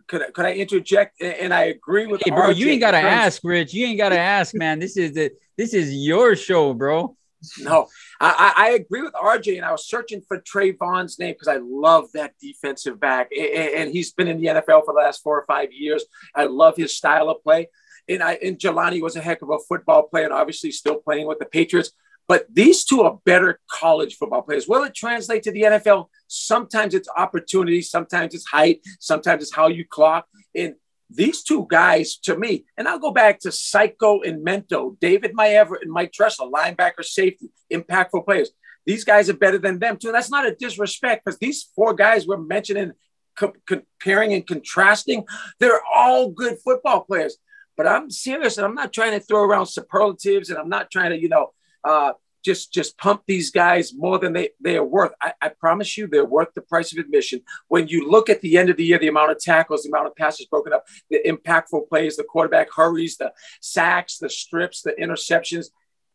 could 0.08 0.24
I, 0.24 0.32
could 0.32 0.46
I 0.46 0.54
interject? 0.54 1.22
And 1.22 1.54
I 1.54 1.66
agree 1.66 2.08
with 2.08 2.24
hey, 2.26 2.32
bro. 2.32 2.50
RJ 2.50 2.56
you 2.56 2.68
ain't 2.70 2.82
gotta 2.82 2.98
ask, 2.98 3.44
Rich. 3.44 3.76
You 3.76 3.86
ain't 3.86 4.00
gotta 4.00 4.18
ask, 4.20 4.56
man. 4.56 4.80
This 4.80 4.98
is 4.98 5.14
the 5.14 5.32
this 5.56 5.76
is 5.76 5.94
your 5.94 6.36
show, 6.36 6.74
bro. 6.74 7.16
No, 7.60 7.88
I, 8.20 8.54
I 8.58 8.70
agree 8.72 9.04
with 9.04 9.14
RJ, 9.14 9.58
and 9.58 9.66
I 9.66 9.72
was 9.72 9.88
searching 9.88 10.22
for 10.28 10.42
Trayvon's 10.42 11.20
name 11.20 11.34
because 11.34 11.48
I 11.48 11.60
love 11.62 12.12
that 12.14 12.34
defensive 12.42 13.00
back, 13.00 13.30
and 13.32 13.92
he's 13.92 14.12
been 14.12 14.28
in 14.28 14.42
the 14.42 14.48
NFL 14.48 14.84
for 14.84 14.94
the 14.94 15.00
last 15.00 15.24
four 15.24 15.40
or 15.40 15.46
five 15.46 15.72
years. 15.72 16.04
I 16.36 16.46
love 16.46 16.76
his 16.76 16.96
style 16.96 17.30
of 17.30 17.42
play, 17.44 17.70
and 18.10 18.24
I 18.24 18.34
and 18.44 18.58
Jahlani 18.58 19.02
was 19.02 19.16
a 19.16 19.22
heck 19.22 19.42
of 19.42 19.50
a 19.50 19.60
football 19.68 20.04
player, 20.04 20.26
and 20.26 20.34
obviously 20.34 20.72
still 20.72 20.98
playing 20.98 21.28
with 21.28 21.40
the 21.40 21.46
Patriots. 21.46 21.92
But 22.28 22.46
these 22.54 22.84
two 22.84 23.02
are 23.02 23.20
better 23.26 23.60
college 23.72 24.16
football 24.18 24.44
players. 24.44 24.68
Will 24.68 24.84
it 24.84 24.94
translate 24.94 25.44
to 25.44 25.52
the 25.52 25.64
NFL? 25.64 26.10
Sometimes 26.28 26.94
it's 26.94 27.10
opportunity, 27.18 27.82
sometimes 27.82 28.36
it's 28.36 28.46
height, 28.46 28.82
sometimes 29.00 29.42
it's 29.42 29.56
how 29.56 29.68
you 29.68 29.84
clock. 29.84 30.28
And 30.56 30.76
these 31.10 31.42
two 31.42 31.66
guys, 31.70 32.18
to 32.18 32.38
me, 32.38 32.66
and 32.78 32.88
I'll 32.88 33.00
go 33.00 33.12
back 33.12 33.40
to 33.40 33.52
Psycho 33.52 34.22
and 34.22 34.46
Mento, 34.46 35.00
David 35.00 35.34
Maiava 35.34 35.82
and 35.82 35.92
Mike 35.92 36.12
Tressel, 36.12 36.52
linebacker 36.52 37.04
safety, 37.04 37.50
impactful 37.74 38.26
players. 38.26 38.52
these 38.86 39.04
guys 39.04 39.30
are 39.30 39.34
better 39.34 39.58
than 39.58 39.80
them 39.80 39.98
too. 39.98 40.10
And 40.10 40.16
that's 40.16 40.32
not 40.32 40.48
a 40.48 40.56
disrespect 40.56 41.26
because 41.26 41.40
these 41.40 41.70
four 41.76 41.94
guys 41.94 42.28
we're 42.28 42.38
mentioning, 42.38 42.92
co- 43.36 43.54
comparing 43.66 44.34
and 44.34 44.46
contrasting, 44.46 45.26
they're 45.60 45.82
all 45.84 46.30
good 46.30 46.58
football 46.64 47.02
players. 47.02 47.38
But 47.80 47.88
I'm 47.88 48.12
serious, 48.12 48.58
and 48.58 48.68
I'm 48.68 48.76
not 48.76 48.92
trying 48.92 49.18
to 49.18 49.22
throw 49.22 49.42
around 49.42 49.68
superlatives, 49.68 50.50
and 50.50 50.60
I'm 50.60 50.68
not 50.68 50.92
trying 50.92 51.12
to, 51.12 51.18
you 51.18 51.30
know, 51.30 51.54
uh, 51.86 52.12
just 52.44 52.74
just 52.74 52.98
pump 52.98 53.22
these 53.26 53.52
guys 53.52 53.94
more 53.96 54.20
than 54.20 54.34
they, 54.34 54.50
they 54.60 54.76
are 54.76 54.84
worth. 54.84 55.14
I, 55.22 55.32
I, 55.42 55.48
promise 55.48 55.98
you, 55.98 56.06
they're 56.06 56.26
worth 56.26 56.50
the 56.54 56.62
price 56.62 56.92
of 56.92 57.00
admission. 57.00 57.40
When 57.70 57.88
you 57.88 58.12
look 58.12 58.30
at 58.30 58.42
the 58.42 58.58
end 58.58 58.70
of 58.70 58.76
the 58.76 58.84
year, 58.84 59.00
the 59.00 59.08
amount 59.08 59.32
of 59.32 59.40
tackles, 59.40 59.84
the 59.84 59.90
amount 59.92 60.08
of 60.08 60.16
passes 60.18 60.46
broken 60.48 60.74
up, 60.74 60.88
the 61.10 61.22
impactful 61.26 61.88
plays, 61.88 62.18
the 62.18 62.26
quarterback 62.26 62.68
hurries, 62.70 63.16
the 63.16 63.32
sacks, 63.62 64.18
the 64.18 64.30
strips, 64.30 64.82
the 64.82 64.94
interceptions, 65.00 65.68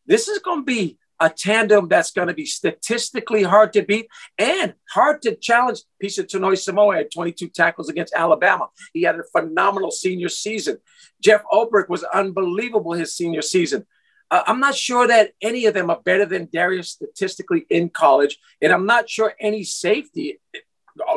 this 0.05 0.27
is 0.27 0.37
going 0.37 0.59
to 0.59 0.65
be 0.65 0.99
a 1.19 1.29
tandem 1.29 1.87
that's 1.87 2.11
going 2.11 2.27
to 2.27 2.33
be 2.33 2.45
statistically 2.45 3.43
hard 3.43 3.73
to 3.73 3.83
beat 3.83 4.07
and 4.37 4.73
hard 4.89 5.21
to 5.21 5.35
challenge. 5.35 5.81
Pisa 5.99 6.23
Tinoisamoa 6.23 6.97
had 6.97 7.11
22 7.11 7.49
tackles 7.49 7.89
against 7.89 8.13
Alabama. 8.13 8.69
He 8.93 9.03
had 9.03 9.15
a 9.15 9.23
phenomenal 9.31 9.91
senior 9.91 10.29
season. 10.29 10.77
Jeff 11.21 11.43
Ulbrich 11.51 11.89
was 11.89 12.03
unbelievable 12.03 12.93
his 12.93 13.15
senior 13.15 13.41
season. 13.41 13.85
Uh, 14.31 14.43
I'm 14.47 14.59
not 14.59 14.75
sure 14.75 15.07
that 15.07 15.31
any 15.41 15.65
of 15.65 15.73
them 15.73 15.89
are 15.89 16.01
better 16.03 16.25
than 16.25 16.49
Darius 16.51 16.89
statistically 16.89 17.65
in 17.69 17.89
college. 17.89 18.39
And 18.61 18.73
I'm 18.73 18.85
not 18.85 19.09
sure 19.09 19.33
any 19.39 19.63
safety 19.63 20.39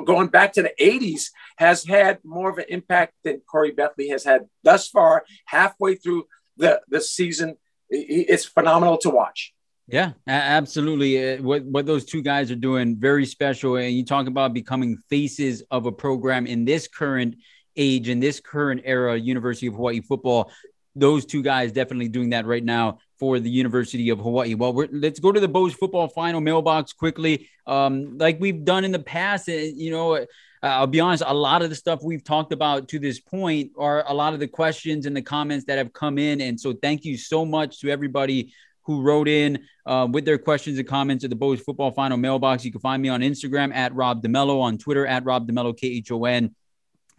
going 0.05 0.29
back 0.29 0.53
to 0.55 0.63
the 0.63 0.73
80s 0.81 1.31
has 1.57 1.85
had 1.85 2.19
more 2.25 2.51
of 2.51 2.59
an 2.59 2.67
impact 2.69 3.15
than 3.25 3.43
Khoury 3.53 3.75
Bethley 3.75 4.11
has 4.11 4.25
had 4.25 4.49
thus 4.65 4.89
far, 4.89 5.25
halfway 5.47 5.95
through 5.95 6.27
the, 6.57 6.81
the 6.89 7.01
season. 7.01 7.57
It's 7.89 8.45
phenomenal 8.45 8.99
to 8.99 9.11
watch. 9.11 9.55
Yeah, 9.89 10.13
absolutely. 10.27 11.39
Uh, 11.39 11.43
what 11.43 11.65
what 11.65 11.87
those 11.87 12.05
two 12.05 12.23
guys 12.23 12.51
are 12.51 12.57
doing 12.57 12.97
very 12.99 13.25
special. 13.25 13.77
And 13.77 13.95
you 13.95 14.05
talk 14.05 14.27
about 14.27 14.53
becoming 14.53 14.99
faces 15.09 15.63
of 15.71 15.87
a 15.87 15.93
program 15.93 16.47
in 16.47 16.65
this 16.67 16.87
current 16.89 17.37
age, 17.75 18.09
in 18.09 18.21
this 18.21 18.39
current 18.39 18.83
era, 18.85 19.17
University 19.17 19.67
of 19.67 19.75
Hawaii 19.75 20.01
football 20.01 20.51
those 20.99 21.25
two 21.25 21.43
guys 21.43 21.73
definitely 21.73 22.09
doing 22.09 22.31
that 22.31 22.47
right 22.47 22.65
now 22.65 22.99
for 23.19 23.41
the 23.41 23.51
University 23.51 24.11
of 24.11 24.19
Hawaii. 24.19 24.55
Well, 24.55 24.73
let's 24.93 25.21
go 25.21 25.33
to 25.33 25.41
the 25.41 25.49
Bows 25.49 25.75
football 25.75 26.09
final 26.09 26.41
mailbox 26.41 26.93
quickly. 26.93 27.49
Um, 27.67 28.19
like 28.19 28.39
we've 28.41 28.65
done 28.65 28.85
in 28.85 28.93
the 28.93 28.99
past, 28.99 29.49
eh, 29.49 29.71
you 29.75 29.91
know, 29.91 30.15
uh, 30.15 30.27
I'll 30.63 30.87
be 30.87 31.01
honest, 31.01 31.23
a 31.27 31.35
lot 31.35 31.63
of 31.63 31.71
the 31.71 31.77
stuff 31.77 32.01
we've 32.03 32.25
talked 32.25 32.53
about 32.53 32.89
to 32.89 32.99
this 32.99 33.21
point 33.21 33.73
are 33.79 34.05
a 34.09 34.15
lot 34.15 34.35
of 34.35 34.41
the 34.41 34.49
questions 34.49 35.07
and 35.07 35.17
the 35.17 35.23
comments 35.23 35.67
that 35.67 35.79
have 35.79 35.93
come 35.93 36.19
in. 36.19 36.41
And 36.41 36.61
so 36.61 36.73
thank 36.73 37.05
you 37.05 37.17
so 37.17 37.45
much 37.45 37.81
to 37.81 37.91
everybody 37.91 38.53
who 38.89 39.03
wrote 39.03 39.29
in 39.29 39.67
uh, 39.85 40.09
with 40.11 40.25
their 40.25 40.39
questions 40.39 40.79
and 40.79 40.89
comments 40.89 41.23
at 41.25 41.31
the 41.31 41.37
Bows 41.37 41.61
football 41.61 41.93
final 41.93 42.17
mailbox. 42.17 42.65
You 42.65 42.73
can 42.73 42.81
find 42.81 43.03
me 43.03 43.11
on 43.11 43.21
Instagram 43.21 43.73
at 43.75 43.95
Rob 43.95 44.23
DeMello, 44.23 44.63
on 44.63 44.79
Twitter 44.79 45.07
at 45.07 45.27
Rob 45.27 45.47
DeMello, 45.47 45.77
K 45.77 45.89
H 45.89 46.11
O 46.11 46.25
N 46.25 46.55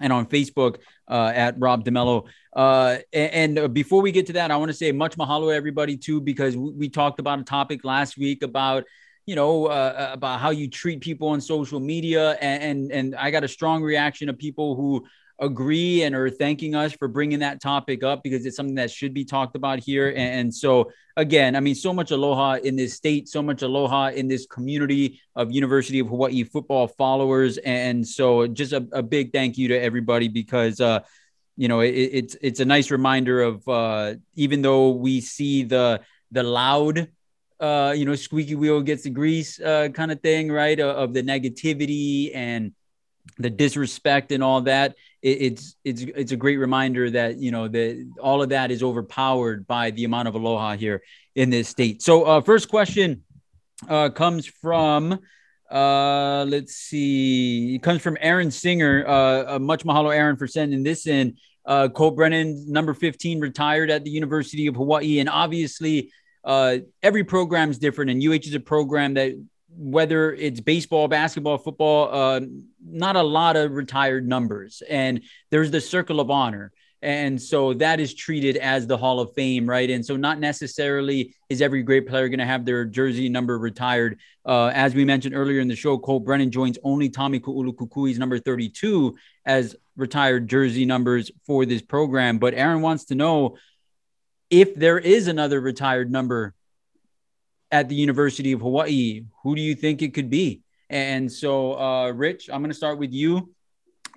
and 0.02 0.12
on 0.12 0.26
Facebook 0.26 0.78
uh, 1.08 1.32
at 1.36 1.60
Rob 1.60 1.86
DeMello. 1.86 2.26
Uh, 2.56 2.98
and, 3.14 3.60
and, 3.60 3.74
before 3.74 4.02
we 4.02 4.12
get 4.12 4.26
to 4.26 4.34
that, 4.34 4.50
I 4.50 4.58
want 4.58 4.70
to 4.70 4.74
say 4.78 4.92
much 4.92 5.16
mahalo 5.16 5.54
everybody 5.54 5.96
too, 5.96 6.20
because 6.20 6.58
we, 6.58 6.72
we, 6.72 6.90
talked 6.90 7.20
about 7.20 7.40
a 7.40 7.44
topic 7.44 7.86
last 7.86 8.18
week 8.18 8.42
about 8.42 8.86
you 9.28 9.36
know 9.36 9.68
uh, 9.68 9.70
uh, 9.70 10.10
about 10.14 10.40
how 10.40 10.50
you 10.50 10.68
treat 10.68 11.02
people 11.02 11.28
on 11.28 11.40
social 11.40 11.80
media, 11.80 12.32
and, 12.42 12.64
and 12.64 12.92
and 12.92 13.16
I 13.16 13.30
got 13.30 13.44
a 13.44 13.48
strong 13.48 13.84
reaction 13.84 14.28
of 14.28 14.40
people 14.40 14.76
who 14.76 15.06
agree 15.40 16.04
and 16.04 16.16
are 16.16 16.30
thanking 16.30 16.76
us 16.76 16.94
for 16.94 17.08
bringing 17.08 17.40
that 17.40 17.62
topic 17.62 18.04
up 18.04 18.24
because 18.24 18.46
it's 18.46 18.56
something 18.56 18.76
that 18.76 18.92
should 18.92 19.14
be 19.14 19.26
talked 19.26 19.56
about 19.56 19.80
here. 19.80 20.14
And, 20.16 20.54
so, 20.54 20.92
again, 21.16 21.56
I 21.56 21.60
mean, 21.60 21.76
so 21.76 21.94
much 21.94 22.12
aloha 22.12 22.56
in 22.56 22.76
this 22.76 22.94
state, 22.94 23.28
so 23.30 23.42
much 23.42 23.62
aloha 23.62 24.08
in 24.10 24.28
this 24.28 24.46
community 24.46 25.22
of 25.36 25.52
University 25.52 26.00
of 26.00 26.08
Hawaii 26.08 26.44
football 26.44 26.88
followers. 26.88 27.58
And 27.60 28.08
so, 28.08 28.48
just 28.48 28.74
a, 28.74 28.88
a 28.92 29.04
big 29.04 29.32
thank 29.32 29.58
you 29.58 29.70
to 29.70 29.80
everybody 29.80 30.28
because, 30.28 30.82
uh, 30.82 31.02
you 31.58 31.68
know, 31.68 31.82
it, 31.82 31.90
it's 31.90 32.38
it's 32.42 32.60
a 32.60 32.66
nice 32.66 32.92
reminder 32.92 33.42
of 33.42 33.68
uh, 33.68 34.16
even 34.36 34.62
though 34.62 34.92
we 34.92 35.22
see 35.22 35.64
the 35.64 36.02
the 36.32 36.44
loud 36.44 37.10
uh, 37.60 37.94
you 37.96 38.06
know, 38.06 38.16
squeaky 38.16 38.56
wheel 38.56 38.82
gets 38.82 39.04
the 39.04 39.10
grease 39.10 39.60
uh, 39.60 39.90
kind 39.94 40.12
of 40.12 40.22
thing, 40.22 40.52
right? 40.52 40.80
Of, 40.80 40.96
of 40.96 41.14
the 41.14 41.22
negativity 41.22 42.32
and 42.34 42.74
the 43.38 43.50
disrespect 43.50 44.32
and 44.32 44.44
all 44.44 44.62
that 44.62 44.96
it, 45.22 45.42
it's 45.42 45.76
it's 45.84 46.02
it's 46.02 46.32
a 46.32 46.36
great 46.36 46.58
reminder 46.58 47.10
that 47.10 47.38
you 47.38 47.52
know 47.52 47.68
that 47.68 48.12
all 48.22 48.42
of 48.42 48.50
that 48.50 48.72
is 48.72 48.84
overpowered 48.84 49.68
by 49.68 49.92
the 49.92 50.04
amount 50.04 50.28
of 50.28 50.36
aloha 50.36 50.76
here 50.76 51.02
in 51.36 51.50
this 51.50 51.68
state 51.68 52.02
so 52.02 52.24
uh, 52.24 52.42
first 52.42 52.70
question 52.70 53.24
uh, 53.88 54.10
comes 54.10 54.46
from 54.46 55.20
uh, 55.72 56.46
let's 56.48 56.76
see 56.76 57.76
it 57.76 57.84
comes 57.84 58.02
from 58.02 58.18
aaron 58.20 58.52
singer 58.52 59.06
uh, 59.08 59.60
much 59.60 59.84
mahalo 59.84 60.14
aaron 60.14 60.36
for 60.36 60.48
sending 60.48 60.84
this 60.84 61.08
in 61.08 61.36
uh, 61.66 61.88
Colt 61.88 62.16
Brennan, 62.16 62.66
number 62.72 62.96
15, 62.96 63.40
retired 63.40 63.92
at 63.92 64.04
the 64.04 64.10
University 64.10 64.66
of 64.66 64.76
Hawaii. 64.76 65.20
And 65.20 65.30
obviously, 65.30 66.12
uh, 66.44 66.78
every 67.04 67.24
program 67.24 67.70
is 67.70 67.78
different. 67.78 68.10
And 68.10 68.24
UH 68.24 68.48
is 68.48 68.56
a 68.56 68.60
program 68.60 69.14
that 69.14 69.34
whether 69.76 70.34
it's 70.34 70.60
baseball, 70.60 71.08
basketball, 71.08 71.58
football, 71.58 72.10
uh, 72.12 72.42
not 72.84 73.16
a 73.16 73.22
lot 73.22 73.56
of 73.56 73.72
retired 73.72 74.28
numbers. 74.28 74.82
And 74.90 75.22
there's 75.52 75.72
the 75.72 75.82
circle 75.82 76.20
of 76.20 76.30
honor. 76.30 76.72
And 77.02 77.42
so 77.42 77.74
that 77.76 78.02
is 78.02 78.14
treated 78.14 78.58
as 78.58 78.86
the 78.86 78.98
Hall 78.98 79.22
of 79.22 79.34
Fame, 79.34 79.70
right? 79.70 79.90
And 79.90 80.06
so 80.06 80.18
not 80.18 80.40
necessarily 80.40 81.34
is 81.48 81.62
every 81.62 81.82
great 81.82 82.08
player 82.08 82.28
going 82.28 82.40
to 82.40 82.46
have 82.46 82.66
their 82.66 82.84
jersey 82.84 83.30
number 83.30 83.58
retired. 83.58 84.20
Uh, 84.46 84.68
as 84.68 84.94
we 84.94 85.06
mentioned 85.06 85.34
earlier 85.34 85.62
in 85.62 85.70
the 85.70 85.78
show, 85.78 85.98
Colt 85.98 86.26
Brennan 86.26 86.52
joins 86.52 86.78
only 86.84 87.10
Tommy 87.10 87.40
Kaulukukui's 87.40 88.20
number 88.20 88.38
32 88.38 89.16
as 89.46 89.78
retired 89.96 90.50
jersey 90.50 90.84
numbers 90.84 91.32
for 91.46 91.66
this 91.66 91.82
program. 91.82 92.38
But 92.38 92.54
Aaron 92.54 92.82
wants 92.82 93.06
to 93.06 93.16
know 93.16 93.58
if 94.50 94.76
there 94.76 95.00
is 95.00 95.28
another 95.28 95.62
retired 95.62 96.12
number 96.12 96.54
at 97.72 97.90
the 97.90 97.96
University 97.96 98.52
of 98.52 98.62
Hawaii, 98.62 99.24
who 99.44 99.56
do 99.56 99.62
you 99.62 99.76
think 99.76 100.02
it 100.02 100.14
could 100.14 100.30
be? 100.30 100.62
And 100.90 101.32
so, 101.32 101.80
uh, 101.80 102.12
Rich, 102.12 102.50
I'm 102.52 102.62
going 102.62 102.72
to 102.72 102.78
start 102.78 102.98
with 102.98 103.14
you. 103.14 103.54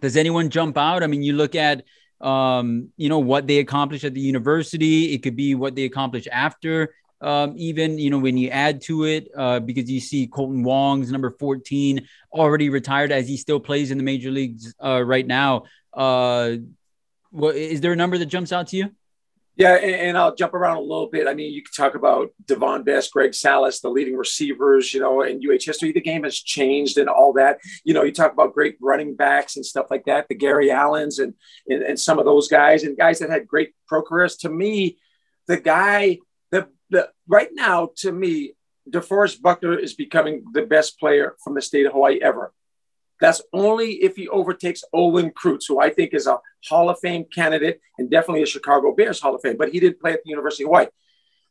Does 0.01 0.17
anyone 0.17 0.49
jump 0.49 0.79
out? 0.79 1.03
I 1.03 1.07
mean, 1.07 1.23
you 1.23 1.35
look 1.35 1.55
at, 1.55 1.85
um, 2.21 2.89
you 2.97 3.09
know, 3.09 3.19
what 3.19 3.47
they 3.47 3.59
accomplished 3.59 4.05
at 4.05 4.15
the 4.15 4.21
university. 4.21 5.13
It 5.13 5.23
could 5.23 5.37
be 5.37 5.55
what 5.55 5.75
they 5.75 5.85
accomplish 5.85 6.27
after. 6.33 6.95
Um, 7.21 7.55
even 7.57 7.99
you 7.99 8.11
know 8.11 8.19
when 8.19 8.37
you 8.37 8.49
add 8.49 8.81
to 8.83 9.05
it 9.05 9.29
uh, 9.37 9.61
because 9.61 9.89
you 9.89 10.01
see 10.01 10.27
Kolten 10.27 10.65
Wong's 10.65 11.13
number 11.13 11.31
14 11.39 12.05
already 12.33 12.69
retired 12.69 13.13
as 13.13 13.29
he 13.29 13.37
still 13.37 13.61
plays 13.61 13.93
in 13.93 13.99
the 13.99 14.03
major 14.03 14.33
leagues 14.33 14.75
uh, 14.85 15.01
right 15.05 15.25
now. 15.25 15.63
Uh, 15.95 16.57
what 17.31 17.55
is 17.55 17.81
there 17.81 17.93
a 17.93 17.97
number 17.97 18.19
that 18.19 18.27
jumps 18.27 18.51
out 18.51 18.67
to 18.69 18.77
you? 18.77 18.91
Yeah, 19.55 19.75
and, 19.75 20.17
I'll 20.17 20.35
jump 20.35 20.55
around 20.55 20.79
a 20.79 20.81
little 20.81 21.09
bit. 21.09 21.29
I 21.29 21.35
mean, 21.35 21.53
you 21.53 21.63
could 21.63 21.75
talk 21.75 21.95
about 21.95 22.31
Davone 22.47 22.87
Bess, 22.87 23.11
Greg 23.11 23.35
Salas, 23.35 23.81
the 23.81 23.91
leading 23.91 24.17
receivers, 24.17 24.95
you 24.95 25.01
know, 25.01 25.21
in 25.21 25.43
UH 25.47 25.59
history. 25.61 25.93
The 25.93 26.01
game 26.01 26.23
has 26.25 26.39
changed 26.39 26.97
and 26.97 27.09
all 27.09 27.35
that. 27.35 27.59
You 27.85 27.93
know, 27.93 28.03
you 28.03 28.13
talk 28.13 28.33
about 28.33 28.55
great 28.55 28.79
running 28.81 29.15
backs 29.15 29.57
and 29.57 29.67
stuff 29.67 29.87
like 29.91 30.07
that, 30.07 30.29
the 30.29 30.35
Gary 30.35 30.71
Allens 30.71 31.19
and, 31.19 31.35
and, 31.69 31.83
and 31.83 32.01
some 32.01 32.19
of 32.19 32.25
those 32.25 32.49
guys 32.49 32.83
and 32.83 32.97
guys 32.97 33.19
that 33.19 33.29
had 33.29 33.47
great 33.47 33.75
pro 33.87 34.01
careers. 34.01 34.37
To 34.39 34.49
me, 34.49 34.97
the 35.47 35.59
guy, 35.59 36.19
the, 36.51 36.69
the 36.89 37.11
right 37.29 37.51
now, 37.53 37.91
to 37.97 38.11
me, 38.11 38.55
DeForest 38.91 39.43
Buckner 39.43 39.79
is 39.79 39.95
becoming 39.95 40.45
the 40.53 40.63
best 40.63 40.99
player 40.99 41.37
from 41.45 41.55
the 41.55 41.63
state 41.63 41.85
of 41.85 41.93
Hawaii 41.93 42.21
ever. 42.23 42.55
That's 43.23 43.41
only 43.53 44.03
if 44.03 44.17
he 44.17 44.27
overtakes 44.29 44.83
Olin 44.93 45.31
Kreutz, 45.31 45.69
who 45.69 45.81
I 45.81 45.91
think 45.91 46.13
is 46.13 46.27
a 46.27 46.41
Hall 46.69 46.91
of 46.91 46.99
Fame 46.99 47.25
candidate 47.33 47.81
and 47.97 48.11
definitely 48.11 48.43
a 48.43 48.47
Chicago 48.47 48.93
Bears 48.93 49.21
Hall 49.21 49.37
of 49.37 49.41
Fame, 49.43 49.57
but 49.57 49.71
he 49.71 49.79
didn't 49.79 50.01
play 50.01 50.13
at 50.13 50.25
the 50.25 50.31
University 50.31 50.65
of 50.65 50.69
Hawaii. 50.69 50.87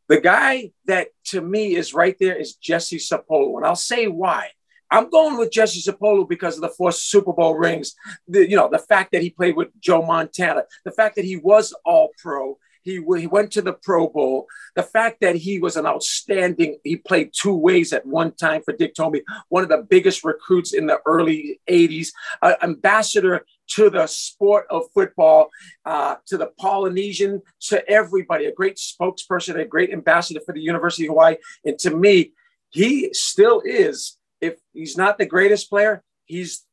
The 0.10 0.20
guy 0.20 0.72
that 0.88 1.08
to 1.28 1.40
me 1.40 1.78
is 1.78 1.94
right 1.94 2.18
there 2.20 2.36
is 2.36 2.56
Jesse 2.56 2.98
Sapolu. 2.98 3.56
And 3.56 3.66
I'll 3.66 3.78
say 3.78 4.08
why. 4.08 4.50
I'm 4.92 5.10
going 5.10 5.38
with 5.38 5.50
Jesse 5.50 5.90
Sapolu 5.90 6.28
because 6.28 6.56
of 6.56 6.62
the 6.62 6.76
four 6.78 6.92
Super 6.92 7.32
Bowl 7.32 7.56
rings. 7.56 7.96
The, 8.28 8.50
you 8.50 8.58
know, 8.58 8.68
the 8.70 8.78
fact 8.78 9.14
that 9.14 9.22
he 9.22 9.30
played 9.30 9.56
with 9.56 9.70
Joe 9.80 10.02
Montana, 10.02 10.64
the 10.84 10.92
fact 10.92 11.16
that 11.16 11.24
he 11.24 11.38
was 11.38 11.74
all 11.86 12.10
pro, 12.22 12.58
he, 12.84 13.04
he 13.18 13.28
went 13.28 13.52
to 13.52 13.62
the 13.62 13.74
Pro 13.74 14.08
Bowl. 14.08 14.48
The 14.76 14.84
fact 14.84 15.22
that 15.22 15.36
he 15.36 15.60
was 15.60 15.78
an 15.78 15.86
outstanding, 15.86 16.78
he 16.84 16.96
played 16.96 17.32
two 17.34 17.56
ways 17.56 17.94
at 17.94 18.06
one 18.06 18.34
time 18.34 18.62
for 18.64 18.74
Dick 18.74 18.96
Tomey, 18.96 19.22
one 19.50 19.64
of 19.64 19.70
the 19.70 19.86
biggest 19.90 20.24
recruits 20.24 20.74
in 20.74 20.88
the 20.88 21.00
early 21.06 21.60
80s, 21.70 22.10
uh, 22.42 22.56
ambassador 22.62 23.46
to 23.76 23.90
the 23.90 24.08
sport 24.08 24.66
of 24.70 24.84
football, 24.94 25.50
uh, 25.86 26.16
to 26.28 26.38
the 26.38 26.52
Polynesian, 26.60 27.42
to 27.62 27.88
everybody, 27.90 28.46
a 28.46 28.54
great 28.54 28.78
spokesperson, 28.78 29.60
a 29.60 29.66
great 29.66 29.92
ambassador 29.92 30.42
for 30.46 30.54
the 30.54 30.62
University 30.62 31.06
of 31.06 31.10
Hawaii. 31.10 31.36
And 31.64 31.78
to 31.80 31.96
me, 31.96 32.34
he 32.70 33.14
still 33.14 33.62
is, 33.64 34.18
if 34.40 34.56
he's 34.74 34.98
not 34.98 35.18
the 35.18 35.26
greatest 35.26 35.70
player, 35.70 36.04
he's 36.26 36.66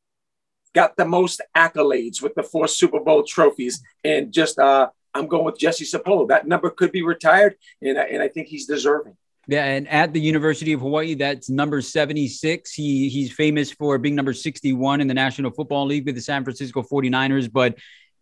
got 0.74 0.96
the 0.96 1.04
most 1.04 1.40
accolades 1.56 2.22
with 2.22 2.34
the 2.34 2.42
four 2.42 2.68
Super 2.68 3.00
Bowl 3.00 3.22
trophies 3.24 3.82
and 4.04 4.32
just 4.32 4.58
uh, 4.58 4.88
I'm 5.18 5.26
going 5.26 5.44
with 5.44 5.58
Jesse 5.58 5.84
Sapolu. 5.84 6.28
That 6.28 6.46
number 6.46 6.70
could 6.70 6.92
be 6.92 7.02
retired, 7.02 7.56
and 7.82 7.98
I, 7.98 8.04
and 8.04 8.22
I 8.22 8.28
think 8.28 8.48
he's 8.48 8.66
deserving. 8.66 9.16
Yeah, 9.46 9.64
and 9.64 9.88
at 9.88 10.12
the 10.12 10.20
University 10.20 10.74
of 10.74 10.80
Hawaii, 10.80 11.14
that's 11.14 11.48
number 11.48 11.80
76. 11.80 12.72
He 12.72 13.08
he's 13.08 13.32
famous 13.32 13.72
for 13.72 13.96
being 13.96 14.14
number 14.14 14.34
61 14.34 15.00
in 15.00 15.08
the 15.08 15.14
National 15.14 15.50
Football 15.50 15.86
League 15.86 16.04
with 16.04 16.16
the 16.16 16.20
San 16.20 16.44
Francisco 16.44 16.82
49ers, 16.82 17.50
but 17.50 17.78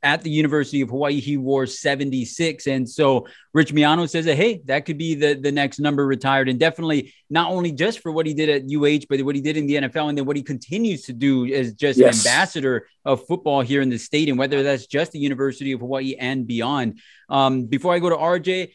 at 0.06 0.22
the 0.22 0.30
University 0.30 0.82
of 0.82 0.90
Hawaii, 0.90 1.18
he 1.18 1.36
wore 1.36 1.66
76. 1.66 2.68
And 2.68 2.88
so 2.88 3.26
Rich 3.52 3.74
Miano 3.74 4.08
says 4.08 4.24
that, 4.26 4.36
hey, 4.36 4.62
that 4.66 4.84
could 4.86 4.98
be 4.98 5.16
the, 5.16 5.34
the 5.34 5.50
next 5.50 5.80
number 5.80 6.06
retired. 6.06 6.48
And 6.48 6.60
definitely 6.60 7.12
not 7.28 7.50
only 7.50 7.72
just 7.72 7.98
for 7.98 8.12
what 8.12 8.24
he 8.24 8.32
did 8.32 8.48
at 8.48 8.62
UH, 8.72 9.06
but 9.10 9.20
what 9.22 9.34
he 9.34 9.40
did 9.40 9.56
in 9.56 9.66
the 9.66 9.74
NFL 9.74 10.08
and 10.08 10.16
then 10.16 10.24
what 10.24 10.36
he 10.36 10.44
continues 10.44 11.02
to 11.06 11.12
do 11.12 11.52
as 11.52 11.72
just 11.72 11.98
yes. 11.98 12.24
ambassador 12.24 12.86
of 13.04 13.26
football 13.26 13.62
here 13.62 13.82
in 13.82 13.88
the 13.88 13.98
state, 13.98 14.28
and 14.28 14.38
whether 14.38 14.62
that's 14.62 14.86
just 14.86 15.10
the 15.10 15.18
University 15.18 15.72
of 15.72 15.80
Hawaii 15.80 16.14
and 16.14 16.46
beyond. 16.46 17.00
Um, 17.28 17.64
before 17.64 17.92
I 17.92 17.98
go 17.98 18.08
to 18.08 18.16
RJ, 18.16 18.70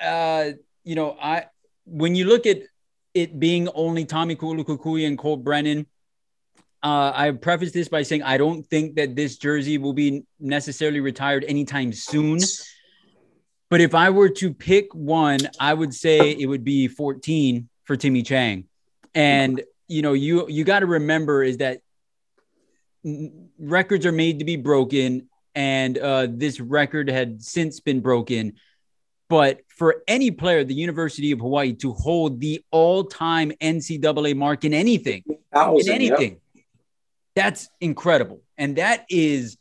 uh, 0.00 0.50
you 0.82 0.96
know, 0.96 1.16
I 1.22 1.46
when 1.86 2.16
you 2.16 2.24
look 2.24 2.44
at 2.46 2.58
it 3.14 3.38
being 3.38 3.68
only 3.68 4.04
Tommy 4.04 4.34
Kukui 4.34 5.06
and 5.06 5.16
Colt 5.16 5.44
Brennan, 5.44 5.86
uh, 6.82 7.12
I 7.14 7.30
preface 7.30 7.72
this 7.72 7.88
by 7.88 8.02
saying 8.02 8.22
I 8.24 8.36
don't 8.36 8.66
think 8.66 8.96
that 8.96 9.14
this 9.14 9.36
jersey 9.36 9.78
will 9.78 9.92
be 9.92 10.24
necessarily 10.40 11.00
retired 11.00 11.44
anytime 11.46 11.92
soon. 11.92 12.40
But 13.70 13.80
if 13.80 13.94
I 13.94 14.10
were 14.10 14.28
to 14.28 14.52
pick 14.52 14.94
one, 14.94 15.38
I 15.58 15.72
would 15.72 15.94
say 15.94 16.32
it 16.32 16.46
would 16.46 16.64
be 16.64 16.88
14 16.88 17.68
for 17.84 17.96
Timmy 17.96 18.22
Chang. 18.22 18.64
And 19.14 19.62
you 19.88 20.02
know, 20.02 20.12
you 20.12 20.48
you 20.48 20.64
got 20.64 20.80
to 20.80 20.86
remember 20.86 21.42
is 21.42 21.58
that 21.58 21.80
records 23.58 24.04
are 24.06 24.12
made 24.12 24.40
to 24.40 24.44
be 24.44 24.56
broken, 24.56 25.28
and 25.54 25.96
uh, 25.98 26.26
this 26.30 26.60
record 26.60 27.08
had 27.08 27.42
since 27.42 27.80
been 27.80 28.00
broken. 28.00 28.54
But 29.28 29.60
for 29.68 30.02
any 30.06 30.30
player, 30.30 30.58
at 30.58 30.68
the 30.68 30.74
University 30.74 31.32
of 31.32 31.40
Hawaii 31.40 31.72
to 31.74 31.92
hold 31.92 32.40
the 32.40 32.62
all-time 32.70 33.52
NCAA 33.62 34.36
mark 34.36 34.64
in 34.64 34.74
anything, 34.74 35.22
in 35.86 35.88
anything, 35.88 36.41
that's 37.34 37.68
incredible. 37.80 38.42
And 38.58 38.76
that 38.76 39.06
is 39.08 39.56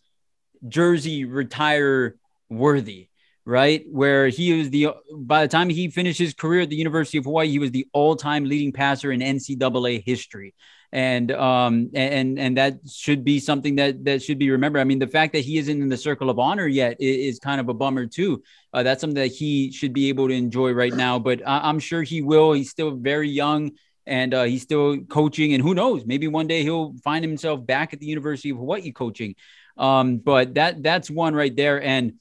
jersey 0.68 1.26
retire 1.26 2.16
worthy, 2.50 3.10
right? 3.46 3.84
Where 3.90 4.28
he 4.28 4.54
was 4.58 4.70
the, 4.70 4.90
by 5.16 5.44
the 5.44 5.48
time 5.48 5.70
he 5.70 5.90
finished 5.90 6.20
his 6.20 6.34
career 6.34 6.62
at 6.62 6.70
the 6.70 6.76
University 6.76 7.18
of 7.18 7.26
Hawaii, 7.26 7.50
he 7.50 7.60
was 7.60 7.72
the 7.72 7.88
all 7.94 8.16
time 8.16 8.46
leading 8.46 8.72
passer 8.72 9.12
in 9.12 9.22
NCAA 9.22 10.04
history. 10.06 10.54
And 10.94 11.32
um 11.32 11.90
and 11.94 12.38
and 12.38 12.58
that 12.58 12.80
should 12.86 13.24
be 13.24 13.40
something 13.40 13.78
that 13.78 14.04
that 14.04 14.22
should 14.22 14.38
be 14.38 14.52
remembered. 14.52 14.80
I 14.80 14.84
mean, 14.84 15.00
the 15.00 15.08
fact 15.08 15.32
that 15.32 15.40
he 15.40 15.58
isn't 15.58 15.82
in 15.82 15.88
the 15.88 15.96
circle 15.96 16.30
of 16.30 16.38
honor 16.38 16.68
yet 16.68 16.98
is, 17.00 17.36
is 17.36 17.40
kind 17.40 17.62
of 17.62 17.70
a 17.70 17.74
bummer 17.74 18.06
too. 18.08 18.44
Uh, 18.74 18.84
that's 18.84 19.00
something 19.00 19.16
that 19.16 19.32
he 19.32 19.72
should 19.72 19.94
be 19.94 20.10
able 20.10 20.28
to 20.28 20.34
enjoy 20.34 20.74
right 20.74 20.94
now. 20.94 21.18
But 21.18 21.48
I, 21.48 21.70
I'm 21.70 21.80
sure 21.80 22.04
he 22.04 22.22
will. 22.22 22.52
He's 22.52 22.72
still 22.72 22.92
very 22.92 23.30
young 23.30 23.72
and 24.06 24.34
uh, 24.34 24.44
he's 24.44 24.64
still 24.64 24.98
coaching. 25.02 25.54
And 25.54 25.62
who 25.62 25.74
knows, 25.74 26.06
maybe 26.06 26.28
one 26.28 26.48
day 26.48 26.64
he'll 26.64 26.94
find 27.04 27.24
himself 27.24 27.66
back 27.66 27.94
at 27.94 28.00
the 28.00 28.06
University 28.06 28.50
of 28.50 28.58
Hawaii 28.58 28.92
coaching. 28.92 29.36
Um, 29.78 30.18
but 30.18 30.56
that 30.56 30.84
that's 30.84 31.10
one 31.10 31.34
right 31.34 31.56
there. 31.56 31.82
And 31.82 32.14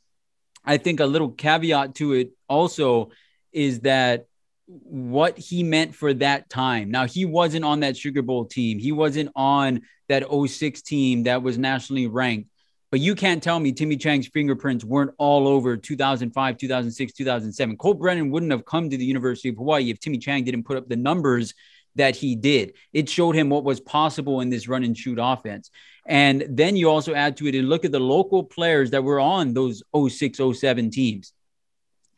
I 0.65 0.77
think 0.77 1.01
a 1.01 1.07
little 1.07 1.31
caveat 1.31 1.95
to 1.97 2.13
it 2.13 2.31
also 2.49 3.11
is 3.53 3.81
that 3.81 4.27
what 4.67 5.39
he 5.39 5.63
meant 5.63 5.95
for 5.95 6.15
that 6.15 6.49
time. 6.49 6.91
Now 6.91 7.07
he 7.07 7.25
wasn't 7.25 7.65
on 7.65 7.81
that 7.81 7.97
Sugar 7.97 8.23
Bowl 8.23 8.45
team. 8.45 8.79
He 8.79 8.93
wasn't 8.93 9.31
on 9.35 9.83
that 10.09 10.25
06 10.31 10.83
team 10.83 11.25
that 11.25 11.43
was 11.43 11.59
nationally 11.59 12.07
ranked. 12.07 12.49
But 12.91 13.01
you 13.01 13.15
can't 13.15 13.43
tell 13.43 13.61
me 13.61 13.71
Timmy 13.71 13.97
Chang's 13.97 14.27
fingerprints 14.27 14.85
weren't 14.85 15.13
all 15.17 15.47
over 15.47 15.77
2005, 15.77 16.57
2006, 16.57 17.13
2007. 17.13 17.77
Colt 17.77 18.01
Brennan 18.01 18.31
wouldn't 18.31 18.51
have 18.51 18.65
come 18.65 18.91
to 18.91 18.97
the 18.97 19.05
University 19.05 19.49
of 19.49 19.57
Hawaii 19.57 19.91
if 19.91 20.01
Timmy 20.01 20.19
Chang 20.19 20.43
didn't 20.43 20.65
put 20.65 20.77
up 20.77 20.89
the 20.89 20.97
numbers 20.97 21.55
that 21.95 22.17
he 22.17 22.35
did. 22.35 22.75
It 22.93 23.09
showed 23.09 23.37
him 23.37 23.49
what 23.49 23.65
was 23.65 23.81
possible 23.81 24.41
in 24.41 24.51
this 24.51 24.67
run 24.67 24.83
and 24.83 24.97
shoot 24.97 25.19
offense. 25.21 25.71
And 26.07 26.45
then 26.49 26.75
you 26.75 26.91
also 26.91 27.15
add 27.15 27.37
to 27.37 27.47
it 27.47 27.55
and 27.55 27.69
look 27.69 27.85
at 27.85 27.93
the 27.93 28.01
local 28.01 28.43
players 28.43 28.91
that 28.91 29.05
were 29.05 29.21
on 29.21 29.55
those 29.55 29.83
06, 29.95 30.41
07 30.55 30.91
teams. 30.91 31.33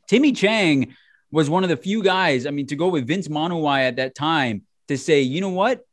Timmy 0.09 0.33
Chang 0.33 0.95
was 1.31 1.51
one 1.51 1.65
of 1.65 1.71
the 1.71 1.77
few 1.77 2.03
guys, 2.03 2.47
I 2.47 2.51
mean, 2.51 2.67
to 2.69 2.77
go 2.77 2.89
with 2.89 3.07
Vince 3.07 3.29
Manuwai 3.29 3.89
at 3.89 3.97
that 3.97 4.15
time 4.15 4.63
to 4.89 4.97
say, 4.97 5.21
you 5.23 5.41
know 5.41 5.51
what? 5.51 5.85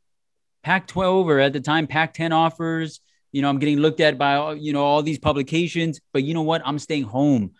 Pac 0.62 0.86
12 0.86 1.28
or 1.28 1.38
at 1.38 1.52
the 1.52 1.60
time, 1.60 1.86
Pac 1.86 2.14
10 2.14 2.32
offers 2.32 3.00
you 3.32 3.42
know, 3.42 3.48
I'm 3.48 3.58
getting 3.58 3.78
looked 3.78 4.00
at 4.00 4.18
by, 4.18 4.52
you 4.54 4.72
know, 4.72 4.84
all 4.84 5.02
these 5.02 5.18
publications, 5.18 6.00
but 6.12 6.24
you 6.24 6.34
know 6.34 6.42
what? 6.42 6.62
I'm 6.64 6.78
staying 6.78 7.04
home. 7.04 7.52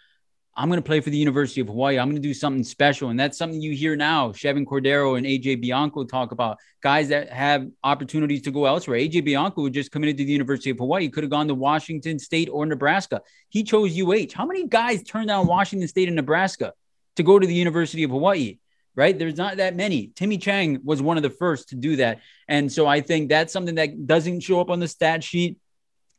I'm 0.56 0.68
going 0.68 0.78
to 0.78 0.86
play 0.86 1.00
for 1.00 1.10
the 1.10 1.16
University 1.16 1.60
of 1.60 1.68
Hawaii. 1.68 1.98
I'm 1.98 2.08
going 2.08 2.20
to 2.20 2.28
do 2.28 2.34
something 2.34 2.64
special. 2.64 3.08
And 3.10 3.18
that's 3.18 3.38
something 3.38 3.62
you 3.62 3.72
hear 3.72 3.94
now. 3.96 4.30
Chevan 4.30 4.66
Cordeiro 4.66 5.16
and 5.16 5.24
AJ 5.24 5.62
Bianco 5.62 6.04
talk 6.04 6.32
about 6.32 6.58
guys 6.82 7.08
that 7.08 7.30
have 7.30 7.66
opportunities 7.84 8.42
to 8.42 8.50
go 8.50 8.66
elsewhere. 8.66 8.98
AJ 8.98 9.24
Bianco 9.24 9.68
just 9.68 9.92
committed 9.92 10.18
to 10.18 10.24
the 10.24 10.32
University 10.32 10.70
of 10.70 10.78
Hawaii. 10.78 11.08
Could 11.08 11.22
have 11.22 11.30
gone 11.30 11.48
to 11.48 11.54
Washington 11.54 12.18
State 12.18 12.48
or 12.50 12.66
Nebraska. 12.66 13.22
He 13.48 13.62
chose 13.62 13.98
UH. 13.98 14.34
How 14.34 14.44
many 14.44 14.66
guys 14.66 15.02
turned 15.02 15.28
down 15.28 15.46
Washington 15.46 15.88
State 15.88 16.08
and 16.08 16.16
Nebraska 16.16 16.72
to 17.16 17.22
go 17.22 17.38
to 17.38 17.46
the 17.46 17.54
University 17.54 18.02
of 18.02 18.10
Hawaii? 18.10 18.58
Right? 18.96 19.16
There's 19.16 19.36
not 19.36 19.58
that 19.58 19.76
many. 19.76 20.10
Timmy 20.16 20.36
Chang 20.36 20.80
was 20.84 21.00
one 21.00 21.16
of 21.16 21.22
the 21.22 21.30
first 21.30 21.68
to 21.70 21.76
do 21.76 21.96
that. 21.96 22.20
And 22.48 22.70
so 22.70 22.88
I 22.88 23.00
think 23.00 23.28
that's 23.28 23.52
something 23.52 23.76
that 23.76 24.06
doesn't 24.06 24.40
show 24.40 24.60
up 24.60 24.68
on 24.68 24.80
the 24.80 24.88
stat 24.88 25.22
sheet 25.22 25.58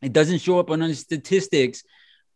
it 0.02 0.14
doesn't 0.14 0.40
show 0.40 0.60
up 0.60 0.70
on 0.70 0.80
the 0.80 0.96
statistics, 0.96 1.84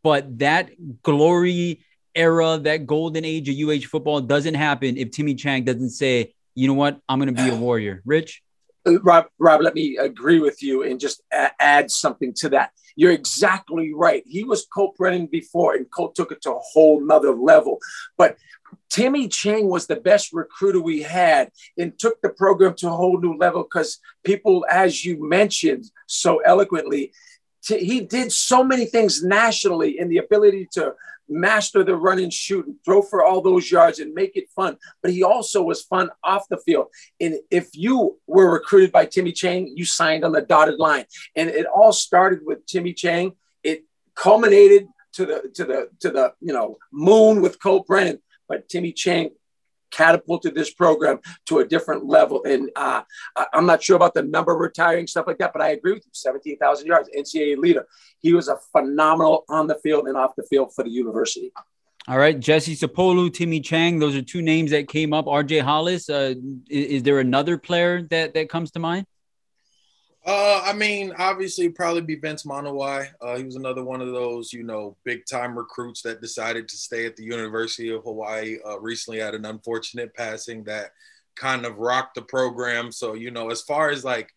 but 0.03 0.37
that 0.39 0.71
glory 1.01 1.83
era, 2.13 2.57
that 2.61 2.85
golden 2.85 3.25
age 3.25 3.49
of 3.49 3.55
UH 3.55 3.87
football 3.87 4.21
doesn't 4.21 4.53
happen 4.53 4.97
if 4.97 5.11
Timmy 5.11 5.35
Chang 5.35 5.63
doesn't 5.63 5.89
say, 5.89 6.33
you 6.53 6.67
know 6.67 6.73
what, 6.73 6.99
I'm 7.09 7.19
going 7.19 7.33
to 7.33 7.43
be 7.43 7.49
a 7.49 7.55
warrior. 7.55 8.01
Rich? 8.05 8.41
Uh, 8.87 8.99
Rob, 9.01 9.25
Rob, 9.39 9.61
let 9.61 9.73
me 9.73 9.97
agree 9.97 10.39
with 10.39 10.61
you 10.61 10.83
and 10.83 10.99
just 10.99 11.21
add 11.31 11.91
something 11.91 12.33
to 12.35 12.49
that. 12.49 12.71
You're 12.95 13.11
exactly 13.11 13.93
right. 13.93 14.23
He 14.25 14.43
was 14.43 14.67
Colt 14.73 14.95
Brennan 14.95 15.25
before, 15.25 15.75
and 15.75 15.89
Colt 15.91 16.15
took 16.15 16.31
it 16.31 16.41
to 16.43 16.53
a 16.53 16.59
whole 16.59 17.05
nother 17.05 17.33
level. 17.33 17.79
But 18.17 18.37
Timmy 18.89 19.27
Chang 19.27 19.67
was 19.67 19.87
the 19.87 19.97
best 19.97 20.31
recruiter 20.31 20.79
we 20.79 21.01
had 21.01 21.51
and 21.77 21.97
took 21.97 22.21
the 22.21 22.29
program 22.29 22.75
to 22.75 22.87
a 22.87 22.95
whole 22.95 23.19
new 23.19 23.35
level 23.37 23.63
because 23.63 23.99
people, 24.23 24.65
as 24.69 25.03
you 25.03 25.27
mentioned 25.27 25.85
so 26.07 26.37
eloquently, 26.37 27.11
to, 27.65 27.77
he 27.77 28.01
did 28.01 28.31
so 28.31 28.63
many 28.63 28.85
things 28.85 29.23
nationally 29.23 29.99
in 29.99 30.09
the 30.09 30.17
ability 30.17 30.67
to 30.73 30.93
master 31.27 31.83
the 31.83 31.95
run 31.95 32.19
and 32.19 32.31
shoot 32.31 32.65
and 32.67 32.75
throw 32.83 33.01
for 33.01 33.23
all 33.23 33.41
those 33.41 33.69
yards 33.71 33.99
and 33.99 34.13
make 34.13 34.35
it 34.35 34.49
fun. 34.55 34.77
But 35.01 35.11
he 35.11 35.23
also 35.23 35.63
was 35.63 35.81
fun 35.81 36.09
off 36.23 36.47
the 36.49 36.57
field. 36.57 36.87
And 37.19 37.35
if 37.49 37.69
you 37.73 38.17
were 38.27 38.51
recruited 38.51 38.91
by 38.91 39.05
Timmy 39.05 39.31
Chang, 39.31 39.71
you 39.75 39.85
signed 39.85 40.23
on 40.23 40.31
the 40.31 40.41
dotted 40.41 40.79
line. 40.79 41.05
And 41.35 41.49
it 41.49 41.65
all 41.65 41.93
started 41.93 42.39
with 42.43 42.65
Timmy 42.65 42.93
Chang. 42.93 43.33
It 43.63 43.83
culminated 44.13 44.87
to 45.13 45.25
the 45.25 45.51
to 45.55 45.65
the 45.65 45.89
to 46.01 46.09
the 46.11 46.33
you 46.41 46.53
know 46.53 46.77
moon 46.91 47.41
with 47.41 47.61
Colt 47.61 47.87
Brennan. 47.87 48.21
But 48.47 48.69
Timmy 48.69 48.91
Chang 48.91 49.31
catapulted 49.91 50.55
this 50.55 50.73
program 50.73 51.19
to 51.47 51.59
a 51.59 51.65
different 51.65 52.05
level. 52.05 52.43
And 52.43 52.69
uh, 52.75 53.01
I'm 53.53 53.65
not 53.65 53.83
sure 53.83 53.95
about 53.95 54.13
the 54.13 54.23
number 54.23 54.53
retiring, 54.53 55.07
stuff 55.07 55.27
like 55.27 55.37
that, 55.39 55.53
but 55.53 55.61
I 55.61 55.69
agree 55.69 55.93
with 55.93 56.05
you 56.05 56.11
17,000 56.13 56.87
yards, 56.87 57.09
NCAA 57.17 57.57
leader. 57.57 57.87
He 58.19 58.33
was 58.33 58.47
a 58.47 58.57
phenomenal 58.71 59.45
on 59.49 59.67
the 59.67 59.75
field 59.75 60.07
and 60.07 60.17
off 60.17 60.35
the 60.35 60.43
field 60.43 60.73
for 60.73 60.83
the 60.83 60.89
university. 60.89 61.51
All 62.07 62.19
right, 62.19 62.39
Jesse 62.39 62.75
Sapolu, 62.75 63.33
Timmy 63.33 63.59
Chang, 63.59 63.97
those 63.97 64.15
are 64.15 64.21
two 64.21 64.43
names 64.43 64.69
that 64.71 64.87
came 64.87 65.11
up. 65.11 65.25
RJ 65.25 65.61
Hollis, 65.61 66.07
uh, 66.07 66.35
is, 66.69 66.85
is 66.85 67.03
there 67.03 67.19
another 67.19 67.57
player 67.57 68.03
that, 68.11 68.35
that 68.35 68.47
comes 68.47 68.69
to 68.71 68.79
mind? 68.79 69.07
Uh, 70.25 70.59
I 70.65 70.73
mean, 70.73 71.13
obviously, 71.19 71.69
probably 71.69 72.01
be 72.01 72.15
Vince 72.15 72.45
Manuwai. 72.45 73.09
Uh, 73.21 73.37
he 73.37 73.43
was 73.43 73.57
another 73.57 73.83
one 73.83 74.01
of 74.01 74.07
those, 74.07 74.51
you 74.51 74.63
know, 74.63 74.97
big 75.03 75.23
time 75.27 75.55
recruits 75.55 76.01
that 76.01 76.19
decided 76.19 76.67
to 76.67 76.77
stay 76.77 77.05
at 77.05 77.15
the 77.15 77.23
University 77.23 77.89
of 77.89 78.03
Hawaii. 78.03 78.57
Uh, 78.67 78.79
recently, 78.79 79.19
had 79.19 79.35
an 79.35 79.45
unfortunate 79.45 80.15
passing 80.15 80.63
that 80.63 80.93
kind 81.35 81.63
of 81.63 81.77
rocked 81.77 82.15
the 82.15 82.23
program. 82.23 82.91
So, 82.91 83.13
you 83.13 83.29
know, 83.29 83.51
as 83.51 83.61
far 83.61 83.91
as 83.91 84.03
like 84.03 84.33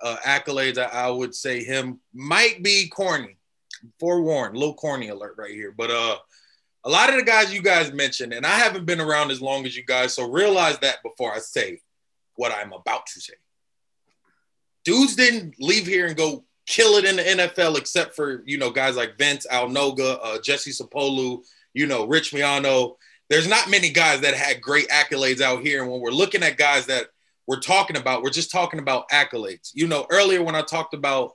uh, 0.00 0.16
accolades, 0.24 0.78
I, 0.78 1.06
I, 1.06 1.10
would 1.10 1.34
say 1.34 1.64
him 1.64 1.98
might 2.14 2.62
be 2.62 2.88
corny. 2.88 3.36
Forewarned, 3.98 4.56
little 4.56 4.74
corny 4.74 5.08
alert 5.08 5.34
right 5.38 5.50
here. 5.50 5.74
But 5.76 5.90
uh, 5.90 6.18
a 6.84 6.88
lot 6.88 7.10
of 7.10 7.16
the 7.16 7.24
guys 7.24 7.52
you 7.52 7.62
guys 7.62 7.92
mentioned, 7.92 8.32
and 8.32 8.46
I 8.46 8.58
haven't 8.58 8.84
been 8.84 9.00
around 9.00 9.32
as 9.32 9.42
long 9.42 9.66
as 9.66 9.76
you 9.76 9.84
guys, 9.84 10.14
so 10.14 10.30
realize 10.30 10.78
that 10.80 11.02
before 11.02 11.34
I 11.34 11.38
say 11.38 11.80
what 12.36 12.52
I'm 12.52 12.72
about 12.72 13.06
to 13.06 13.20
say 13.20 13.34
dudes 14.84 15.16
didn't 15.16 15.54
leave 15.58 15.86
here 15.86 16.06
and 16.06 16.16
go 16.16 16.44
kill 16.66 16.96
it 16.96 17.04
in 17.04 17.16
the 17.16 17.22
NFL, 17.22 17.78
except 17.78 18.14
for 18.14 18.42
you 18.46 18.58
know 18.58 18.70
guys 18.70 18.96
like 18.96 19.18
Vince 19.18 19.46
Alnoga, 19.50 20.18
uh, 20.22 20.40
Jesse 20.40 20.70
Sapolu, 20.70 21.42
you 21.74 21.86
know 21.86 22.06
Rich 22.06 22.32
Miano. 22.32 22.96
There's 23.28 23.48
not 23.48 23.70
many 23.70 23.90
guys 23.90 24.20
that 24.20 24.34
had 24.34 24.60
great 24.60 24.88
accolades 24.88 25.40
out 25.40 25.62
here. 25.62 25.82
And 25.82 25.90
when 25.90 26.00
we're 26.00 26.10
looking 26.10 26.42
at 26.42 26.58
guys 26.58 26.86
that 26.86 27.06
we're 27.46 27.60
talking 27.60 27.96
about, 27.96 28.22
we're 28.22 28.30
just 28.30 28.50
talking 28.50 28.78
about 28.78 29.08
accolades. 29.08 29.70
You 29.74 29.88
know, 29.88 30.06
earlier 30.10 30.42
when 30.42 30.54
I 30.54 30.62
talked 30.62 30.92
about 30.92 31.32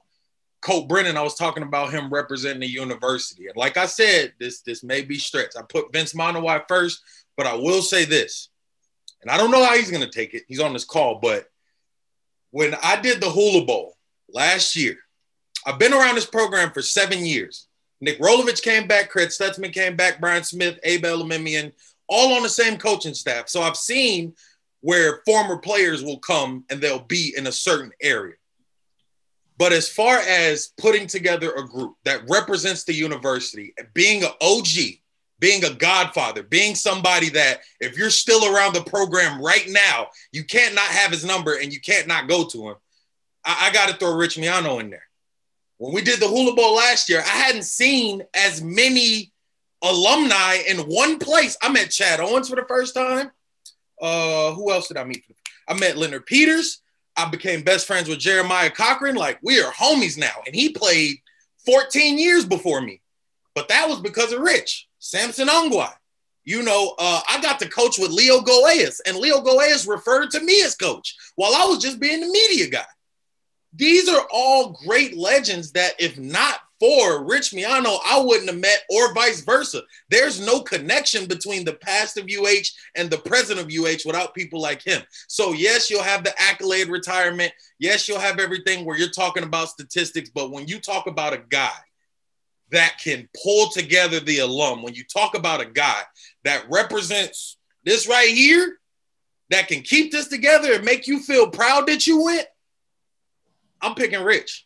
Colt 0.62 0.88
Brennan, 0.88 1.18
I 1.18 1.24
was 1.24 1.36
talking 1.36 1.64
about 1.64 1.92
him 1.92 2.10
representing 2.10 2.60
the 2.60 2.68
university. 2.68 3.48
And 3.48 3.58
like 3.58 3.78
I 3.78 3.86
said, 3.86 4.34
this 4.40 4.62
this 4.62 4.84
may 4.84 5.02
be 5.02 5.18
stretched. 5.18 5.58
I 5.58 5.64
put 5.64 5.92
Vince 5.92 6.14
Manuwai 6.14 6.64
first, 6.68 7.02
but 7.36 7.48
I 7.48 7.56
will 7.56 7.82
say 7.82 8.06
this: 8.06 8.50
and 9.22 9.32
I 9.32 9.38
don't 9.38 9.52
know 9.52 9.64
how 9.64 9.76
he's 9.76 9.92
going 9.92 10.04
to 10.04 10.10
take 10.10 10.34
it. 10.34 10.44
He's 10.48 10.60
on 10.60 10.74
this 10.74 10.86
call, 10.86 11.20
but 11.20 11.50
when 12.52 12.76
I 12.84 13.00
did 13.02 13.22
the 13.22 13.30
Hula 13.30 13.66
Bowl 13.66 13.96
last 14.30 14.76
year, 14.76 14.98
I've 15.66 15.80
been 15.80 15.94
around 15.94 16.16
this 16.16 16.26
program 16.26 16.72
for 16.72 16.82
seven 16.82 17.26
years. 17.26 17.68
Nick 18.00 18.20
Rolovich 18.20 18.62
came 18.62 18.88
back, 18.88 19.10
Craig 19.10 19.30
Stutzman 19.30 19.74
came 19.74 19.96
back, 19.96 20.22
Brian 20.22 20.44
Smith, 20.44 20.80
Abel 20.84 21.24
Elimimian, 21.24 21.72
all 22.08 22.34
on 22.34 22.44
the 22.44 22.50
same 22.50 22.78
coaching 22.78 23.14
staff. 23.14 23.50
So 23.50 23.62
I've 23.62 23.76
seen 23.76 24.34
where 24.82 25.22
former 25.26 25.58
players 25.58 26.04
will 26.04 26.20
come 26.20 26.64
and 26.70 26.80
they'll 26.80 27.00
be 27.00 27.34
in 27.36 27.48
a 27.48 27.52
certain 27.52 27.92
area. 28.02 28.36
But 29.58 29.74
as 29.74 29.90
far 29.90 30.20
as 30.20 30.72
putting 30.78 31.08
together 31.08 31.52
a 31.52 31.68
group 31.68 31.96
that 32.06 32.30
represents 32.30 32.84
the 32.84 32.94
university, 32.94 33.74
being 33.94 34.24
an 34.24 34.30
OG, 34.40 34.68
being 35.40 35.64
a 35.64 35.74
godfather, 35.74 36.44
being 36.44 36.76
somebody 36.76 37.30
that 37.30 37.60
if 37.80 37.98
you're 37.98 38.10
still 38.10 38.54
around 38.54 38.74
the 38.74 38.84
program 38.84 39.42
right 39.42 39.68
now, 39.70 40.08
you 40.32 40.44
can't 40.44 40.76
not 40.76 40.88
have 40.88 41.12
his 41.12 41.26
number 41.26 41.56
and 41.56 41.72
you 41.72 41.80
can't 41.80 42.08
not 42.08 42.28
go 42.28 42.46
to 42.46 42.70
him. 42.70 42.76
I, 43.46 43.68
I 43.68 43.74
got 43.74 43.90
to 43.90 43.96
throw 43.96 44.16
Rich 44.16 44.38
Miano 44.38 44.80
in 44.80 44.90
there. 44.90 45.04
When 45.78 45.94
we 45.94 46.02
did 46.02 46.20
the 46.20 46.28
Hula 46.28 46.56
Bowl 46.56 46.76
last 46.76 47.08
year, 47.08 47.20
I 47.20 47.30
hadn't 47.30 47.64
seen 47.64 48.24
as 48.34 48.64
many 48.64 49.32
alumni 49.84 50.58
in 50.68 50.78
one 50.80 51.20
place. 51.20 51.56
I 51.62 51.70
met 51.70 51.92
Chad 51.92 52.20
Owens 52.20 52.50
for 52.50 52.56
the 52.56 52.66
first 52.68 52.96
time. 52.96 53.32
Uh, 54.02 54.54
who 54.54 54.72
else 54.72 54.88
did 54.88 54.98
I 54.98 55.04
meet? 55.04 55.24
I 55.68 55.76
met 55.76 55.98
Leonard 55.98 56.26
Peters. 56.26 56.82
I 57.16 57.30
became 57.30 57.64
best 57.64 57.88
friends 57.88 58.10
with 58.10 58.20
Jeremiah 58.20 58.70
Cochran. 58.70 59.16
Like 59.16 59.40
we 59.42 59.62
are 59.62 59.72
homies 59.72 60.18
now, 60.18 60.34
and 60.46 60.56
he 60.56 60.70
played 60.70 61.18
14 61.66 62.18
years 62.18 62.46
before 62.46 62.82
me. 62.82 63.02
But 63.56 63.70
that 63.70 63.90
was 63.90 64.00
because 64.00 64.32
of 64.32 64.42
Rich. 64.42 64.87
Samson 65.00 65.48
Ongwa. 65.48 65.92
You 66.44 66.64
know, 66.64 66.96
uh, 66.98 67.20
I 67.28 67.42
got 67.42 67.60
to 67.60 67.70
coach 67.70 68.00
with 68.00 68.12
Leo 68.12 68.40
Goeas, 68.40 69.02
and 69.06 69.18
Leo 69.18 69.42
Goeas 69.42 69.86
referred 69.86 70.32
to 70.32 70.40
me 70.40 70.62
as 70.64 70.76
coach 70.76 71.14
while 71.36 71.54
I 71.54 71.66
was 71.66 71.80
just 71.80 72.00
being 72.00 72.22
the 72.22 72.28
media 72.28 72.70
guy. 72.70 72.86
These 73.74 74.08
are 74.08 74.26
all 74.32 74.80
great 74.86 75.18
legends 75.18 75.74
that, 75.74 75.94
if 76.00 76.18
not 76.18 76.62
for 76.80 77.26
Rich 77.26 77.52
Miano, 77.52 78.00
I 78.06 78.22
wouldn't 78.22 78.50
have 78.50 78.60
met, 78.60 78.84
or 78.90 79.14
vice 79.14 79.42
versa. 79.42 79.82
There's 80.10 80.40
no 80.40 80.62
connection 80.62 81.26
between 81.26 81.66
the 81.66 81.74
past 81.74 82.18
of 82.18 82.26
UH 82.26 82.70
and 82.96 83.10
the 83.10 83.18
present 83.18 83.60
of 83.60 83.68
UH 83.68 84.06
without 84.06 84.34
people 84.34 84.62
like 84.62 84.82
him. 84.82 85.02
So, 85.28 85.52
yes, 85.52 85.90
you'll 85.90 86.04
have 86.04 86.24
the 86.24 86.34
accolade 86.42 86.88
retirement. 86.88 87.52
Yes, 87.80 88.08
you'll 88.08 88.20
have 88.20 88.40
everything 88.40 88.86
where 88.86 88.98
you're 88.98 89.10
talking 89.10 89.44
about 89.44 89.70
statistics. 89.70 90.30
But 90.30 90.52
when 90.52 90.68
you 90.68 90.80
talk 90.80 91.08
about 91.08 91.34
a 91.34 91.44
guy 91.50 91.76
that 92.72 92.98
can 93.02 93.28
pull 93.44 93.70
together 93.70 94.20
the 94.20 94.40
alum, 94.40 94.84
when 94.84 94.94
you 94.94 95.04
talk 95.04 95.36
about 95.36 95.62
a 95.62 95.66
guy 95.66 96.02
that 96.44 96.66
represents 96.70 97.58
this 97.84 98.08
right 98.08 98.30
here, 98.30 98.78
that 99.50 99.68
can 99.68 99.82
keep 99.82 100.12
this 100.12 100.28
together 100.28 100.74
and 100.74 100.84
make 100.84 101.08
you 101.08 101.20
feel 101.20 101.50
proud 101.50 101.88
that 101.88 102.06
you 102.06 102.24
went, 102.24 102.46
I'm 103.82 103.96
picking 103.96 104.22
Rich. 104.22 104.66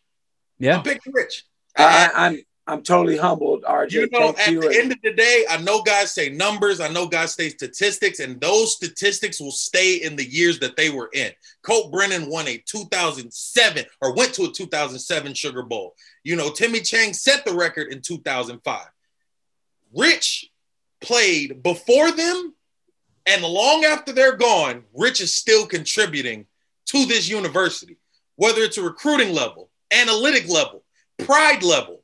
Yeah. 0.58 0.78
I'm 0.78 0.82
picking 0.82 1.12
Rich. 1.12 1.44
I, 1.76 2.10
I'm 2.14 2.42
I'm 2.68 2.82
totally 2.82 3.16
humbled, 3.16 3.64
RJ. 3.64 3.90
You 3.92 4.08
know, 4.12 4.32
Thank 4.32 4.38
at 4.38 4.52
you. 4.52 4.60
the 4.60 4.66
And- 4.68 4.76
end 4.76 4.92
of 4.92 4.98
the 5.02 5.12
day, 5.12 5.44
I 5.50 5.56
know 5.56 5.82
guys 5.82 6.12
say 6.14 6.28
numbers, 6.28 6.78
I 6.80 6.88
know 6.88 7.06
guys 7.06 7.34
say 7.34 7.48
statistics, 7.48 8.20
and 8.20 8.40
those 8.40 8.76
statistics 8.76 9.40
will 9.40 9.50
stay 9.50 9.96
in 9.96 10.14
the 10.14 10.24
years 10.24 10.60
that 10.60 10.76
they 10.76 10.88
were 10.90 11.10
in. 11.12 11.32
Colt 11.62 11.90
Brennan 11.90 12.28
won 12.30 12.46
a 12.46 12.58
2007 12.58 13.84
or 14.00 14.14
went 14.14 14.32
to 14.34 14.44
a 14.44 14.52
2007 14.52 15.34
Sugar 15.34 15.62
Bowl. 15.64 15.96
You 16.22 16.36
know, 16.36 16.50
Timmy 16.52 16.80
Chang 16.82 17.12
set 17.14 17.44
the 17.44 17.52
record 17.54 17.92
in 17.92 18.00
2005. 18.00 18.86
Rich 19.94 20.48
played 21.00 21.62
before 21.64 22.12
them, 22.12 22.54
and 23.26 23.42
long 23.42 23.84
after 23.84 24.12
they're 24.12 24.36
gone, 24.36 24.84
Rich 24.94 25.20
is 25.20 25.34
still 25.34 25.66
contributing 25.66 26.46
to 26.86 27.06
this 27.06 27.28
university, 27.28 27.96
whether 28.36 28.62
it's 28.62 28.78
a 28.78 28.82
recruiting 28.82 29.34
level, 29.34 29.68
analytic 29.90 30.48
level, 30.48 30.84
pride 31.18 31.62
level 31.64 32.01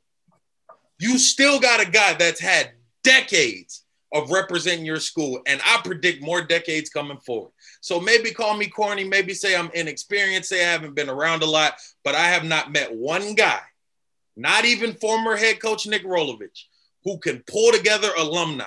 you 0.99 1.17
still 1.17 1.59
got 1.59 1.85
a 1.85 1.89
guy 1.89 2.13
that's 2.13 2.39
had 2.39 2.71
decades 3.03 3.85
of 4.13 4.31
representing 4.31 4.85
your 4.85 4.99
school, 4.99 5.39
and 5.45 5.61
I 5.65 5.79
predict 5.83 6.23
more 6.23 6.41
decades 6.41 6.89
coming 6.89 7.19
forward. 7.19 7.51
So 7.81 7.99
maybe 7.99 8.31
call 8.31 8.57
me 8.57 8.67
corny, 8.67 9.03
maybe 9.03 9.33
say 9.33 9.55
I'm 9.55 9.71
inexperienced, 9.73 10.49
say 10.49 10.67
I 10.67 10.71
haven't 10.71 10.95
been 10.95 11.09
around 11.09 11.43
a 11.43 11.45
lot, 11.45 11.75
but 12.03 12.15
I 12.15 12.25
have 12.25 12.43
not 12.43 12.71
met 12.71 12.93
one 12.93 13.35
guy, 13.35 13.61
not 14.35 14.65
even 14.65 14.93
former 14.95 15.35
head 15.35 15.61
coach 15.61 15.87
Nick 15.87 16.03
Rolovich, 16.03 16.65
who 17.03 17.19
can 17.19 17.43
pull 17.47 17.71
together 17.71 18.09
alumni 18.17 18.65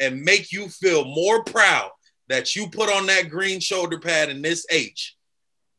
and 0.00 0.22
make 0.22 0.52
you 0.52 0.68
feel 0.68 1.04
more 1.04 1.42
proud 1.42 1.90
that 2.28 2.54
you 2.54 2.68
put 2.68 2.90
on 2.90 3.06
that 3.06 3.28
green 3.28 3.58
shoulder 3.58 3.98
pad 3.98 4.28
in 4.28 4.42
this 4.42 4.64
H 4.70 5.16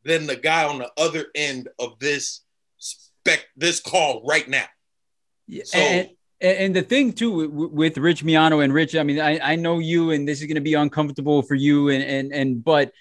than 0.04 0.26
the 0.26 0.36
guy 0.36 0.64
on 0.64 0.78
the 0.78 0.90
other 0.96 1.26
end 1.34 1.68
of 1.78 1.98
this 1.98 2.42
spec 2.78 3.46
this 3.56 3.80
call 3.80 4.22
right 4.26 4.48
now. 4.48 4.66
Yeah, 5.50 5.64
So- 5.64 5.78
and, 5.78 6.08
and 6.40 6.76
the 6.76 6.82
thing 6.82 7.12
too 7.12 7.48
with 7.50 7.98
Rich 7.98 8.24
Miano 8.24 8.64
and 8.64 8.72
Rich, 8.72 8.94
I 8.96 9.02
mean, 9.02 9.20
I, 9.20 9.38
I 9.52 9.56
know 9.56 9.78
you, 9.78 10.10
and 10.12 10.26
this 10.26 10.40
is 10.40 10.46
going 10.46 10.54
to 10.54 10.60
be 10.62 10.74
uncomfortable 10.74 11.42
for 11.42 11.54
you, 11.54 11.90
and 11.90 12.02
and 12.02 12.32
and 12.32 12.64
but 12.64 12.92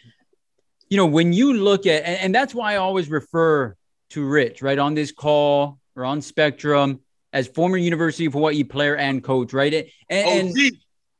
you 0.89 0.97
know 0.97 1.05
when 1.05 1.31
you 1.31 1.53
look 1.53 1.85
at, 1.85 2.03
and, 2.03 2.19
and 2.19 2.35
that's 2.35 2.53
why 2.53 2.73
I 2.73 2.77
always 2.77 3.09
refer 3.09 3.75
to 4.09 4.25
Rich 4.25 4.61
right 4.61 4.77
on 4.77 4.93
this 4.93 5.11
call 5.11 5.79
or 5.95 6.03
on 6.03 6.21
Spectrum 6.21 6.99
as 7.31 7.47
former 7.47 7.77
University 7.77 8.25
of 8.25 8.33
Hawaii 8.33 8.63
player 8.63 8.97
and 8.97 9.23
coach, 9.23 9.53
right? 9.53 9.73
And 9.73 10.27
and, 10.27 10.49
OG. 10.49 10.73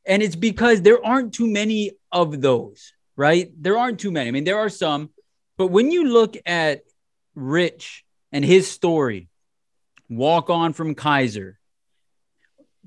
and 0.06 0.24
it's 0.24 0.36
because 0.36 0.82
there 0.82 1.04
aren't 1.06 1.34
too 1.34 1.48
many 1.48 1.92
of 2.12 2.42
those, 2.42 2.92
right? 3.16 3.50
There 3.58 3.78
aren't 3.78 4.00
too 4.00 4.12
many. 4.12 4.28
I 4.28 4.32
mean, 4.32 4.44
there 4.44 4.58
are 4.60 4.70
some, 4.70 5.12
but 5.58 5.68
when 5.68 5.90
you 5.92 6.10
look 6.10 6.36
at 6.46 6.82
Rich 7.36 8.04
and 8.34 8.44
his 8.44 8.70
story, 8.70 9.29
walk 10.10 10.50
on 10.50 10.74
from 10.74 10.96
Kaiser 10.96 11.60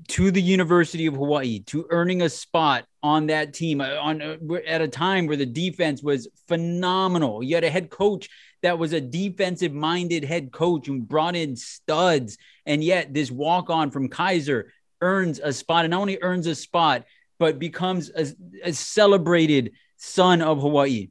to 0.09 0.31
the 0.31 0.41
University 0.41 1.05
of 1.05 1.13
Hawaii 1.13 1.59
to 1.67 1.85
earning 1.89 2.21
a 2.21 2.29
spot 2.29 2.85
on 3.01 3.27
that 3.27 3.53
team 3.53 3.79
uh, 3.79 3.95
on 3.95 4.21
uh, 4.21 4.37
at 4.67 4.81
a 4.81 4.87
time 4.87 5.27
where 5.27 5.37
the 5.37 5.45
defense 5.45 6.03
was 6.03 6.27
phenomenal. 6.47 7.43
You 7.43 7.55
had 7.55 7.63
a 7.63 7.69
head 7.69 7.89
coach 7.89 8.29
that 8.61 8.79
was 8.79 8.93
a 8.93 9.01
defensive 9.01 9.73
minded 9.73 10.23
head 10.23 10.51
coach 10.51 10.87
who 10.87 11.01
brought 11.01 11.35
in 11.35 11.55
studs, 11.55 12.37
and 12.65 12.83
yet 12.83 13.13
this 13.13 13.31
walk 13.31 13.69
on 13.69 13.91
from 13.91 14.09
Kaiser 14.09 14.71
earns 15.01 15.39
a 15.39 15.53
spot, 15.53 15.85
and 15.85 15.91
not 15.91 16.01
only 16.01 16.19
earns 16.21 16.47
a 16.47 16.55
spot, 16.55 17.05
but 17.39 17.59
becomes 17.59 18.09
a, 18.09 18.27
a 18.63 18.73
celebrated 18.73 19.73
son 19.97 20.41
of 20.41 20.61
Hawaii. 20.61 21.09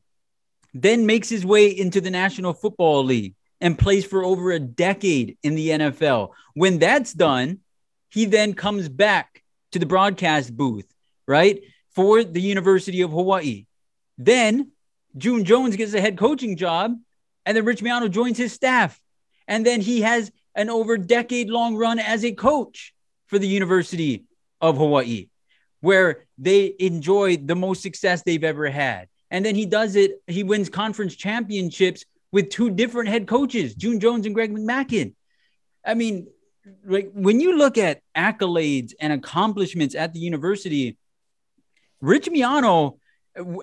Then 0.75 1.05
makes 1.05 1.29
his 1.29 1.45
way 1.45 1.69
into 1.69 2.01
the 2.01 2.11
National 2.11 2.55
Football 2.55 3.05
League 3.05 3.35
and 3.63 3.79
plays 3.79 4.05
for 4.05 4.25
over 4.25 4.51
a 4.51 4.59
decade 4.59 5.39
in 5.45 5.55
the 5.55 5.69
NFL. 5.71 6.31
When 6.55 6.81
that's 6.81 7.13
done, 7.13 7.61
he 8.11 8.25
then 8.27 8.55
comes 8.55 8.89
back 8.89 9.43
to 9.71 9.79
the 9.79 9.87
broadcast 9.87 10.55
booth, 10.55 10.93
right, 11.29 11.63
for 11.95 12.25
the 12.25 12.41
University 12.43 13.03
of 13.03 13.13
Hawaii. 13.13 13.67
Then 14.19 14.73
June 15.17 15.45
Jones 15.45 15.77
gets 15.77 15.95
a 15.95 16.01
head 16.01 16.19
coaching 16.19 16.57
job, 16.57 16.99
and 17.47 17.57
then 17.57 17.65
Rich 17.65 17.83
Miano 17.83 18.11
joins 18.11 18.37
his 18.37 18.53
staff. 18.53 19.01
And 19.47 19.65
then 19.65 19.81
he 19.81 20.01
has 20.01 20.33
an 20.57 20.69
over 20.69 20.99
decade 20.99 21.49
long 21.49 21.77
run 21.77 22.01
as 22.01 22.25
a 22.25 22.33
coach 22.33 22.93
for 23.27 23.39
the 23.39 23.49
University 23.49 24.25
of 24.61 24.77
Hawaii, 24.77 25.29
where 25.81 26.25
they 26.37 26.75
enjoy 26.81 27.37
the 27.37 27.57
most 27.57 27.81
success 27.81 28.23
they've 28.23 28.43
ever 28.43 28.69
had. 28.69 29.09
And 29.31 29.47
then 29.47 29.55
he 29.55 29.67
does 29.67 29.95
it, 29.95 30.21
he 30.27 30.43
wins 30.43 30.69
conference 30.69 31.15
championships 31.15 32.05
with 32.33 32.51
two 32.51 32.71
different 32.71 33.11
head 33.11 33.27
coaches, 33.29 33.75
June 33.75 34.01
Jones 34.01 34.27
and 34.27 34.35
Greg 34.35 34.53
McMackin. 34.53 35.15
I 35.85 35.95
mean, 35.95 36.27
like 36.85 37.11
when 37.13 37.41
you 37.41 37.57
look 37.57 37.77
at 37.79 38.01
accolades 38.17 38.93
and 38.99 39.13
accomplishments 39.13 39.95
at 39.95 40.13
the 40.13 40.21
university, 40.21 40.97
Rich 42.01 42.29
Miano, 42.29 42.99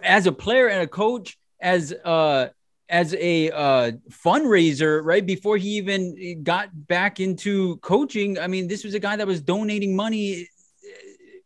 as 0.03 0.27
a 0.27 0.31
player 0.31 0.67
and 0.67 0.81
a 0.81 0.87
coach, 0.87 1.37
as 1.59 1.91
uh 1.91 2.49
as 2.89 3.13
a 3.13 3.51
uh, 3.51 3.91
fundraiser, 4.09 5.03
right 5.03 5.23
before 5.23 5.57
he 5.57 5.77
even 5.77 6.41
got 6.41 6.69
back 6.87 7.19
into 7.19 7.77
coaching, 7.77 8.39
I 8.39 8.47
mean, 8.47 8.67
this 8.67 8.83
was 8.83 8.95
a 8.95 8.99
guy 8.99 9.15
that 9.15 9.27
was 9.27 9.41
donating 9.41 9.95
money 9.95 10.47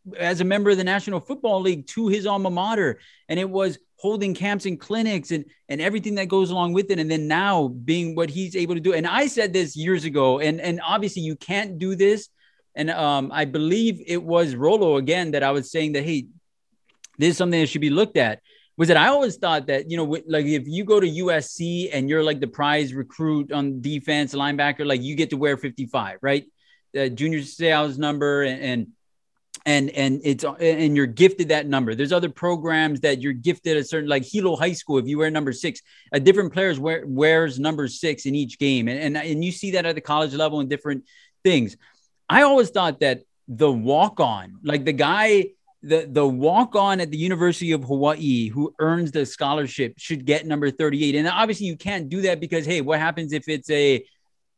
uh, 0.07 0.15
as 0.15 0.39
a 0.39 0.45
member 0.45 0.69
of 0.69 0.77
the 0.77 0.85
National 0.85 1.19
Football 1.19 1.59
League 1.59 1.85
to 1.87 2.07
his 2.07 2.25
alma 2.25 2.49
mater, 2.49 2.99
and 3.27 3.39
it 3.39 3.49
was 3.49 3.77
holding 4.03 4.33
camps 4.35 4.65
and 4.65 4.77
clinics 4.81 5.31
and 5.31 5.45
and 5.69 5.79
everything 5.79 6.15
that 6.15 6.27
goes 6.27 6.51
along 6.51 6.73
with 6.73 6.91
it. 6.91 6.99
And 6.99 7.09
then 7.09 7.25
now 7.29 7.69
being 7.69 8.15
what 8.15 8.29
he's 8.29 8.53
able 8.53 8.75
to 8.75 8.81
do. 8.81 8.93
And 8.93 9.07
i 9.07 9.27
said 9.27 9.53
this 9.53 9.77
years 9.77 10.03
ago 10.03 10.39
and 10.39 10.59
and 10.59 10.81
obviously 10.83 11.21
you 11.21 11.37
can't 11.37 11.79
do 11.79 11.95
this. 11.95 12.27
And 12.75 12.89
um 12.91 13.31
i 13.33 13.45
believe 13.45 14.03
it 14.05 14.21
was 14.21 14.55
rolo 14.55 14.97
again 14.97 15.31
that 15.31 15.43
i 15.49 15.51
was 15.51 15.71
saying 15.71 15.93
that 15.93 16.03
hey 16.03 16.27
this 17.17 17.29
is 17.29 17.37
something 17.37 17.61
that 17.61 17.67
should 17.67 17.87
be 17.89 17.95
looked 18.01 18.17
at. 18.17 18.41
Was 18.75 18.89
that 18.89 18.97
i 18.97 19.07
always 19.07 19.37
thought 19.37 19.67
that 19.67 19.89
you 19.89 19.95
know 19.95 20.07
like 20.35 20.47
if 20.59 20.67
you 20.67 20.83
go 20.83 20.99
to 20.99 21.09
usc 21.25 21.89
and 21.93 22.09
you're 22.09 22.25
like 22.29 22.41
the 22.41 22.53
prize 22.59 22.93
recruit 22.93 23.53
on 23.53 23.79
defense 23.81 24.33
linebacker 24.33 24.85
like 24.85 25.01
you 25.01 25.15
get 25.15 25.29
to 25.29 25.37
wear 25.37 25.55
55 25.55 26.17
right? 26.21 26.45
Uh, 26.95 27.07
Junior 27.07 27.41
Seau's 27.41 27.97
number 27.97 28.43
and, 28.43 28.61
and 28.69 28.79
and 29.65 29.89
and 29.91 30.21
it's 30.23 30.43
and 30.43 30.95
you're 30.95 31.05
gifted 31.05 31.49
that 31.49 31.67
number. 31.67 31.95
There's 31.95 32.11
other 32.11 32.29
programs 32.29 32.99
that 33.01 33.21
you're 33.21 33.33
gifted 33.33 33.77
a 33.77 33.83
certain 33.83 34.09
like 34.09 34.23
Hilo 34.23 34.55
High 34.55 34.73
School. 34.73 34.97
If 34.97 35.07
you 35.07 35.17
wear 35.17 35.31
number 35.31 35.53
six, 35.53 35.81
a 36.11 36.19
different 36.19 36.51
players 36.53 36.79
wear, 36.79 37.03
wears 37.05 37.59
number 37.59 37.87
six 37.87 38.25
in 38.25 38.35
each 38.35 38.59
game, 38.59 38.87
and, 38.87 38.99
and 38.99 39.17
and 39.17 39.43
you 39.43 39.51
see 39.51 39.71
that 39.71 39.85
at 39.85 39.95
the 39.95 40.01
college 40.01 40.33
level 40.33 40.59
in 40.59 40.67
different 40.67 41.05
things. 41.43 41.77
I 42.29 42.43
always 42.43 42.69
thought 42.69 42.99
that 43.01 43.21
the 43.47 43.71
walk 43.71 44.19
on, 44.19 44.59
like 44.63 44.85
the 44.85 44.93
guy, 44.93 45.45
the 45.81 46.07
the 46.09 46.27
walk 46.27 46.75
on 46.75 46.99
at 46.99 47.11
the 47.11 47.17
University 47.17 47.71
of 47.71 47.83
Hawaii 47.83 48.49
who 48.49 48.73
earns 48.79 49.11
the 49.11 49.25
scholarship 49.25 49.93
should 49.97 50.25
get 50.25 50.45
number 50.45 50.71
38. 50.71 51.15
And 51.15 51.27
obviously 51.27 51.67
you 51.67 51.77
can't 51.77 52.09
do 52.09 52.21
that 52.21 52.39
because 52.39 52.65
hey, 52.65 52.81
what 52.81 52.99
happens 52.99 53.33
if 53.33 53.47
it's 53.47 53.69
a 53.69 54.03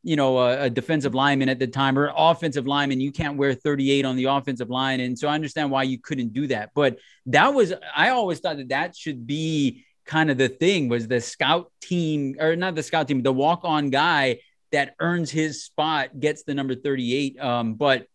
you 0.06 0.14
know, 0.14 0.38
a, 0.38 0.62
a, 0.62 0.70
defensive 0.70 1.16
lineman 1.16 1.48
at 1.48 1.58
the 1.58 1.66
time 1.66 1.98
or 1.98 2.12
offensive 2.16 2.64
lineman, 2.64 3.00
you 3.00 3.10
can't 3.10 3.36
wear 3.36 3.54
38 3.54 4.04
on 4.04 4.14
the 4.14 4.26
offensive 4.26 4.70
line. 4.70 5.00
And 5.00 5.18
so 5.18 5.26
I 5.26 5.34
understand 5.34 5.68
why 5.68 5.82
you 5.82 5.98
couldn't 5.98 6.32
do 6.32 6.46
that. 6.46 6.70
But 6.76 6.98
that 7.26 7.52
was, 7.52 7.72
I 7.94 8.10
always 8.10 8.38
thought 8.38 8.58
that 8.58 8.68
that 8.68 8.96
should 8.96 9.26
be 9.26 9.84
kind 10.04 10.30
of 10.30 10.38
the 10.38 10.48
thing 10.48 10.88
was 10.88 11.08
the 11.08 11.20
scout 11.20 11.72
team 11.80 12.36
or 12.38 12.54
not 12.54 12.76
the 12.76 12.84
scout 12.84 13.08
team, 13.08 13.20
the 13.22 13.32
walk 13.32 13.62
on 13.64 13.90
guy 13.90 14.38
that 14.70 14.94
earns 15.00 15.28
his 15.28 15.64
spot 15.64 16.20
gets 16.20 16.44
the 16.44 16.54
number 16.54 16.76
38. 16.76 17.40
Um, 17.40 17.74
but 17.74 18.06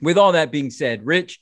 with 0.00 0.16
all 0.16 0.32
that 0.32 0.50
being 0.50 0.70
said, 0.70 1.04
Rich, 1.04 1.38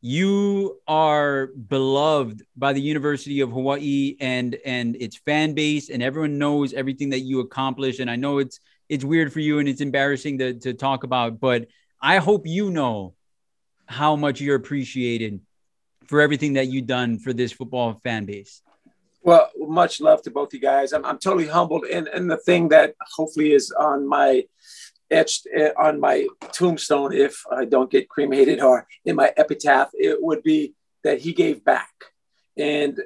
you 0.00 0.80
are 0.88 1.46
beloved 1.46 2.42
by 2.56 2.72
the 2.72 2.80
University 2.80 3.40
of 3.40 3.50
Hawaii 3.50 4.16
and 4.20 4.56
and 4.64 4.96
its 4.96 5.16
fan 5.16 5.54
base, 5.54 5.88
and 5.88 6.02
everyone 6.02 6.38
knows 6.38 6.72
everything 6.72 7.10
that 7.10 7.20
you 7.20 7.40
accomplish. 7.40 7.98
And 7.98 8.10
I 8.10 8.16
know 8.16 8.38
it's 8.38 8.60
it's 8.88 9.04
weird 9.04 9.32
for 9.32 9.40
you 9.40 9.58
and 9.58 9.68
it's 9.68 9.80
embarrassing 9.80 10.38
to, 10.38 10.54
to 10.54 10.74
talk 10.74 11.04
about, 11.04 11.40
but 11.40 11.66
I 12.00 12.18
hope 12.18 12.46
you 12.46 12.70
know 12.70 13.14
how 13.86 14.16
much 14.16 14.40
you're 14.40 14.56
appreciated 14.56 15.40
for 16.06 16.20
everything 16.20 16.54
that 16.54 16.68
you've 16.68 16.86
done 16.86 17.18
for 17.18 17.32
this 17.32 17.52
football 17.52 17.94
fan 18.02 18.26
base. 18.26 18.62
Well, 19.22 19.50
much 19.56 20.00
love 20.00 20.22
to 20.22 20.30
both 20.30 20.54
you 20.54 20.60
guys. 20.60 20.92
I'm, 20.92 21.04
I'm 21.04 21.18
totally 21.18 21.48
humbled. 21.48 21.84
And, 21.84 22.06
and 22.08 22.30
the 22.30 22.36
thing 22.36 22.68
that 22.68 22.94
hopefully 23.16 23.52
is 23.52 23.72
on 23.72 24.06
my 24.06 24.44
etched 25.10 25.48
eh, 25.52 25.70
on 25.76 25.98
my 25.98 26.26
tombstone, 26.52 27.12
if 27.12 27.42
I 27.50 27.64
don't 27.64 27.90
get 27.90 28.08
cremated 28.08 28.60
or 28.60 28.86
in 29.04 29.16
my 29.16 29.32
epitaph, 29.36 29.90
it 29.94 30.22
would 30.22 30.42
be 30.42 30.74
that 31.02 31.20
he 31.20 31.32
gave 31.32 31.64
back 31.64 31.92
and 32.56 33.00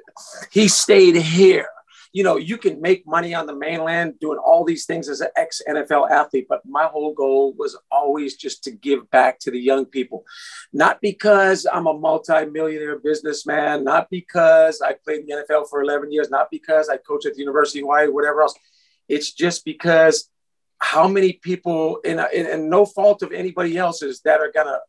he 0.51 0.67
stayed 0.67 1.15
here 1.15 1.67
you 2.13 2.23
know, 2.23 2.35
you 2.35 2.57
can 2.57 2.81
make 2.81 3.07
money 3.07 3.33
on 3.33 3.45
the 3.45 3.55
mainland 3.55 4.19
doing 4.19 4.37
all 4.37 4.65
these 4.65 4.85
things 4.85 5.07
as 5.07 5.21
an 5.21 5.29
ex 5.37 5.61
NFL 5.67 6.09
athlete, 6.09 6.47
but 6.49 6.61
my 6.65 6.85
whole 6.85 7.13
goal 7.13 7.53
was 7.53 7.77
always 7.89 8.35
just 8.35 8.63
to 8.65 8.71
give 8.71 9.09
back 9.11 9.39
to 9.39 9.51
the 9.51 9.59
young 9.59 9.85
people. 9.85 10.25
Not 10.73 10.99
because 11.01 11.65
I'm 11.71 11.87
a 11.87 11.93
multi-millionaire 11.93 12.99
businessman, 12.99 13.85
not 13.85 14.09
because 14.09 14.81
I 14.81 14.93
played 14.93 15.21
in 15.21 15.25
the 15.27 15.45
NFL 15.49 15.69
for 15.69 15.81
11 15.81 16.11
years, 16.11 16.29
not 16.29 16.51
because 16.51 16.89
I 16.89 16.97
coach 16.97 17.25
at 17.25 17.35
the 17.35 17.39
University 17.39 17.79
of 17.79 17.83
Hawaii, 17.83 18.09
whatever 18.09 18.41
else. 18.41 18.55
It's 19.07 19.31
just 19.31 19.63
because 19.63 20.29
how 20.79 21.07
many 21.07 21.33
people, 21.33 21.99
and, 22.03 22.19
and 22.19 22.69
no 22.69 22.85
fault 22.85 23.21
of 23.23 23.31
anybody 23.31 23.77
else's, 23.77 24.21
that 24.21 24.41
are 24.41 24.51
going 24.51 24.67
to 24.67 24.79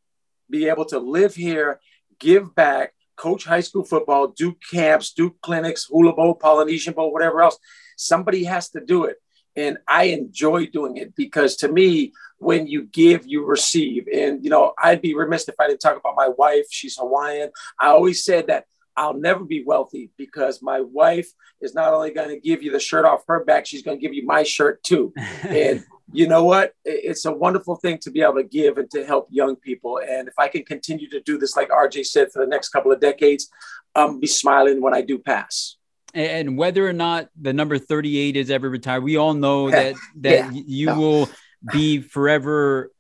be 0.51 0.68
able 0.68 0.87
to 0.87 0.99
live 0.99 1.35
here, 1.35 1.81
give 2.18 2.55
back, 2.55 2.95
coach 3.17 3.45
high 3.45 3.61
school 3.61 3.85
football, 3.85 4.29
do 4.29 4.57
camps, 4.71 5.13
do 5.13 5.35
clinics, 5.43 5.87
hula 5.87 6.13
bowl, 6.13 6.35
Polynesian 6.35 6.95
bowl, 6.95 7.13
whatever 7.13 7.43
else. 7.43 7.59
Somebody 7.97 8.45
has 8.45 8.71
to 8.71 8.81
do 8.81 9.05
it. 9.05 9.17
And 9.55 9.79
I 9.87 10.05
enjoy 10.05 10.67
doing 10.67 10.97
it 10.97 11.15
because 11.15 11.57
to 11.57 11.69
me, 11.69 12.13
when 12.39 12.67
you 12.67 12.85
give, 12.85 13.27
you 13.27 13.45
receive. 13.45 14.09
And, 14.13 14.43
you 14.43 14.51
know, 14.51 14.73
I'd 14.83 15.03
be 15.03 15.15
remiss 15.15 15.49
if 15.49 15.55
I 15.61 15.69
didn't 15.69 15.81
talk 15.81 15.97
about 15.97 16.17
my 16.17 16.29
wife. 16.29 16.67
She's 16.71 16.97
Hawaiian. 16.97 17.51
I 17.79 17.89
always 17.89 18.25
said 18.25 18.49
that 18.49 18.65
I'll 18.97 19.15
never 19.15 19.45
be 19.45 19.63
wealthy 19.65 20.11
because 20.17 20.63
my 20.63 20.81
wife 20.81 21.31
is 21.61 21.75
not 21.75 21.95
only 21.95 22.11
going 22.11 22.31
to 22.31 22.41
give 22.41 22.63
you 22.63 22.73
the 22.73 22.81
shirt 22.81 23.05
off 23.05 23.23
her 23.29 23.45
back, 23.45 23.67
she's 23.67 23.83
going 23.83 23.99
to 23.99 24.03
give 24.03 24.15
you 24.15 24.27
my 24.27 24.43
shirt 24.43 24.83
too. 24.83 25.13
and 25.43 25.85
you 26.13 26.29
know 26.29 26.45
what? 26.45 26.75
It's 26.85 27.25
a 27.25 27.33
wonderful 27.33 27.77
thing 27.77 27.99
to 27.99 28.11
be 28.11 28.23
able 28.23 28.35
to 28.35 28.45
give 28.45 28.79
and 28.79 28.91
to 28.91 29.05
help 29.05 29.29
young 29.31 29.57
people. 29.57 29.99
And 29.99 30.29
if 30.29 30.35
I 30.39 30.49
can 30.49 30.65
continue 30.65 31.09
to 31.11 31.21
do 31.21 31.39
this, 31.39 31.57
like 31.57 31.71
RJ 31.71 32.07
said, 32.07 32.31
for 32.33 32.41
the 32.41 32.49
next 32.49 32.69
couple 32.69 32.93
of 32.93 33.01
decades, 33.01 33.49
I'll 33.95 34.19
be 34.19 34.27
smiling 34.27 34.81
when 34.81 34.95
I 34.95 35.01
do 35.01 35.19
pass. 35.19 35.77
And 36.15 36.59
whether 36.59 36.87
or 36.87 36.93
not 36.93 37.29
the 37.41 37.53
number 37.53 37.79
38 37.79 38.37
is 38.37 38.51
ever 38.51 38.69
retired, 38.69 39.03
we 39.03 39.17
all 39.17 39.35
know 39.35 39.71
that 39.71 39.97
that 40.17 40.53
yeah. 40.55 40.63
you 40.67 40.87
no. 40.87 40.99
will 40.99 41.31
be 41.73 42.01
forever 42.01 42.91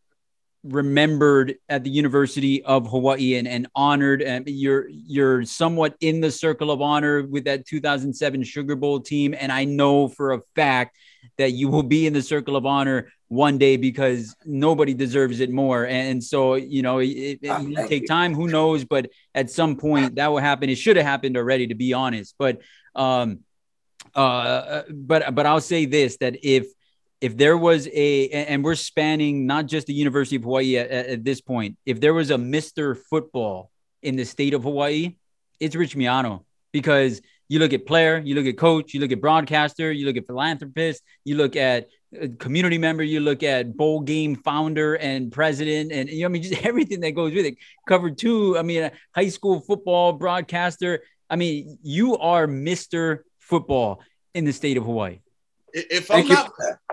remembered 0.64 1.56
at 1.68 1.82
the 1.84 1.90
University 1.90 2.62
of 2.62 2.88
Hawaii 2.88 3.36
and, 3.36 3.48
and 3.48 3.66
honored. 3.74 4.22
And 4.22 4.46
you're 4.48 4.88
you're 4.88 5.44
somewhat 5.44 5.96
in 6.00 6.20
the 6.20 6.30
circle 6.30 6.70
of 6.70 6.80
honor 6.80 7.22
with 7.22 7.44
that 7.44 7.66
2007 7.66 8.44
Sugar 8.44 8.76
Bowl 8.76 9.00
team. 9.00 9.34
And 9.38 9.50
I 9.50 9.64
know 9.64 10.08
for 10.08 10.32
a 10.32 10.40
fact 10.54 10.96
that 11.38 11.52
you 11.52 11.68
will 11.68 11.82
be 11.82 12.06
in 12.06 12.12
the 12.12 12.22
circle 12.22 12.56
of 12.56 12.66
honor 12.66 13.10
one 13.28 13.56
day 13.56 13.76
because 13.76 14.36
nobody 14.44 14.92
deserves 14.92 15.40
it 15.40 15.50
more. 15.50 15.86
And 15.86 16.22
so, 16.22 16.54
you 16.54 16.82
know, 16.82 16.98
it, 16.98 17.08
it, 17.08 17.38
it 17.42 17.88
take 17.88 18.06
time, 18.06 18.34
who 18.34 18.46
knows, 18.46 18.84
but 18.84 19.10
at 19.34 19.50
some 19.50 19.76
point 19.76 20.16
that 20.16 20.28
will 20.28 20.38
happen. 20.38 20.68
It 20.68 20.76
should 20.76 20.96
have 20.96 21.06
happened 21.06 21.36
already, 21.36 21.68
to 21.68 21.74
be 21.74 21.94
honest. 21.94 22.34
But, 22.38 22.60
um, 22.94 23.40
uh, 24.14 24.82
but, 24.90 25.34
but 25.34 25.46
I'll 25.46 25.62
say 25.62 25.86
this, 25.86 26.18
that 26.18 26.36
if, 26.42 26.66
if 27.22 27.36
there 27.36 27.56
was 27.56 27.88
a, 27.92 28.28
and 28.30 28.64
we're 28.64 28.74
spanning 28.74 29.46
not 29.46 29.66
just 29.66 29.86
the 29.86 29.94
University 29.94 30.34
of 30.34 30.42
Hawaii 30.42 30.76
at, 30.76 30.90
at 30.90 31.24
this 31.24 31.40
point, 31.40 31.76
if 31.86 32.00
there 32.00 32.12
was 32.12 32.32
a 32.32 32.34
Mr. 32.34 32.96
Football 32.96 33.70
in 34.02 34.16
the 34.16 34.24
state 34.24 34.54
of 34.54 34.64
Hawaii, 34.64 35.14
it's 35.60 35.76
Rich 35.76 35.94
Miano 35.94 36.42
because 36.72 37.22
you 37.48 37.60
look 37.60 37.72
at 37.72 37.86
player, 37.86 38.18
you 38.18 38.34
look 38.34 38.46
at 38.46 38.58
coach, 38.58 38.92
you 38.92 38.98
look 38.98 39.12
at 39.12 39.20
broadcaster, 39.20 39.92
you 39.92 40.04
look 40.04 40.16
at 40.16 40.26
philanthropist, 40.26 41.00
you 41.24 41.36
look 41.36 41.54
at 41.54 41.86
uh, 42.20 42.26
community 42.40 42.76
member, 42.76 43.04
you 43.04 43.20
look 43.20 43.44
at 43.44 43.76
bowl 43.76 44.00
game 44.00 44.34
founder 44.34 44.96
and 44.96 45.30
president, 45.30 45.92
and 45.92 46.08
you 46.10 46.22
know, 46.22 46.26
I 46.26 46.28
mean, 46.28 46.42
just 46.42 46.60
everything 46.66 46.98
that 47.00 47.12
goes 47.12 47.32
with 47.32 47.46
it. 47.46 47.54
Covered 47.86 48.18
two, 48.18 48.58
I 48.58 48.62
mean, 48.62 48.90
high 49.14 49.28
school 49.28 49.60
football 49.60 50.12
broadcaster. 50.14 51.04
I 51.30 51.36
mean, 51.36 51.78
you 51.84 52.18
are 52.18 52.48
Mr. 52.48 53.20
Football 53.38 54.00
in 54.34 54.44
the 54.44 54.52
state 54.52 54.76
of 54.76 54.84
Hawaii. 54.84 55.20
If 55.72 56.10
I'm 56.10 56.26
not, 56.26 56.52
if 56.58 56.91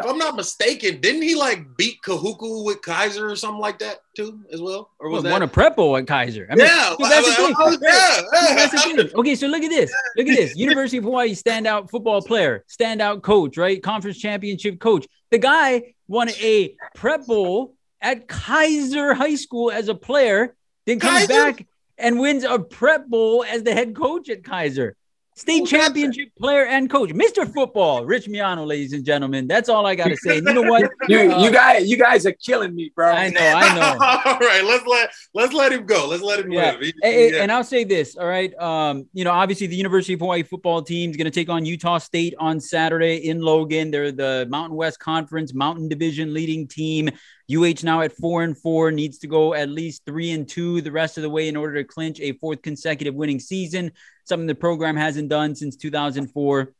I'm 0.00 0.18
not 0.18 0.36
mistaken, 0.36 1.00
didn't 1.00 1.22
he 1.22 1.34
like 1.34 1.76
beat 1.76 2.00
Kahuku 2.02 2.64
with 2.64 2.80
Kaiser 2.82 3.30
or 3.30 3.36
something 3.36 3.60
like 3.60 3.78
that 3.80 3.98
too, 4.16 4.40
as 4.52 4.60
well? 4.60 4.90
Or 4.98 5.10
was 5.10 5.22
well, 5.22 5.22
that 5.24 5.32
one 5.32 5.42
a 5.42 5.48
Prepo 5.48 5.98
at 5.98 6.06
Kaiser? 6.06 6.46
I 6.50 6.54
mean, 6.54 6.66
yeah, 6.66 6.94
that's 6.98 7.38
yeah, 7.38 8.54
that's 8.54 8.72
the 8.72 9.04
thing. 9.04 9.10
Okay, 9.14 9.34
so 9.34 9.46
look 9.46 9.62
at 9.62 9.70
this. 9.70 9.92
Look 10.16 10.28
at 10.28 10.36
this. 10.36 10.56
University 10.56 10.96
of 10.96 11.04
Hawaii 11.04 11.34
standout 11.34 11.90
football 11.90 12.22
player, 12.22 12.64
standout 12.68 13.22
coach, 13.22 13.56
right? 13.56 13.82
Conference 13.82 14.18
championship 14.18 14.80
coach. 14.80 15.06
The 15.30 15.38
guy 15.38 15.94
won 16.08 16.30
a 16.40 16.74
Prep 16.94 17.26
Bowl 17.26 17.74
at 18.00 18.28
Kaiser 18.28 19.14
High 19.14 19.36
School 19.36 19.70
as 19.70 19.88
a 19.88 19.94
player, 19.94 20.54
then 20.86 21.00
comes 21.00 21.26
Kaiser? 21.26 21.52
back 21.52 21.66
and 21.98 22.18
wins 22.18 22.44
a 22.44 22.58
Prep 22.58 23.08
Bowl 23.08 23.44
as 23.44 23.62
the 23.62 23.72
head 23.72 23.94
coach 23.94 24.28
at 24.28 24.42
Kaiser. 24.44 24.96
State 25.34 25.66
championship 25.66 26.28
player 26.38 26.66
and 26.66 26.90
coach, 26.90 27.08
Mr. 27.10 27.50
Football, 27.50 28.04
Rich 28.04 28.26
Miano, 28.26 28.66
ladies 28.66 28.92
and 28.92 29.02
gentlemen. 29.02 29.46
That's 29.46 29.70
all 29.70 29.86
I 29.86 29.94
gotta 29.94 30.14
say. 30.14 30.38
And 30.38 30.46
you 30.46 30.52
know 30.52 30.70
what? 30.70 30.90
you, 31.08 31.32
uh, 31.32 31.42
you 31.42 31.50
guys, 31.50 31.88
you 31.88 31.96
guys 31.96 32.26
are 32.26 32.32
killing 32.32 32.74
me, 32.74 32.92
bro. 32.94 33.10
I 33.10 33.30
know, 33.30 33.40
I 33.40 33.74
know. 33.74 33.80
all 34.30 34.38
right, 34.38 34.62
let's 34.62 34.86
let 34.86 35.10
let's 35.32 35.54
let 35.54 35.72
him 35.72 35.86
go. 35.86 36.06
Let's 36.06 36.22
let 36.22 36.40
him 36.40 36.52
yeah. 36.52 36.72
live. 36.72 36.80
He, 36.82 36.94
and, 37.02 37.34
yeah. 37.34 37.42
and 37.42 37.50
I'll 37.50 37.64
say 37.64 37.84
this, 37.84 38.14
all 38.14 38.26
right. 38.26 38.54
Um, 38.60 39.08
you 39.14 39.24
know, 39.24 39.30
obviously 39.30 39.66
the 39.68 39.76
University 39.76 40.12
of 40.12 40.20
Hawaii 40.20 40.42
football 40.42 40.82
team 40.82 41.10
is 41.10 41.16
gonna 41.16 41.30
take 41.30 41.48
on 41.48 41.64
Utah 41.64 41.96
State 41.96 42.34
on 42.38 42.60
Saturday 42.60 43.26
in 43.26 43.40
Logan. 43.40 43.90
They're 43.90 44.12
the 44.12 44.46
Mountain 44.50 44.76
West 44.76 44.98
Conference 44.98 45.54
Mountain 45.54 45.88
Division 45.88 46.34
leading 46.34 46.68
team. 46.68 47.08
UH 47.50 47.82
now 47.82 48.00
at 48.00 48.12
four 48.12 48.42
and 48.42 48.56
four 48.56 48.90
needs 48.90 49.18
to 49.18 49.26
go 49.26 49.54
at 49.54 49.68
least 49.68 50.02
three 50.06 50.30
and 50.30 50.48
two 50.48 50.80
the 50.80 50.92
rest 50.92 51.16
of 51.16 51.22
the 51.22 51.30
way 51.30 51.48
in 51.48 51.56
order 51.56 51.74
to 51.74 51.84
clinch 51.84 52.20
a 52.20 52.32
fourth 52.32 52.62
consecutive 52.62 53.14
winning 53.14 53.40
season, 53.40 53.92
something 54.24 54.46
the 54.46 54.54
program 54.54 54.96
hasn't 54.96 55.28
done 55.28 55.54
since 55.54 55.76
2004 55.76 56.72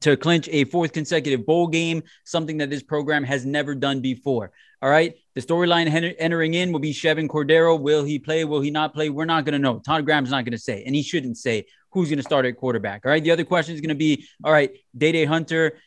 to 0.00 0.16
clinch 0.16 0.48
a 0.50 0.64
fourth 0.64 0.92
consecutive 0.92 1.44
bowl 1.44 1.66
game, 1.66 2.02
something 2.24 2.58
that 2.58 2.70
this 2.70 2.82
program 2.82 3.24
has 3.24 3.44
never 3.44 3.74
done 3.74 4.00
before. 4.00 4.52
All 4.80 4.90
right. 4.90 5.16
The 5.34 5.40
storyline 5.40 6.14
entering 6.18 6.54
in 6.54 6.72
will 6.72 6.80
be 6.80 6.92
Chevan 6.92 7.28
Cordeiro. 7.28 7.80
Will 7.80 8.04
he 8.04 8.18
play? 8.18 8.44
Will 8.44 8.60
he 8.60 8.70
not 8.70 8.94
play? 8.94 9.10
We're 9.10 9.24
not 9.24 9.44
going 9.44 9.54
to 9.54 9.58
know. 9.58 9.80
Todd 9.80 10.04
Graham's 10.04 10.30
not 10.30 10.44
going 10.44 10.52
to 10.52 10.58
say, 10.58 10.84
and 10.84 10.94
he 10.94 11.02
shouldn't 11.02 11.36
say 11.36 11.66
who's 11.90 12.08
going 12.08 12.18
to 12.18 12.22
start 12.22 12.46
at 12.46 12.56
quarterback. 12.56 13.04
All 13.04 13.10
right. 13.10 13.22
The 13.22 13.30
other 13.30 13.44
question 13.44 13.74
is 13.74 13.80
going 13.80 13.88
to 13.88 13.96
be 13.96 14.26
all 14.44 14.52
right, 14.52 14.70
Dae 14.96 15.12
Dae 15.12 15.24
Hunter, 15.24 15.78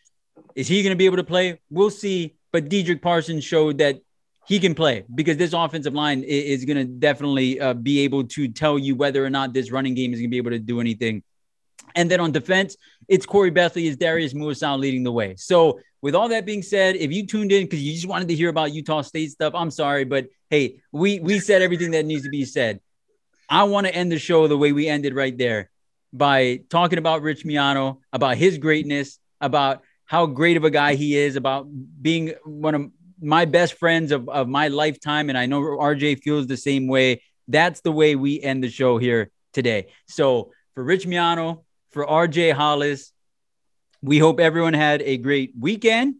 is 0.55 0.67
he 0.67 0.83
going 0.83 0.91
to 0.91 0.97
be 0.97 1.05
able 1.05 1.17
to 1.17 1.23
play? 1.23 1.61
We'll 1.69 1.89
see 1.89 2.35
but 2.51 2.69
Dedrick 2.69 3.01
Parsons 3.01 3.43
showed 3.43 3.77
that 3.79 4.01
he 4.47 4.59
can 4.59 4.75
play 4.75 5.05
because 5.13 5.37
this 5.37 5.53
offensive 5.53 5.93
line 5.93 6.23
is, 6.23 6.65
going 6.65 6.77
to 6.77 6.85
definitely 6.85 7.59
uh, 7.59 7.73
be 7.73 8.01
able 8.01 8.25
to 8.25 8.47
tell 8.47 8.77
you 8.77 8.95
whether 8.95 9.23
or 9.23 9.29
not 9.29 9.53
this 9.53 9.71
running 9.71 9.93
game 9.93 10.13
is 10.13 10.19
going 10.19 10.29
to 10.29 10.31
be 10.31 10.37
able 10.37 10.51
to 10.51 10.59
do 10.59 10.79
anything. 10.79 11.23
And 11.95 12.09
then 12.09 12.19
on 12.19 12.31
defense, 12.31 12.75
it's 13.07 13.25
Khoury 13.25 13.55
Bethley, 13.55 13.85
is 13.85 13.97
Darius 13.97 14.33
Muasau 14.33 14.79
leading 14.79 15.03
the 15.03 15.11
way. 15.11 15.35
So 15.37 15.79
with 16.01 16.15
all 16.15 16.29
that 16.29 16.45
being 16.45 16.63
said, 16.63 16.95
if 16.95 17.11
you 17.11 17.25
tuned 17.27 17.51
in 17.51 17.63
because 17.63 17.81
you 17.81 17.93
just 17.93 18.07
wanted 18.07 18.27
to 18.29 18.35
hear 18.35 18.49
about 18.49 18.73
Utah 18.73 19.01
State 19.01 19.31
stuff, 19.31 19.53
I'm 19.55 19.71
sorry, 19.71 20.05
but 20.05 20.27
hey, 20.49 20.81
we 20.91 21.19
we 21.19 21.39
said 21.39 21.61
everything 21.61 21.91
that 21.91 22.05
needs 22.05 22.23
to 22.23 22.29
be 22.29 22.45
said. 22.45 22.79
I 23.49 23.63
want 23.63 23.87
to 23.87 23.93
end 23.93 24.11
the 24.11 24.19
show 24.19 24.47
the 24.47 24.57
way 24.57 24.71
we 24.71 24.87
ended 24.87 25.13
right 25.13 25.37
there 25.37 25.69
by 26.13 26.61
talking 26.69 26.97
about 26.97 27.21
Rich 27.21 27.45
Miano, 27.45 27.99
about 28.11 28.37
his 28.37 28.57
greatness, 28.57 29.19
about 29.39 29.83
how 30.11 30.25
great 30.25 30.57
of 30.57 30.65
a 30.65 30.69
guy 30.69 30.95
he 30.95 31.15
is, 31.15 31.37
about 31.37 31.67
being 32.01 32.33
one 32.43 32.75
of 32.75 32.91
my 33.21 33.45
best 33.45 33.75
friends 33.75 34.11
of, 34.11 34.27
of 34.27 34.45
my 34.45 34.67
lifetime. 34.67 35.29
And 35.29 35.37
I 35.37 35.45
know 35.45 35.61
RJ 35.61 36.21
feels 36.21 36.47
the 36.47 36.57
same 36.57 36.89
way. 36.89 37.23
That's 37.47 37.79
the 37.79 37.93
way 37.93 38.17
we 38.17 38.41
end 38.41 38.61
the 38.61 38.69
show 38.69 38.97
here 38.97 39.31
today. 39.53 39.87
So 40.09 40.51
for 40.75 40.83
Rich 40.83 41.07
Miano, 41.07 41.63
for 41.91 42.05
RJ 42.05 42.51
Hollis, 42.51 43.13
we 44.01 44.19
hope 44.19 44.41
everyone 44.41 44.73
had 44.73 45.01
a 45.01 45.15
great 45.15 45.53
weekend 45.57 46.15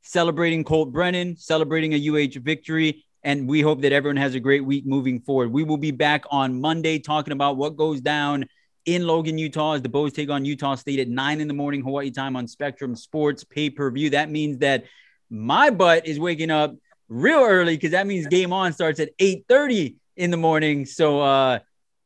celebrating 0.00 0.64
Colt 0.64 0.90
Brennan, 0.90 1.36
celebrating 1.36 1.92
a 1.92 1.98
UH 1.98 2.40
victory. 2.40 3.04
And 3.22 3.46
we 3.46 3.60
hope 3.60 3.82
that 3.82 3.92
everyone 3.92 4.16
has 4.16 4.34
a 4.34 4.40
great 4.40 4.64
week 4.64 4.86
moving 4.86 5.20
forward. 5.20 5.52
We 5.52 5.64
will 5.64 5.76
be 5.76 5.90
back 5.90 6.24
on 6.30 6.62
Monday 6.62 6.98
talking 6.98 7.32
about 7.34 7.58
what 7.58 7.76
goes 7.76 8.00
down 8.00 8.46
in 8.86 9.06
Logan, 9.06 9.38
Utah, 9.38 9.72
as 9.74 9.82
the 9.82 9.88
Bows 9.88 10.12
take 10.12 10.30
on 10.30 10.44
Utah 10.44 10.74
State 10.74 11.00
at 11.00 11.08
nine 11.08 11.40
in 11.40 11.48
the 11.48 11.54
morning, 11.54 11.82
Hawaii 11.82 12.10
time 12.10 12.36
on 12.36 12.46
Spectrum 12.46 12.94
Sports 12.94 13.44
pay 13.44 13.70
per 13.70 13.90
view. 13.90 14.10
That 14.10 14.30
means 14.30 14.58
that 14.58 14.84
my 15.30 15.70
butt 15.70 16.06
is 16.06 16.18
waking 16.18 16.50
up 16.50 16.74
real 17.08 17.40
early 17.40 17.76
because 17.76 17.92
that 17.92 18.06
means 18.06 18.26
game 18.26 18.52
on 18.52 18.72
starts 18.72 19.00
at 19.00 19.10
8 19.18 19.44
30 19.48 19.96
in 20.16 20.30
the 20.30 20.36
morning. 20.36 20.86
So, 20.86 21.20
uh, 21.20 21.58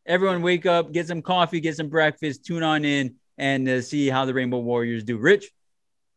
everyone 0.07 0.43
wake 0.43 0.67
up, 0.67 0.93
get 0.93 1.07
some 1.07 1.23
coffee, 1.23 1.61
get 1.61 1.77
some 1.77 1.89
breakfast, 1.89 2.45
tune 2.45 2.63
on 2.63 2.85
in 2.85 3.17
and 3.37 3.69
uh, 3.69 3.81
see 3.83 4.09
how 4.09 4.25
the 4.25 4.35
Rainbow 4.35 4.59
Warriors 4.59 5.05
do. 5.05 5.19
Rich, 5.19 5.51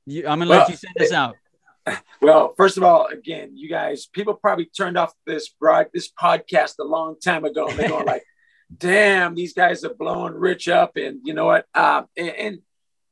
you, 0.06 0.28
I'm 0.28 0.40
to 0.40 0.48
well, 0.48 0.60
let 0.60 0.70
you 0.70 0.76
send 0.76 0.94
this 0.98 1.12
out. 1.12 1.36
Well, 2.22 2.54
first 2.56 2.78
of 2.78 2.84
all, 2.84 3.08
again, 3.08 3.58
you 3.58 3.68
guys, 3.68 4.06
people 4.06 4.36
probably 4.36 4.66
turned 4.66 5.00
off 5.00 5.14
this 5.26 5.50
broad, 5.50 5.88
this 5.92 6.12
podcast 6.12 6.76
a 6.80 6.84
long 6.84 7.20
time 7.20 7.44
ago. 7.44 7.68
And 7.68 7.80
they're 7.80 7.90
going 7.90 8.06
like, 8.06 8.24
damn, 8.78 9.36
these 9.36 9.54
guys 9.54 9.84
are 9.84 9.94
blowing 9.94 10.34
Rich 10.34 10.68
up. 10.68 10.96
And 10.96 11.20
you 11.24 11.34
know 11.34 11.46
what? 11.46 11.66
Uh, 11.74 12.04
and, 12.18 12.30
and 12.30 12.60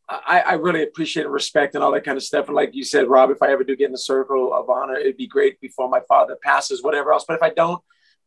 I, 0.07 0.39
I, 0.39 0.53
really 0.53 0.81
appreciate 0.81 1.25
and 1.25 1.33
respect 1.33 1.75
and 1.75 1.83
all 1.83 1.91
that 1.91 2.03
kind 2.03 2.17
of 2.17 2.23
stuff. 2.23 2.47
And 2.47 2.55
like 2.55 2.71
you 2.73 2.83
said, 2.83 3.07
Rob, 3.07 3.29
if 3.29 3.43
I 3.43 3.51
ever 3.51 3.63
do 3.63 3.75
get 3.75 3.85
in 3.85 3.91
the 3.91 3.97
circle 3.97 4.53
of 4.53 4.69
honor, 4.69 4.95
it'd 4.95 5.17
be 5.17 5.27
great 5.27 5.61
before 5.61 5.87
my 5.87 6.01
father 6.07 6.35
passes, 6.41 6.81
whatever 6.81 7.13
else. 7.13 7.25
But 7.27 7.35
if 7.35 7.43
I 7.43 7.51
don't, 7.51 7.81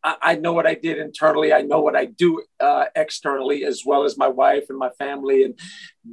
I, 0.05 0.17
I 0.23 0.35
know 0.37 0.53
what 0.53 0.67
I 0.67 0.75
did 0.75 0.99
internally. 0.99 1.53
I 1.53 1.63
know 1.63 1.81
what 1.81 1.97
I 1.97 2.05
do 2.05 2.43
uh, 2.61 2.85
externally, 2.95 3.65
as 3.65 3.83
well 3.85 4.05
as 4.05 4.17
my 4.17 4.29
wife 4.29 4.67
and 4.69 4.79
my 4.79 4.91
family. 4.91 5.45
And 5.45 5.59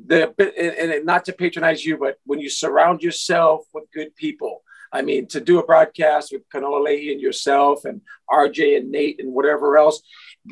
the 0.07 0.33
and, 0.39 0.91
and 0.91 1.05
not 1.05 1.25
to 1.25 1.33
patronize 1.33 1.85
you, 1.85 1.97
but 1.97 2.17
when 2.25 2.39
you 2.39 2.49
surround 2.49 3.03
yourself 3.03 3.65
with 3.73 3.85
good 3.93 4.15
people, 4.15 4.63
I 4.91 5.01
mean, 5.01 5.27
to 5.27 5.39
do 5.39 5.59
a 5.59 5.65
broadcast 5.65 6.31
with 6.31 6.47
Kanoa 6.49 6.85
Leahey 6.85 7.11
and 7.11 7.21
yourself 7.21 7.85
and 7.85 8.01
RJ 8.29 8.77
and 8.77 8.91
Nate 8.91 9.19
and 9.19 9.33
whatever 9.33 9.77
else, 9.77 10.01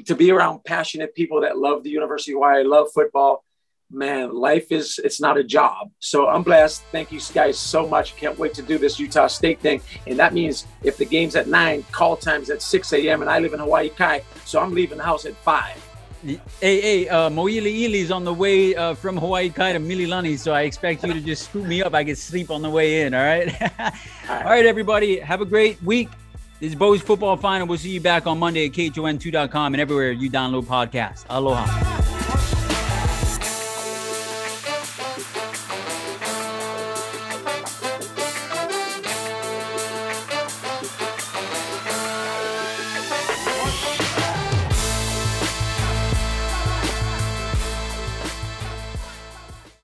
to 0.05 0.15
be 0.15 0.31
around 0.31 0.63
passionate 0.63 1.15
people 1.15 1.41
that 1.41 1.57
love 1.57 1.83
the 1.83 1.89
University 1.89 2.33
of 2.33 2.35
Hawaii, 2.35 2.63
love 2.63 2.87
football, 2.93 3.43
man, 3.91 4.33
life 4.33 4.71
is 4.71 4.99
it's 5.03 5.21
not 5.21 5.37
a 5.37 5.43
job. 5.43 5.89
So 5.99 6.27
I'm 6.27 6.43
blessed. 6.43 6.83
Thank 6.91 7.11
you 7.11 7.19
guys 7.33 7.57
so 7.57 7.87
much. 7.87 8.15
Can't 8.17 8.37
wait 8.37 8.53
to 8.55 8.61
do 8.61 8.77
this 8.77 8.99
Utah 8.99 9.27
State 9.27 9.59
thing. 9.59 9.81
And 10.05 10.19
that 10.19 10.33
means 10.33 10.67
if 10.83 10.97
the 10.97 11.05
game's 11.05 11.35
at 11.35 11.47
nine, 11.47 11.83
call 11.91 12.17
time's 12.17 12.49
at 12.49 12.61
6 12.61 12.93
a.m. 12.93 13.21
and 13.21 13.29
I 13.29 13.39
live 13.39 13.53
in 13.53 13.59
Hawaii 13.59 13.89
Kai, 13.89 14.23
so 14.45 14.59
I'm 14.59 14.73
leaving 14.73 14.97
the 14.97 15.03
house 15.03 15.25
at 15.25 15.35
five. 15.35 15.86
Hey, 16.23 16.39
hey, 16.81 17.09
uh, 17.09 17.29
Mo'iliili's 17.29 18.11
on 18.11 18.23
the 18.23 18.33
way 18.33 18.75
uh, 18.75 18.95
from 18.95 19.17
Hawaii 19.17 19.49
Kai 19.49 19.73
to 19.73 19.79
Mililani, 19.79 20.37
so 20.37 20.53
I 20.53 20.61
expect 20.61 21.03
you 21.03 21.13
to 21.13 21.21
just 21.21 21.43
scoop 21.45 21.65
me 21.65 21.83
up. 21.83 21.93
I 21.93 22.03
can 22.03 22.15
sleep 22.15 22.49
on 22.49 22.61
the 22.61 22.69
way 22.69 23.01
in, 23.01 23.13
all 23.13 23.23
right? 23.23 23.49
all 23.61 23.69
right, 23.79 23.93
all 24.29 24.43
right 24.43 24.65
everybody. 24.65 25.19
Have 25.19 25.41
a 25.41 25.45
great 25.45 25.81
week. 25.83 26.09
This 26.59 26.71
is 26.71 26.75
Bows 26.75 27.01
Football 27.01 27.37
Final. 27.37 27.67
We'll 27.67 27.77
see 27.77 27.91
you 27.91 28.01
back 28.01 28.25
on 28.25 28.39
Monday 28.39 28.65
at 28.65 28.71
KHON2.com 28.71 29.75
and 29.75 29.81
everywhere 29.81 30.11
you 30.11 30.31
download 30.31 30.63
podcasts. 30.63 31.23
Aloha. 31.29 32.06